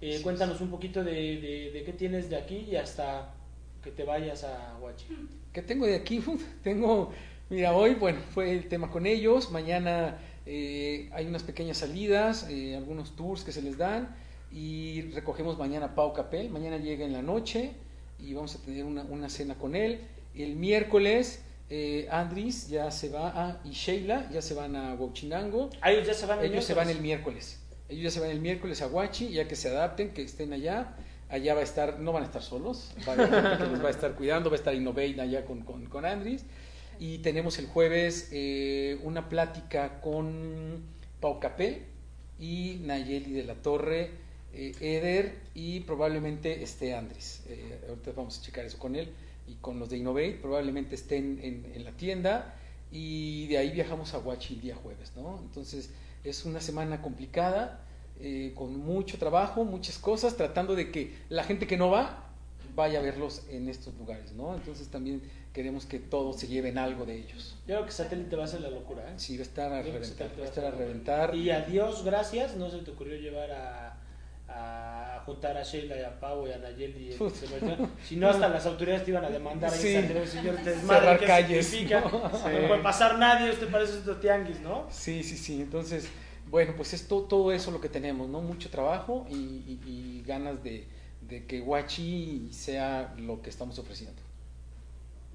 Eh, 0.00 0.20
cuéntanos 0.22 0.60
un 0.60 0.70
poquito 0.70 1.02
de, 1.04 1.12
de- 1.12 1.70
de 1.72 1.84
qué 1.84 1.92
tienes 1.92 2.30
de 2.30 2.36
aquí 2.36 2.56
y 2.70 2.76
hasta 2.76 3.34
que 3.82 3.90
te 3.90 4.04
vayas 4.04 4.44
a 4.44 4.76
Huachi. 4.80 5.06
¿Qué 5.52 5.62
tengo 5.62 5.86
de 5.86 5.94
aquí? 5.96 6.22
Tengo, 6.62 7.12
mira, 7.50 7.72
hoy, 7.74 7.94
bueno, 7.94 8.20
fue 8.32 8.52
el 8.52 8.68
tema 8.68 8.90
con 8.90 9.06
ellos. 9.06 9.50
Mañana 9.50 10.18
eh, 10.46 11.10
hay 11.12 11.26
unas 11.26 11.42
pequeñas 11.42 11.78
salidas, 11.78 12.46
eh, 12.48 12.76
algunos 12.76 13.16
tours 13.16 13.44
que 13.44 13.52
se 13.52 13.62
les 13.62 13.76
dan. 13.76 14.14
Y 14.52 15.02
recogemos 15.12 15.58
mañana 15.58 15.86
a 15.86 15.94
Pau 15.94 16.12
Capel. 16.12 16.50
Mañana 16.50 16.78
llega 16.78 17.04
en 17.04 17.12
la 17.12 17.22
noche 17.22 17.72
y 18.18 18.32
vamos 18.32 18.54
a 18.54 18.58
tener 18.62 18.84
una, 18.84 19.02
una 19.02 19.28
cena 19.28 19.56
con 19.56 19.74
él. 19.74 20.00
El 20.34 20.54
miércoles, 20.54 21.42
eh, 21.68 22.06
Andris 22.10 22.68
ya 22.68 22.90
se 22.90 23.08
va 23.08 23.28
a, 23.28 23.60
y 23.64 23.70
Sheila 23.72 24.30
ya 24.30 24.40
se 24.40 24.54
van 24.54 24.76
a 24.76 24.94
Huachinango. 24.94 25.70
Ah, 25.80 25.90
ellos 25.90 26.06
ya 26.06 26.14
se 26.14 26.26
van 26.26 26.38
el 26.38 26.52
Ellos 26.52 26.64
se 26.64 26.74
van 26.74 26.88
el 26.88 27.00
miércoles. 27.00 27.58
miércoles. 27.58 27.88
Ellos 27.88 28.04
ya 28.04 28.10
se 28.10 28.20
van 28.20 28.30
el 28.30 28.40
miércoles 28.40 28.82
a 28.82 28.86
Huachi, 28.86 29.30
ya 29.30 29.48
que 29.48 29.56
se 29.56 29.68
adapten, 29.68 30.10
que 30.12 30.22
estén 30.22 30.52
allá. 30.52 30.94
Allá 31.28 31.54
va 31.54 31.60
a 31.60 31.64
estar, 31.64 31.98
no 31.98 32.12
van 32.12 32.22
a 32.22 32.26
estar 32.26 32.40
solos, 32.40 32.92
va 33.06 33.12
a 33.12 33.14
haber 33.14 33.28
gente 33.28 33.64
que 33.64 33.70
los 33.70 33.82
va 33.82 33.88
a 33.88 33.90
estar 33.90 34.14
cuidando, 34.14 34.48
va 34.48 34.54
a 34.54 34.58
estar 34.58 34.74
Innovate 34.76 35.20
allá 35.20 35.44
con, 35.44 35.62
con, 35.62 35.86
con 35.86 36.04
Andris. 36.04 36.44
Y 36.98 37.18
tenemos 37.18 37.58
el 37.58 37.66
jueves 37.66 38.28
eh, 38.32 38.98
una 39.02 39.28
plática 39.28 40.00
con 40.00 40.82
Pau 41.20 41.40
Capel 41.40 41.82
y 42.38 42.80
Nayeli 42.82 43.32
de 43.32 43.44
la 43.44 43.54
Torre, 43.54 44.10
eh, 44.52 44.74
Eder 44.80 45.38
y 45.54 45.80
probablemente 45.80 46.62
esté 46.62 46.94
Andrés. 46.94 47.42
Eh, 47.48 47.78
ahorita 47.88 48.12
vamos 48.16 48.38
a 48.38 48.42
checar 48.42 48.64
eso 48.64 48.78
con 48.78 48.96
él 48.96 49.12
y 49.46 49.54
con 49.54 49.78
los 49.78 49.90
de 49.90 49.98
Innovate. 49.98 50.38
Probablemente 50.40 50.94
estén 50.94 51.38
en, 51.42 51.84
la 51.84 51.92
tienda 51.92 52.54
y 52.90 53.46
de 53.48 53.58
ahí 53.58 53.70
viajamos 53.70 54.14
a 54.14 54.18
Huachi 54.18 54.54
el 54.54 54.60
día 54.60 54.76
jueves, 54.76 55.12
¿no? 55.16 55.40
Entonces 55.42 55.90
es 56.24 56.44
una 56.44 56.60
semana 56.60 57.02
complicada, 57.02 57.84
eh, 58.18 58.52
con 58.54 58.78
mucho 58.78 59.18
trabajo, 59.18 59.64
muchas 59.64 59.98
cosas, 59.98 60.36
tratando 60.36 60.74
de 60.74 60.90
que 60.90 61.14
la 61.28 61.44
gente 61.44 61.66
que 61.66 61.76
no 61.76 61.90
va 61.90 62.22
vaya 62.74 62.98
a 62.98 63.02
verlos 63.02 63.42
en 63.50 63.68
estos 63.68 63.94
lugares, 63.94 64.32
¿no? 64.32 64.54
Entonces 64.54 64.88
también 64.88 65.22
queremos 65.56 65.86
que 65.86 65.98
todos 65.98 66.38
se 66.38 66.46
lleven 66.48 66.76
algo 66.76 67.06
de 67.06 67.16
ellos. 67.16 67.56
Yo 67.66 67.76
creo 67.76 67.86
que 67.86 67.92
satélite 67.92 68.36
va 68.36 68.44
a 68.44 68.46
ser 68.46 68.60
la 68.60 68.68
locura, 68.68 69.02
¿eh? 69.08 69.14
Sí, 69.16 69.38
va 69.38 69.40
a 69.40 69.46
estar 69.46 69.72
a 69.72 69.80
Yo 69.82 69.90
reventar, 69.94 70.30
va 70.38 70.42
a 70.44 70.48
estar 70.48 70.64
a 70.66 70.70
reventar. 70.70 71.34
Y 71.34 71.48
a 71.50 71.60
Dios 71.62 72.04
gracias, 72.04 72.56
no 72.56 72.68
se 72.70 72.78
te 72.80 72.90
ocurrió 72.90 73.16
llevar 73.16 73.50
a, 73.52 73.96
a 74.48 75.22
juntar 75.24 75.56
a 75.56 75.62
Sheila 75.62 75.96
y 75.98 76.02
a 76.04 76.20
Pau 76.20 76.46
y 76.46 76.52
a 76.52 76.58
Nayeli. 76.58 77.16
Si 78.04 78.16
no, 78.16 78.28
hasta 78.28 78.48
las 78.48 78.66
autoridades 78.66 79.04
te 79.04 79.12
iban 79.12 79.24
a 79.24 79.30
demandar 79.30 79.72
ahí 79.72 79.78
Sí. 79.80 79.96
Andrés, 79.96 80.28
señor, 80.30 80.56
te 80.56 80.64
Cerrar 80.64 80.76
desmadre, 80.76 81.18
¿qué 81.20 81.26
calles? 81.26 81.72
¿no? 81.90 82.00
No 82.00 82.28
Sí. 82.30 82.66
puede 82.68 82.82
pasar 82.82 83.18
nadie, 83.18 83.50
usted 83.50 83.70
parece 83.70 83.98
estos 83.98 84.20
tianguis, 84.20 84.60
¿no? 84.60 84.86
Sí, 84.90 85.22
sí, 85.24 85.38
sí. 85.38 85.62
Entonces, 85.62 86.06
bueno, 86.50 86.74
pues 86.76 86.92
es 86.92 87.08
to- 87.08 87.22
todo 87.22 87.50
eso 87.50 87.70
lo 87.70 87.80
que 87.80 87.88
tenemos, 87.88 88.28
¿no? 88.28 88.40
Mucho 88.42 88.68
trabajo 88.70 89.26
y, 89.30 89.34
y- 89.34 89.80
y 89.86 90.22
ganas 90.26 90.62
de, 90.62 90.86
de 91.22 91.46
que 91.46 91.60
Huachi 91.62 92.50
sea 92.52 93.14
lo 93.16 93.40
que 93.42 93.50
estamos 93.50 93.78
ofreciendo. 93.78 94.20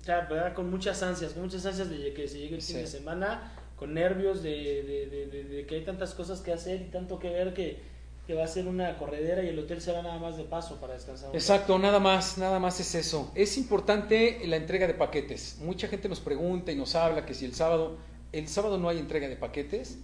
Sea, 0.04 0.22
¿verdad? 0.22 0.54
con 0.54 0.70
muchas 0.70 1.02
ansias, 1.04 1.34
con 1.34 1.44
muchas 1.44 1.66
ansias 1.66 1.90
de 1.90 2.14
que 2.14 2.28
se 2.28 2.40
llegue 2.40 2.56
el 2.56 2.62
fin 2.62 2.76
Sí. 2.78 2.82
de 2.82 2.88
semana, 2.88 3.54
con 3.76 3.94
nervios 3.94 4.42
de, 4.44 4.50
de- 4.50 5.28
de- 5.28 5.44
de- 5.44 5.66
que 5.66 5.76
hay 5.76 5.84
tantas 5.86 6.14
cosas 6.14 6.40
que 6.42 6.52
hacer 6.52 6.82
y 6.82 6.86
tanto 6.86 7.20
que 7.20 7.30
ver 7.30 7.54
que, 7.54 7.80
que 8.28 8.34
va 8.36 8.44
a 8.44 8.48
ser 8.48 8.68
una 8.68 8.98
corredera 8.98 9.44
y 9.44 9.48
el 9.50 9.60
hotel 9.60 9.82
será 9.82 10.02
nada 10.02 10.18
más 10.20 10.38
de 10.38 10.44
paso 10.44 10.80
para 10.80 10.94
descansar. 10.94 11.30
Exacto, 11.36 11.78
nada 11.80 12.00
más, 12.00 12.38
nada 12.38 12.60
más 12.60 12.80
es 12.80 12.94
eso. 12.96 13.32
Es 13.36 13.58
importante 13.58 14.40
la 14.46 14.56
entrega 14.56 14.88
de 14.88 14.94
paquetes. 14.94 15.58
Mucha 15.62 15.88
gente 15.88 16.08
nos 16.10 16.20
pregunta 16.20 16.72
y 16.72 16.76
nos 16.76 16.96
habla 16.96 17.26
que 17.26 17.34
si 17.34 17.46
el 17.46 17.54
sábado, 17.56 17.98
el 18.32 18.48
sábado 18.48 18.78
no 18.78 18.90
hay 18.90 19.00
entrega 19.00 19.28
de 19.28 19.36
paquetes. 19.36 19.98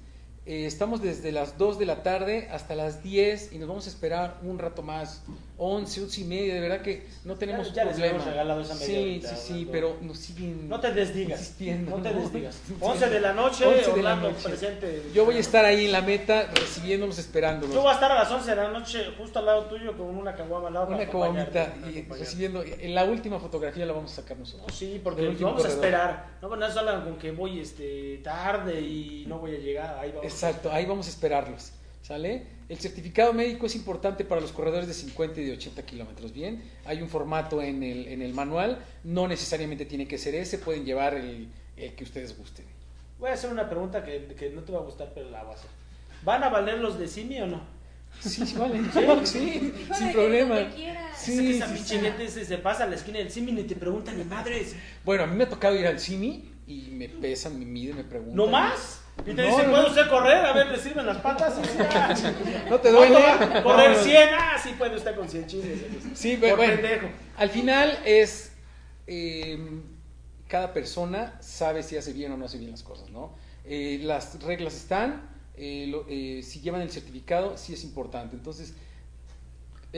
Eh, 0.45 0.65
estamos 0.65 1.01
desde 1.01 1.31
las 1.31 1.57
2 1.57 1.77
de 1.77 1.85
la 1.85 2.03
tarde 2.03 2.47
hasta 2.51 2.73
las 2.75 3.03
10 3.03 3.51
y 3.53 3.57
nos 3.59 3.67
vamos 3.67 3.85
a 3.85 3.89
esperar 3.89 4.39
un 4.43 4.57
rato 4.59 4.81
más, 4.81 5.23
11, 5.59 6.01
11 6.03 6.21
y 6.21 6.23
media, 6.25 6.53
de 6.53 6.59
verdad 6.59 6.81
que 6.83 7.07
no 7.25 7.35
tenemos 7.35 7.73
ya 7.73 7.83
les 7.83 7.93
problema. 7.93 8.15
hemos 8.17 8.27
regalado 8.27 8.61
esa 8.61 8.73
media 8.75 8.85
sí, 8.87 8.97
horita, 9.01 9.29
sí, 9.29 9.35
sí, 9.35 9.51
Orlando. 9.53 9.71
pero 9.71 9.97
nos 10.01 10.17
siguen 10.19 10.69
No 10.69 10.79
te 10.79 10.91
desdigas. 10.93 11.39
insistiendo, 11.39 11.97
No 11.97 12.03
te 12.03 12.11
¿no? 12.13 12.19
desdigas. 12.21 12.61
Sí. 12.67 12.73
11 12.79 13.09
de 13.09 13.19
la 13.19 13.33
noche, 13.33 13.65
11 13.65 13.79
de 13.79 13.87
la 14.03 14.13
Orlando 14.13 14.31
presente. 14.37 15.03
Yo 15.15 15.25
voy 15.25 15.37
a 15.37 15.39
estar 15.39 15.65
ahí 15.65 15.85
en 15.85 15.91
la 15.91 16.01
meta 16.01 16.47
recibiéndolos, 16.53 17.17
esperándolos. 17.17 17.73
Yo 17.73 17.81
voy 17.81 17.89
a 17.89 17.93
estar 17.95 18.11
a 18.11 18.15
las 18.15 18.31
11 18.31 18.49
de 18.51 18.55
la 18.55 18.67
noche 18.69 19.05
justo 19.17 19.39
al 19.39 19.45
lado 19.47 19.65
tuyo 19.65 19.97
con 19.97 20.07
una 20.15 20.35
caguama 20.35 20.67
al 20.67 20.73
lado. 20.75 20.87
Una 20.87 21.05
caguamita 21.05 21.73
y 21.91 22.01
recibiendo. 22.03 22.63
En 22.63 22.93
la 22.93 23.05
última 23.05 23.39
fotografía 23.39 23.85
la 23.87 23.93
vamos 23.93 24.11
a 24.13 24.15
sacar 24.17 24.37
No, 24.37 24.43
nosotros. 24.43 24.77
sí, 24.77 25.01
porque 25.03 25.23
vamos 25.27 25.41
a 25.41 25.43
corredor. 25.55 25.71
esperar. 25.71 26.27
No, 26.41 26.55
no 26.55 26.71
salgan 26.71 27.03
con 27.03 27.17
que 27.17 27.31
voy 27.31 27.59
este, 27.61 28.19
tarde 28.23 28.79
y 28.79 29.25
no 29.27 29.39
voy 29.39 29.55
a 29.55 29.59
llegar. 29.59 29.97
Ahí 29.97 30.09
vamos. 30.11 30.25
Exacto, 30.25 30.71
ahí 30.71 30.85
vamos 30.85 31.07
a 31.07 31.09
esperarlos. 31.09 31.71
¿Sale? 32.03 32.56
El 32.69 32.77
certificado 32.79 33.31
médico 33.33 33.65
es 33.65 33.75
importante 33.75 34.25
para 34.25 34.41
los 34.41 34.51
corredores 34.51 34.87
de 34.87 34.93
50 34.93 35.39
y 35.39 35.45
de 35.45 35.53
80 35.53 35.85
kilómetros. 35.85 36.33
Bien, 36.33 36.61
hay 36.85 37.01
un 37.01 37.07
formato 37.09 37.61
en 37.61 37.81
el, 37.81 38.07
en 38.07 38.21
el 38.21 38.33
manual. 38.33 38.83
No 39.05 39.27
necesariamente 39.27 39.85
tiene 39.85 40.07
que 40.07 40.17
ser 40.17 40.35
ese, 40.35 40.57
pueden 40.57 40.83
llevar 40.83 41.13
el, 41.15 41.47
el 41.77 41.93
que 41.95 42.03
ustedes 42.03 42.37
gusten. 42.37 42.65
Voy 43.19 43.29
a 43.29 43.33
hacer 43.33 43.51
una 43.51 43.69
pregunta 43.69 44.03
que, 44.03 44.27
que 44.37 44.49
no 44.49 44.61
te 44.63 44.73
va 44.73 44.79
a 44.79 44.83
gustar, 44.83 45.11
pero 45.15 45.29
la 45.29 45.43
voy 45.43 45.53
a 45.53 45.55
hacer. 45.55 45.69
¿Van 46.23 46.43
a 46.43 46.49
valer 46.49 46.79
los 46.79 46.99
de 46.99 47.07
Simi 47.07 47.39
o 47.39 47.47
no? 47.47 47.61
Sí, 48.19 48.45
sí, 48.45 48.55
vale. 48.57 48.79
Sí, 49.25 49.73
sin 49.97 50.11
problema. 50.11 50.69
Quieras. 50.75 51.19
es 51.19 51.25
que 51.25 51.31
Sí, 51.37 51.55
esa 51.57 51.67
sí, 51.75 51.83
sí. 51.83 52.29
se, 52.29 52.45
se 52.45 52.57
pasa 52.57 52.83
a 52.83 52.87
la 52.87 52.95
esquina 52.95 53.19
del 53.19 53.31
Simi 53.31 53.51
y 53.59 53.63
te 53.63 53.75
pregunta 53.75 54.11
ni 54.11 54.23
madres. 54.23 54.75
Bueno, 55.05 55.23
a 55.23 55.27
mí 55.27 55.35
me 55.35 55.45
ha 55.45 55.49
tocado 55.49 55.75
ir 55.75 55.87
al 55.87 55.99
CIMI 55.99 56.51
y 56.67 56.89
me 56.91 57.07
pesan, 57.09 57.57
me 57.57 57.65
miden, 57.65 57.95
me 57.95 58.03
preguntan. 58.03 58.35
¿No 58.35 58.47
más? 58.47 59.01
Y 59.25 59.33
te 59.33 59.33
No, 59.33 59.43
dicen, 59.57 59.69
¿puede 59.71 59.87
usted 59.87 60.09
correr? 60.09 60.45
A 60.45 60.53
ver, 60.53 60.67
le 60.67 60.77
sirven 60.79 61.05
las 61.05 61.17
patas. 61.17 61.55
Sí, 61.55 61.61
sí, 61.69 61.77
ah. 61.91 62.15
¿No 62.69 62.79
te 62.79 62.91
¿Cuánto 62.91 62.91
duele? 62.93 63.15
Correr 63.63 63.63
Vámonos. 63.63 64.03
100. 64.03 64.29
Ah, 64.37 64.57
sí 64.61 64.69
puede 64.77 64.95
usted 64.95 65.15
con 65.15 65.27
100 65.29 65.47
chingues. 65.47 65.79
Sí, 66.13 66.31
Por 66.33 66.41
pero 66.41 66.57
bueno, 66.57 66.73
pendejo. 66.81 67.07
al 67.37 67.49
final 67.49 67.99
es 68.05 68.51
eh, 69.07 69.59
cada 70.47 70.73
persona 70.73 71.37
sabe 71.41 71.83
si 71.83 71.97
hace 71.97 72.13
bien 72.13 72.31
o 72.31 72.37
no 72.37 72.45
hace 72.45 72.57
bien 72.57 72.71
las 72.71 72.83
cosas, 72.83 73.09
¿no? 73.09 73.33
Eh, 73.65 73.99
las 74.03 74.41
reglas 74.43 74.75
están, 74.75 75.29
eh, 75.57 75.87
lo- 75.89 76.05
eh, 76.07 76.41
si 76.43 76.61
llevan 76.61 76.81
el 76.81 76.89
certificado 76.91 77.57
sí 77.57 77.73
es 77.73 77.83
importante, 77.83 78.35
entonces 78.37 78.73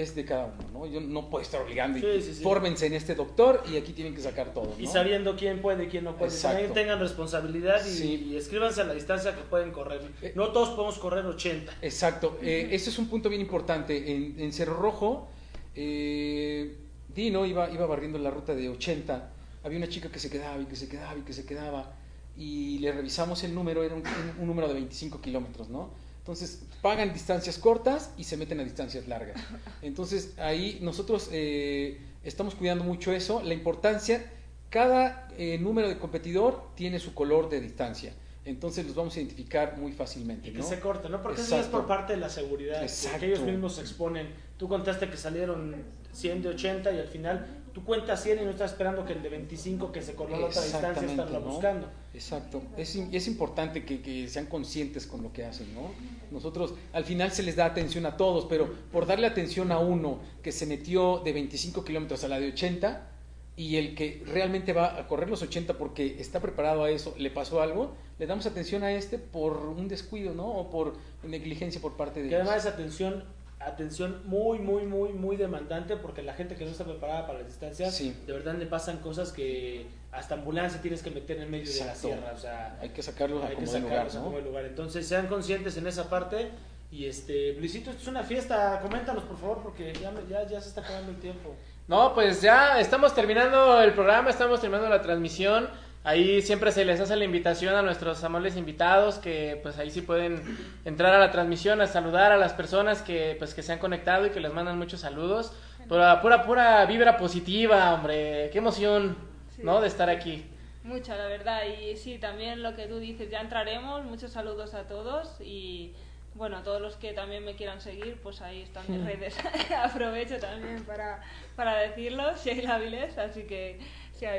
es 0.01 0.15
de 0.15 0.25
cada 0.25 0.45
uno, 0.45 0.79
¿no? 0.79 0.85
Yo 0.85 1.01
no 1.01 1.29
puedo 1.29 1.41
estar 1.43 1.61
obligando 1.61 1.97
y 1.97 2.01
Sí, 2.01 2.07
sí, 2.21 2.33
sí. 2.35 2.43
fórmense 2.43 2.85
en 2.87 2.93
este 2.93 3.15
doctor 3.15 3.63
y 3.71 3.77
aquí 3.77 3.93
tienen 3.93 4.15
que 4.15 4.21
sacar 4.21 4.53
todo, 4.53 4.73
¿no? 4.75 4.79
Y 4.83 4.87
sabiendo 4.87 5.35
quién 5.35 5.61
puede 5.61 5.85
y 5.85 5.87
quién 5.87 6.03
no 6.05 6.15
puede. 6.15 6.31
Exacto. 6.31 6.73
Tengan 6.73 6.99
responsabilidad 6.99 7.85
y, 7.85 7.89
Sí. 7.89 8.27
y 8.31 8.35
escríbanse 8.37 8.81
a 8.81 8.85
la 8.85 8.93
distancia 8.93 9.35
que 9.35 9.41
pueden 9.41 9.71
correr. 9.71 10.01
Eh. 10.21 10.33
No 10.35 10.49
todos 10.51 10.69
podemos 10.69 10.97
correr 10.99 11.25
80. 11.25 11.77
Exacto, 11.81 12.37
eh, 12.41 12.69
ese 12.71 12.89
es 12.89 12.97
un 12.99 13.07
punto 13.07 13.29
bien 13.29 13.41
importante. 13.41 14.15
En, 14.15 14.39
en 14.39 14.53
Cerro 14.53 14.75
Rojo, 14.75 15.27
eh, 15.75 16.75
Dino 17.13 17.45
iba, 17.45 17.69
iba 17.71 17.85
barriendo 17.85 18.17
la 18.19 18.29
ruta 18.31 18.53
de 18.53 18.69
80. 18.69 19.31
Había 19.63 19.77
una 19.77 19.89
chica 19.89 20.09
que 20.09 20.19
se 20.19 20.29
quedaba 20.29 20.61
y 20.61 20.65
que 20.65 20.75
se 20.75 20.87
quedaba 20.87 21.17
y 21.17 21.21
que 21.21 21.33
se 21.33 21.45
quedaba. 21.45 21.93
Y 22.37 22.79
le 22.79 22.91
revisamos 22.91 23.43
el 23.43 23.53
número, 23.53 23.83
era 23.83 23.95
un 23.95 24.47
número 24.47 24.67
de 24.67 24.75
25 24.75 25.19
kilómetros, 25.19 25.69
¿no? 25.69 25.89
Entonces 26.29 26.61
pagan 26.83 27.11
distancias 27.11 27.57
cortas 27.57 28.11
y 28.15 28.23
se 28.23 28.37
meten 28.37 28.59
a 28.59 28.63
distancias 28.63 29.07
largas. 29.07 29.41
Entonces 29.81 30.35
ahí 30.37 30.77
nosotros 30.79 31.27
eh, 31.31 31.97
estamos 32.23 32.53
cuidando 32.53 32.83
mucho 32.83 33.11
eso. 33.11 33.41
La 33.41 33.55
importancia, 33.55 34.31
cada 34.69 35.27
eh, 35.39 35.57
número 35.57 35.89
de 35.89 35.97
competidor 35.97 36.69
tiene 36.75 36.99
su 36.99 37.15
color 37.15 37.49
de 37.49 37.61
distancia. 37.61 38.13
Entonces 38.45 38.85
los 38.85 38.93
vamos 38.93 39.15
a 39.15 39.21
identificar 39.21 39.79
muy 39.79 39.91
fácilmente. 39.91 40.49
Y 40.49 40.51
que 40.51 40.59
¿no? 40.59 40.63
se 40.65 40.79
corte, 40.79 41.09
¿no? 41.09 41.19
Porque 41.23 41.41
eso 41.41 41.49
ya 41.49 41.55
es 41.61 41.65
Exacto. 41.65 41.79
por 41.79 41.87
parte 41.87 42.13
de 42.13 42.19
la 42.19 42.29
seguridad. 42.29 42.83
Exacto. 42.83 43.21
Que 43.21 43.25
ellos 43.25 43.41
mismos 43.41 43.73
se 43.73 43.81
exponen. 43.81 44.27
Tú 44.57 44.67
contaste 44.67 45.09
que 45.09 45.17
salieron 45.17 45.77
100 46.11 46.43
de 46.43 46.49
80 46.49 46.91
y 46.91 46.99
al 46.99 47.07
final 47.07 47.58
tú 47.79 47.85
cuentas 47.85 48.21
100 48.23 48.41
y 48.41 48.45
no 48.45 48.51
estás 48.51 48.71
esperando 48.71 49.05
que 49.05 49.13
el 49.13 49.21
de 49.21 49.29
25 49.29 49.91
que 49.91 50.01
se 50.01 50.15
corrió 50.15 50.35
a 50.35 50.39
la 50.39 50.45
otra 50.47 50.61
distancia 50.61 51.07
estarlo 51.07 51.39
¿no? 51.39 51.45
buscando. 51.45 51.87
Exacto. 52.13 52.61
Es, 52.77 52.95
es 52.95 53.27
importante 53.27 53.85
que, 53.85 54.01
que 54.01 54.27
sean 54.27 54.47
conscientes 54.47 55.05
con 55.05 55.23
lo 55.23 55.31
que 55.31 55.45
hacen, 55.45 55.73
¿no? 55.73 55.91
Nosotros, 56.31 56.73
al 56.93 57.05
final 57.05 57.31
se 57.31 57.43
les 57.43 57.55
da 57.55 57.65
atención 57.65 58.05
a 58.05 58.17
todos, 58.17 58.45
pero 58.45 58.71
por 58.91 59.05
darle 59.05 59.27
atención 59.27 59.71
a 59.71 59.79
uno 59.79 60.19
que 60.41 60.51
se 60.51 60.65
metió 60.65 61.19
de 61.19 61.33
25 61.33 61.83
kilómetros 61.83 62.23
a 62.23 62.27
la 62.27 62.39
de 62.39 62.49
80 62.49 63.07
y 63.55 63.75
el 63.75 63.93
que 63.93 64.23
realmente 64.25 64.71
va 64.73 64.97
a 64.97 65.07
correr 65.07 65.29
los 65.29 65.41
80 65.41 65.77
porque 65.77 66.15
está 66.19 66.39
preparado 66.39 66.83
a 66.83 66.89
eso, 66.89 67.13
le 67.17 67.29
pasó 67.29 67.61
algo, 67.61 67.93
le 68.17 68.25
damos 68.25 68.45
atención 68.45 68.83
a 68.83 68.91
este 68.93 69.17
por 69.19 69.57
un 69.57 69.87
descuido, 69.87 70.33
¿no? 70.33 70.47
O 70.47 70.69
por 70.69 70.95
negligencia 71.23 71.81
por 71.81 71.97
parte 71.97 72.21
de 72.21 72.29
Que 72.29 72.35
ellos. 72.35 72.47
además 72.47 72.65
atención, 72.65 73.25
atención 73.59 74.21
muy, 74.25 74.59
muy, 74.59 74.83
muy, 74.85 75.09
muy 75.13 75.35
demandante 75.35 75.97
porque 75.97 76.21
la 76.23 76.33
gente 76.33 76.55
que 76.55 76.65
no 76.65 76.71
está 76.71 76.85
preparada 76.85 77.27
para 77.27 77.39
las 77.39 77.47
distancias, 77.47 77.93
Sí. 77.93 78.15
de 78.25 78.33
verdad 78.33 78.55
le 78.55 78.65
pasan 78.65 78.97
cosas 78.99 79.31
que 79.31 79.85
hasta 80.11 80.35
ambulancia 80.35 80.81
tienes 80.81 81.03
que 81.03 81.11
meter 81.11 81.37
en 81.39 81.51
medio 81.51 81.71
de 81.71 81.85
la 81.85 81.93
sierra. 81.95 82.31
O 82.33 82.37
sea, 82.37 82.77
Hay 82.81 82.89
que 82.89 83.01
sacarlos 83.03 83.43
a 83.43 83.47
hay 83.47 83.55
que 83.57 83.65
como 83.65 83.71
de 83.73 83.79
lugar, 83.81 84.07
a 84.09 84.13
¿no? 84.13 84.23
como 84.23 84.39
lugar. 84.39 84.65
Entonces 84.65 85.07
sean 85.07 85.27
conscientes 85.27 85.75
en 85.77 85.87
esa 85.87 86.09
parte. 86.09 86.49
Y 86.91 87.05
este, 87.05 87.53
Luisito, 87.53 87.91
esto 87.91 88.01
es 88.01 88.07
una 88.07 88.23
fiesta, 88.23 88.79
coméntanos 88.81 89.23
por 89.25 89.37
favor 89.37 89.59
porque 89.61 89.93
ya, 90.01 90.09
me- 90.09 90.25
ya, 90.27 90.47
ya 90.47 90.59
se 90.59 90.69
está 90.69 90.81
acabando 90.81 91.11
el 91.11 91.19
tiempo. 91.19 91.53
No, 91.87 92.13
pues 92.15 92.41
ya 92.41 92.79
estamos 92.79 93.13
terminando 93.13 93.81
el 93.81 93.93
programa, 93.93 94.29
estamos 94.29 94.59
terminando 94.61 94.89
la 94.89 95.01
transmisión. 95.01 95.69
Ahí 96.03 96.41
siempre 96.41 96.71
se 96.71 96.85
les 96.85 96.99
hace 97.01 97.15
la 97.17 97.25
invitación 97.25 97.75
a 97.75 97.81
nuestros 97.81 98.23
amables 98.23 98.55
invitados 98.55 99.17
que 99.17 99.59
pues 99.61 99.77
ahí 99.77 99.91
sí 99.91 100.01
pueden 100.01 100.41
entrar 100.85 101.13
a 101.13 101.19
la 101.19 101.29
transmisión 101.31 101.81
a 101.81 101.87
saludar 101.87 102.31
a 102.31 102.37
las 102.37 102.53
personas 102.53 103.01
que 103.01 103.35
pues 103.37 103.53
que 103.53 103.61
se 103.63 103.73
han 103.73 103.79
conectado 103.79 104.25
y 104.25 104.29
que 104.29 104.39
les 104.39 104.53
mandan 104.53 104.77
muchos 104.77 105.01
saludos. 105.01 105.51
Pura 105.89 106.21
pura 106.21 106.45
pura 106.45 106.85
vibra 106.85 107.17
positiva, 107.17 107.93
hombre. 107.93 108.49
Qué 108.51 108.59
emoción, 108.59 109.17
Sí. 109.55 109.61
¿no? 109.63 109.81
de 109.81 109.87
estar 109.87 110.09
aquí. 110.09 110.45
Mucha, 110.83 111.17
la 111.17 111.25
verdad. 111.27 111.63
Y 111.65 111.97
sí, 111.97 112.17
también 112.17 112.63
lo 112.63 112.75
que 112.75 112.85
tú 112.87 112.99
dices, 112.99 113.29
ya 113.29 113.41
entraremos. 113.41 114.05
Muchos 114.05 114.31
saludos 114.31 114.73
a 114.73 114.83
todos 114.87 115.35
y 115.41 115.93
bueno, 116.35 116.57
a 116.57 116.63
todos 116.63 116.79
los 116.81 116.95
que 116.95 117.11
también 117.11 117.43
me 117.43 117.55
quieran 117.55 117.81
seguir, 117.81 118.17
pues 118.23 118.41
ahí 118.41 118.61
están 118.61 118.85
mis 118.87 119.03
redes. 119.03 119.35
Aprovecho 119.83 120.37
también 120.39 120.83
para, 120.85 121.21
para 121.57 121.77
decirlo, 121.79 122.23
Sheila 122.43 122.77
Vilés, 122.77 123.17
así 123.17 123.43
que 123.43 123.79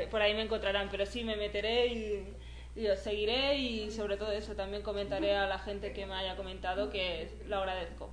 Por 0.09 0.21
ahí 0.21 0.33
me 0.33 0.43
encontrarán, 0.43 0.89
pero 0.89 1.05
sí 1.05 1.23
me 1.23 1.35
meteré 1.35 1.87
y, 1.87 2.35
y 2.75 2.87
os 2.87 2.99
seguiré 2.99 3.57
y 3.57 3.91
sobre 3.91 4.17
todo 4.17 4.31
eso 4.31 4.55
también 4.55 4.83
comentaré 4.83 5.35
a 5.35 5.47
la 5.47 5.59
gente 5.59 5.93
que 5.93 6.05
me 6.05 6.13
haya 6.13 6.35
comentado 6.35 6.89
que 6.89 7.41
lo 7.47 7.57
agradezco. 7.57 8.09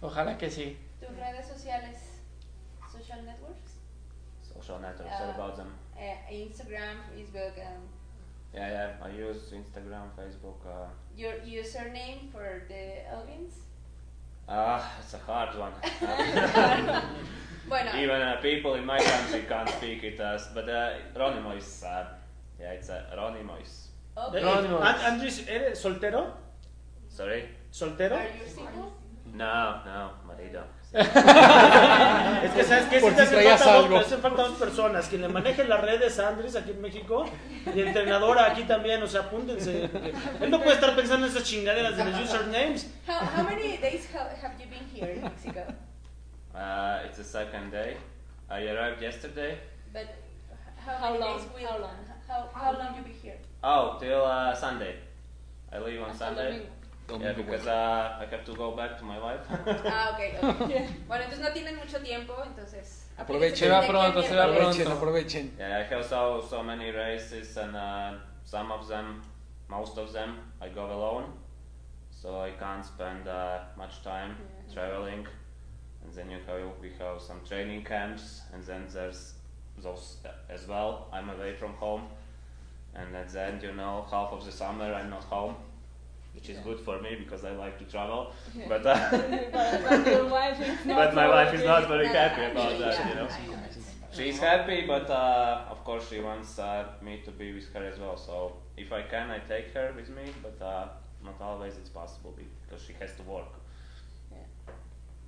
Ojalá 0.00 0.38
que 0.38 0.50
sí. 0.50 0.78
¿Tus 0.98 1.14
redes 1.16 1.46
sociales? 1.46 2.22
Social 2.90 3.24
networks? 3.24 3.78
Social 4.42 4.80
networks, 4.80 5.20
what 5.20 5.34
about 5.34 5.56
them? 5.56 5.68
Eh, 5.96 6.16
Instagram, 6.30 6.96
Facebook, 7.14 7.56
um, 7.58 7.88
Yeah, 8.52 8.68
yeah, 8.68 9.06
I 9.06 9.10
use 9.10 9.52
Instagram, 9.52 10.10
Facebook. 10.16 10.58
Uh, 10.66 10.88
your 11.16 11.34
username 11.46 12.32
for 12.32 12.64
the 12.66 13.06
audience? 13.14 13.60
ah, 14.48 14.98
it's 14.98 15.14
a 15.14 15.18
hard 15.18 15.56
one. 15.56 15.72
Bueno, 17.70 17.90
Even 17.96 18.20
uh, 18.20 18.40
people 18.42 18.74
in 18.78 18.84
my 18.84 18.98
country 18.98 19.46
can't 19.48 19.68
speak 19.68 20.02
it 20.02 20.20
as, 20.20 20.48
but 20.52 20.68
uh, 20.68 20.90
Ronimois, 21.14 21.84
uh, 21.84 22.04
yeah, 22.58 22.72
it's 22.72 22.90
uh, 22.90 23.00
Ronimois. 23.16 23.88
ok. 24.16 24.34
Eh, 24.34 24.42
An- 24.82 25.00
Andrés, 25.12 25.46
¿eres 25.48 25.78
soltero? 25.78 26.34
Sorry? 27.08 27.48
¿Soltero? 27.70 28.16
Are 28.16 28.28
you 28.36 28.44
single? 28.44 28.90
No, 29.32 29.84
no, 29.84 30.12
marido. 30.26 30.64
Es 30.92 32.50
que 32.52 32.64
sabes 32.64 32.86
que 32.86 32.98
Por 32.98 33.10
sí 33.12 33.16
te 33.16 33.26
si 33.26 33.46
hacen 33.46 33.74
dos, 33.74 33.88
te 33.88 33.96
hacen 33.98 34.20
falta 34.20 34.42
dos 34.42 34.58
personas. 34.58 35.06
Quien 35.08 35.22
le 35.22 35.28
maneje 35.28 35.62
las 35.64 35.80
redes 35.80 36.18
a 36.18 36.28
Andrés 36.30 36.56
aquí 36.56 36.72
en 36.72 36.80
México 36.80 37.24
y 37.72 37.80
entrenadora 37.82 38.46
aquí 38.50 38.64
también, 38.64 39.00
o 39.00 39.06
sea, 39.06 39.20
apúntense. 39.22 39.84
Él 40.40 40.50
no 40.50 40.58
puede 40.60 40.74
estar 40.74 40.96
pensando 40.96 41.26
en 41.26 41.32
esas 41.32 41.44
chingaderas 41.44 41.96
de 41.96 42.04
los 42.06 42.20
usernames. 42.24 42.92
How, 43.06 43.14
how 43.36 43.44
many 43.44 43.76
days 43.76 44.08
ha- 44.12 44.30
have 44.42 44.56
you 44.58 44.68
been 44.68 44.84
here 44.92 45.12
in 45.14 45.22
Mexico? 45.22 45.60
Uh, 46.60 47.00
it's 47.06 47.16
the 47.16 47.24
second 47.24 47.70
day. 47.70 47.96
I 48.50 48.66
arrived 48.68 49.00
yesterday. 49.00 49.58
But 49.94 50.14
how, 50.76 50.92
How 50.96 51.18
long? 51.18 51.38
days 51.38 51.46
will 51.54 51.66
How 51.66 51.78
long? 51.78 51.96
How, 52.28 52.48
how 52.52 52.72
long 52.78 52.96
you 52.96 53.02
be 53.02 53.12
here? 53.12 53.38
Oh, 53.64 53.96
till 53.98 54.24
uh, 54.24 54.54
Sunday. 54.54 54.96
I 55.72 55.78
leave 55.78 56.02
on 56.02 56.10
Hasta 56.10 56.26
el 56.26 56.34
Sunday. 56.34 56.66
domingo. 57.08 57.26
Yeah, 57.26 57.32
because 57.32 57.66
uh, 57.66 58.18
I 58.20 58.26
have 58.30 58.44
to 58.44 58.54
go 58.54 58.76
back 58.76 58.98
to 58.98 59.04
my 59.04 59.18
wife. 59.18 59.40
Ah, 59.86 60.10
ok, 60.12 60.60
ok. 60.60 60.88
Bueno, 61.08 61.24
entonces 61.24 61.40
no 61.40 61.52
tienen 61.52 61.76
mucho 61.76 61.98
tiempo, 62.00 62.34
entonces... 62.44 63.06
Aprovechen. 63.18 63.56
Se 63.56 63.68
va 63.68 63.80
pronto, 63.86 64.22
se 64.22 64.36
va 64.36 64.46
miércoles. 64.46 64.86
Aprovechen, 64.86 64.92
aprovechen. 64.92 65.56
yeah, 65.58 65.78
I 65.78 65.94
have 65.94 66.04
so 66.04 66.40
so 66.40 66.62
many 66.62 66.90
races, 66.90 67.56
and 67.56 67.74
uh, 67.74 68.12
some 68.44 68.70
of 68.72 68.86
them, 68.86 69.22
most 69.68 69.98
of 69.98 70.12
them, 70.12 70.36
I 70.60 70.68
go 70.68 70.84
alone, 70.86 71.24
so 72.10 72.42
I 72.42 72.52
can't 72.52 72.84
spend 72.84 73.26
uh, 73.26 73.58
much 73.76 74.02
time 74.04 74.36
traveling. 74.72 75.26
And 76.10 76.18
then 76.18 76.30
you 76.30 76.38
have 76.48 76.62
we 76.82 76.90
have 76.98 77.20
some 77.22 77.40
training 77.48 77.84
camps, 77.84 78.42
and 78.52 78.64
then 78.64 78.84
there's 78.92 79.34
those 79.78 80.16
as 80.48 80.66
well. 80.66 81.06
I'm 81.12 81.30
away 81.30 81.54
from 81.54 81.72
home, 81.74 82.02
and 82.96 83.14
at 83.14 83.28
the 83.28 83.40
end, 83.40 83.62
you 83.62 83.72
know, 83.72 84.04
half 84.10 84.32
of 84.32 84.44
the 84.44 84.50
summer 84.50 84.92
I'm 84.92 85.08
not 85.08 85.22
home, 85.22 85.54
which 86.34 86.48
is 86.48 86.58
good 86.58 86.80
for 86.80 87.00
me 87.00 87.14
because 87.16 87.44
I 87.44 87.52
like 87.52 87.78
to 87.78 87.84
travel. 87.84 88.32
But 88.68 88.84
uh, 88.84 89.08
But 89.12 90.06
your 90.06 90.26
wife 90.26 90.60
is 90.60 90.84
not 90.86 90.96
but 90.96 91.14
my 91.14 91.28
wife 91.28 91.54
is 91.54 91.64
not 91.64 91.86
very 91.86 92.08
happy 92.08 92.42
about 92.50 92.76
that, 92.80 92.94
yeah, 92.98 93.08
you 93.08 93.14
know. 93.14 93.28
I 93.28 93.46
know, 93.46 93.52
it's- 93.70 93.94
She's 94.12 94.40
happy, 94.40 94.86
but 94.88 95.08
uh, 95.08 95.66
of 95.70 95.84
course 95.84 96.08
she 96.10 96.18
wants 96.18 96.58
uh, 96.58 96.86
me 97.00 97.22
to 97.24 97.30
be 97.30 97.52
with 97.52 97.72
her 97.72 97.84
as 97.84 98.00
well. 98.00 98.16
So 98.16 98.54
if 98.76 98.92
I 98.92 99.02
can, 99.02 99.30
I 99.30 99.38
take 99.38 99.72
her 99.74 99.92
with 99.94 100.08
me, 100.08 100.24
but 100.42 100.60
uh, 100.60 100.88
not 101.24 101.40
always 101.40 101.76
it's 101.76 101.90
possible 101.90 102.34
because 102.36 102.82
she 102.84 102.94
has 102.98 103.14
to 103.18 103.22
work. 103.22 103.52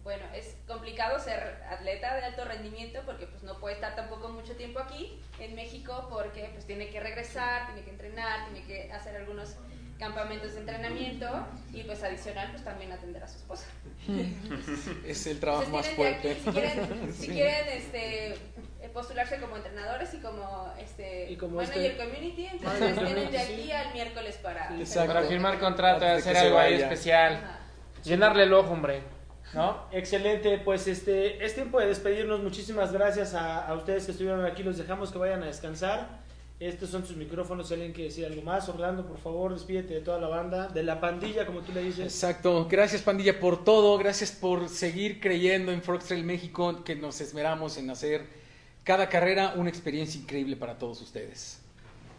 Bueno, 0.03 0.25
es 0.35 0.57
complicado 0.67 1.19
ser 1.21 1.63
atleta 1.71 2.17
de 2.17 2.25
alto 2.25 2.45
rendimiento 2.45 3.01
porque 3.07 3.27
pues 3.27 3.43
no 3.45 3.59
puede 3.61 3.77
estar 3.77 3.95
tampoco 3.95 4.29
mucho 4.31 4.57
tiempo 4.57 4.81
aquí 4.81 5.21
en 5.39 5.55
México 5.55 6.09
porque 6.11 6.51
pues 6.53 6.67
tiene 6.67 6.89
que 6.89 6.99
regresar, 6.99 7.67
tiene 7.67 7.83
que 7.83 7.91
entrenar, 7.91 8.49
tiene 8.51 8.67
que 8.67 8.93
hacer 8.93 9.17
algunos 9.17 9.57
campamentos 10.01 10.55
de 10.55 10.61
entrenamiento 10.61 11.29
y 11.73 11.85
pues 11.85 12.03
adicional 12.03 12.49
pues 12.51 12.65
también 12.65 12.91
atender 12.91 13.23
a 13.23 13.29
su 13.29 13.37
esposa. 13.39 13.67
Es 15.07 15.25
el 15.29 15.39
trabajo 15.39 15.71
más 15.71 15.87
Entonces 15.87 15.97
de 15.97 15.97
fuerte. 15.97 16.31
aquí, 16.33 16.41
si 16.45 16.51
quieren, 16.51 17.15
si 17.21 17.29
quieren 17.29 17.69
este, 17.69 18.27
eh, 18.33 18.89
postularse 18.93 19.39
como 19.39 19.57
entrenadores 19.57 20.13
y 20.15 20.19
como 20.19 20.73
este 20.81 21.31
Y 21.31 21.37
como 21.37 21.57
manager 21.59 21.93
este- 21.93 22.05
community, 22.05 22.47
entonces 22.47 22.99
tienen 22.99 23.31
de 23.31 23.39
aquí 23.39 23.63
sí. 23.63 23.73
al 23.73 23.93
miércoles 23.93 24.37
para... 24.39 24.77
Para 25.07 25.23
firmar 25.23 25.61
contrato, 25.61 26.05
hacer 26.05 26.37
algo 26.37 26.59
ahí 26.59 26.75
especial. 26.75 27.35
Ajá. 27.35 27.59
Llenarle 28.03 28.43
el 28.43 28.53
ojo, 28.53 28.73
hombre. 28.73 29.03
¿No? 29.55 29.85
Excelente, 29.93 30.59
pues 30.59 30.87
este 30.87 31.45
es 31.45 31.55
tiempo 31.55 31.79
de 31.79 31.87
despedirnos. 31.87 32.43
Muchísimas 32.43 32.93
gracias 32.93 33.35
a, 33.35 33.67
a 33.67 33.75
ustedes 33.75 34.07
que 34.07 34.13
estuvieron 34.13 34.45
aquí. 34.45 34.63
Los 34.63 34.79
dejamos 34.79 35.13
que 35.13 35.19
vayan 35.19 35.43
a 35.43 35.47
descansar. 35.47 36.23
Estos 36.59 36.91
son 36.91 37.05
sus 37.05 37.17
micrófonos. 37.17 37.67
Si 37.67 37.75
alguien 37.75 37.93
quiere 37.93 38.09
decir 38.09 38.25
algo 38.25 38.41
más, 38.43 38.69
Orlando, 38.69 39.05
por 39.05 39.19
favor, 39.19 39.53
despídete 39.53 39.95
de 39.95 40.01
toda 40.01 40.21
la 40.21 40.29
banda, 40.29 40.69
de 40.69 40.85
la 40.85 41.01
pandilla, 41.01 41.45
como 41.45 41.61
tú 41.61 41.73
le 41.73 41.83
dices. 41.83 42.05
Exacto. 42.05 42.69
Gracias, 42.71 43.03
pandilla, 43.03 43.41
por 43.41 43.65
todo. 43.65 43.99
Gracias 43.99 44.31
por 44.31 44.69
seguir 44.69 45.21
creyendo 45.21 45.73
en 45.73 45.83
Frog 45.83 46.05
Trail 46.05 46.23
México, 46.23 46.85
que 46.85 46.95
nos 46.95 47.21
esmeramos 47.21 47.79
en 47.79 47.91
hacer 47.91 48.27
cada 48.85 49.09
carrera 49.09 49.55
una 49.57 49.71
experiencia 49.71 50.21
increíble 50.21 50.55
para 50.55 50.79
todos 50.79 51.01
ustedes. 51.03 51.61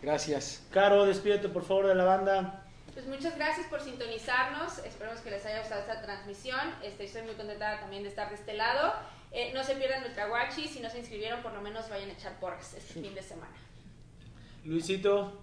Gracias. 0.01 0.61
Caro, 0.71 1.05
despídete 1.05 1.47
por 1.47 1.63
favor 1.63 1.87
de 1.87 1.95
la 1.95 2.03
banda. 2.03 2.65
Pues 2.93 3.07
muchas 3.07 3.35
gracias 3.35 3.65
por 3.67 3.81
sintonizarnos. 3.81 4.77
Esperemos 4.85 5.19
que 5.21 5.31
les 5.31 5.43
haya 5.45 5.59
gustado 5.59 5.81
esta 5.81 6.01
transmisión. 6.01 6.59
Este, 6.83 7.05
estoy 7.05 7.23
muy 7.23 7.33
contenta 7.33 7.79
también 7.79 8.03
de 8.03 8.09
estar 8.09 8.29
de 8.29 8.35
este 8.35 8.53
lado. 8.53 8.93
Eh, 9.31 9.51
no 9.55 9.63
se 9.63 9.75
pierdan 9.75 10.01
nuestra 10.01 10.27
guachi. 10.27 10.67
Si 10.67 10.79
no 10.79 10.89
se 10.89 10.99
inscribieron, 10.99 11.41
por 11.41 11.53
lo 11.53 11.61
menos 11.61 11.89
vayan 11.89 12.09
a 12.09 12.13
echar 12.13 12.39
porras 12.39 12.73
este 12.75 13.01
fin 13.01 13.15
de 13.15 13.23
semana. 13.23 13.53
Luisito, 14.63 15.41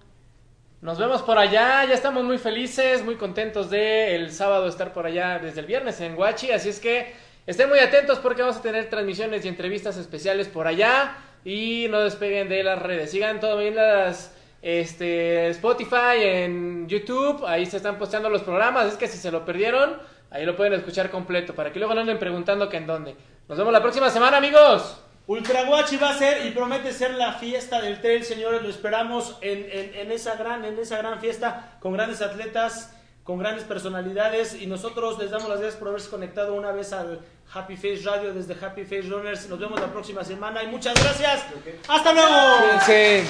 Nos 0.80 0.98
vemos 0.98 1.20
por 1.22 1.36
allá, 1.36 1.84
ya 1.84 1.92
estamos 1.92 2.24
muy 2.24 2.38
felices, 2.38 3.04
muy 3.04 3.16
contentos 3.16 3.68
de 3.68 4.14
el 4.14 4.32
sábado 4.32 4.66
estar 4.66 4.94
por 4.94 5.04
allá 5.04 5.38
desde 5.38 5.60
el 5.60 5.66
viernes 5.66 6.00
en 6.00 6.16
Guachi, 6.16 6.52
así 6.52 6.70
es 6.70 6.80
que 6.80 7.14
estén 7.46 7.68
muy 7.68 7.80
atentos 7.80 8.18
porque 8.18 8.40
vamos 8.40 8.56
a 8.56 8.62
tener 8.62 8.88
transmisiones 8.88 9.44
y 9.44 9.48
entrevistas 9.48 9.98
especiales 9.98 10.48
por 10.48 10.66
allá 10.66 11.18
y 11.44 11.86
no 11.90 12.00
despeguen 12.00 12.48
de 12.48 12.62
las 12.62 12.80
redes. 12.80 13.10
Sigan 13.10 13.40
todas 13.40 13.74
las 13.74 14.32
este 14.62 15.48
Spotify, 15.50 16.16
en 16.22 16.88
YouTube, 16.88 17.44
ahí 17.46 17.66
se 17.66 17.78
están 17.78 17.98
posteando 17.98 18.28
los 18.28 18.42
programas, 18.42 18.86
es 18.86 18.94
que 18.94 19.08
si 19.08 19.18
se 19.18 19.30
lo 19.30 19.44
perdieron, 19.44 19.96
ahí 20.30 20.44
lo 20.44 20.56
pueden 20.56 20.74
escuchar 20.74 21.10
completo 21.10 21.54
para 21.54 21.72
que 21.72 21.78
luego 21.78 21.94
no 21.94 22.00
anden 22.02 22.18
preguntando 22.18 22.68
que 22.68 22.76
en 22.76 22.86
dónde. 22.86 23.16
Nos 23.48 23.58
vemos 23.58 23.72
la 23.72 23.82
próxima 23.82 24.10
semana, 24.10 24.36
amigos. 24.36 25.02
Ultra 25.26 25.64
Guachi 25.64 25.96
va 25.96 26.10
a 26.10 26.18
ser 26.18 26.46
y 26.46 26.50
promete 26.50 26.92
ser 26.92 27.14
la 27.14 27.34
fiesta 27.34 27.80
del 27.80 28.00
trail, 28.00 28.24
señores. 28.24 28.62
Lo 28.62 28.68
esperamos 28.68 29.38
en- 29.40 29.94
en 29.94 30.10
esa 30.12 30.34
gran, 30.36 30.64
en 30.64 30.78
esa 30.78 30.96
gran 30.98 31.20
fiesta 31.20 31.76
con 31.80 31.92
grandes 31.92 32.20
atletas, 32.20 32.96
con 33.30 33.38
grandes 33.38 33.62
personalidades. 33.62 34.60
Y 34.60 34.66
nosotros 34.66 35.16
les 35.20 35.30
damos 35.30 35.48
las 35.48 35.60
gracias 35.60 35.78
por 35.78 35.86
haberse 35.88 36.10
conectado 36.10 36.54
una 36.54 36.72
vez 36.72 36.92
al 36.92 37.20
Happy 37.54 37.76
Face 37.76 38.00
Radio 38.04 38.34
desde 38.34 38.54
Happy 38.54 38.82
Face 38.82 39.02
Runners. 39.02 39.48
Nos 39.48 39.60
vemos 39.60 39.80
la 39.80 39.86
próxima 39.86 40.24
semana 40.24 40.64
y 40.64 40.66
muchas 40.66 40.94
gracias. 40.94 41.44
Hasta 41.86 42.12
luego. 42.12 42.58
Cuídense. 42.58 43.24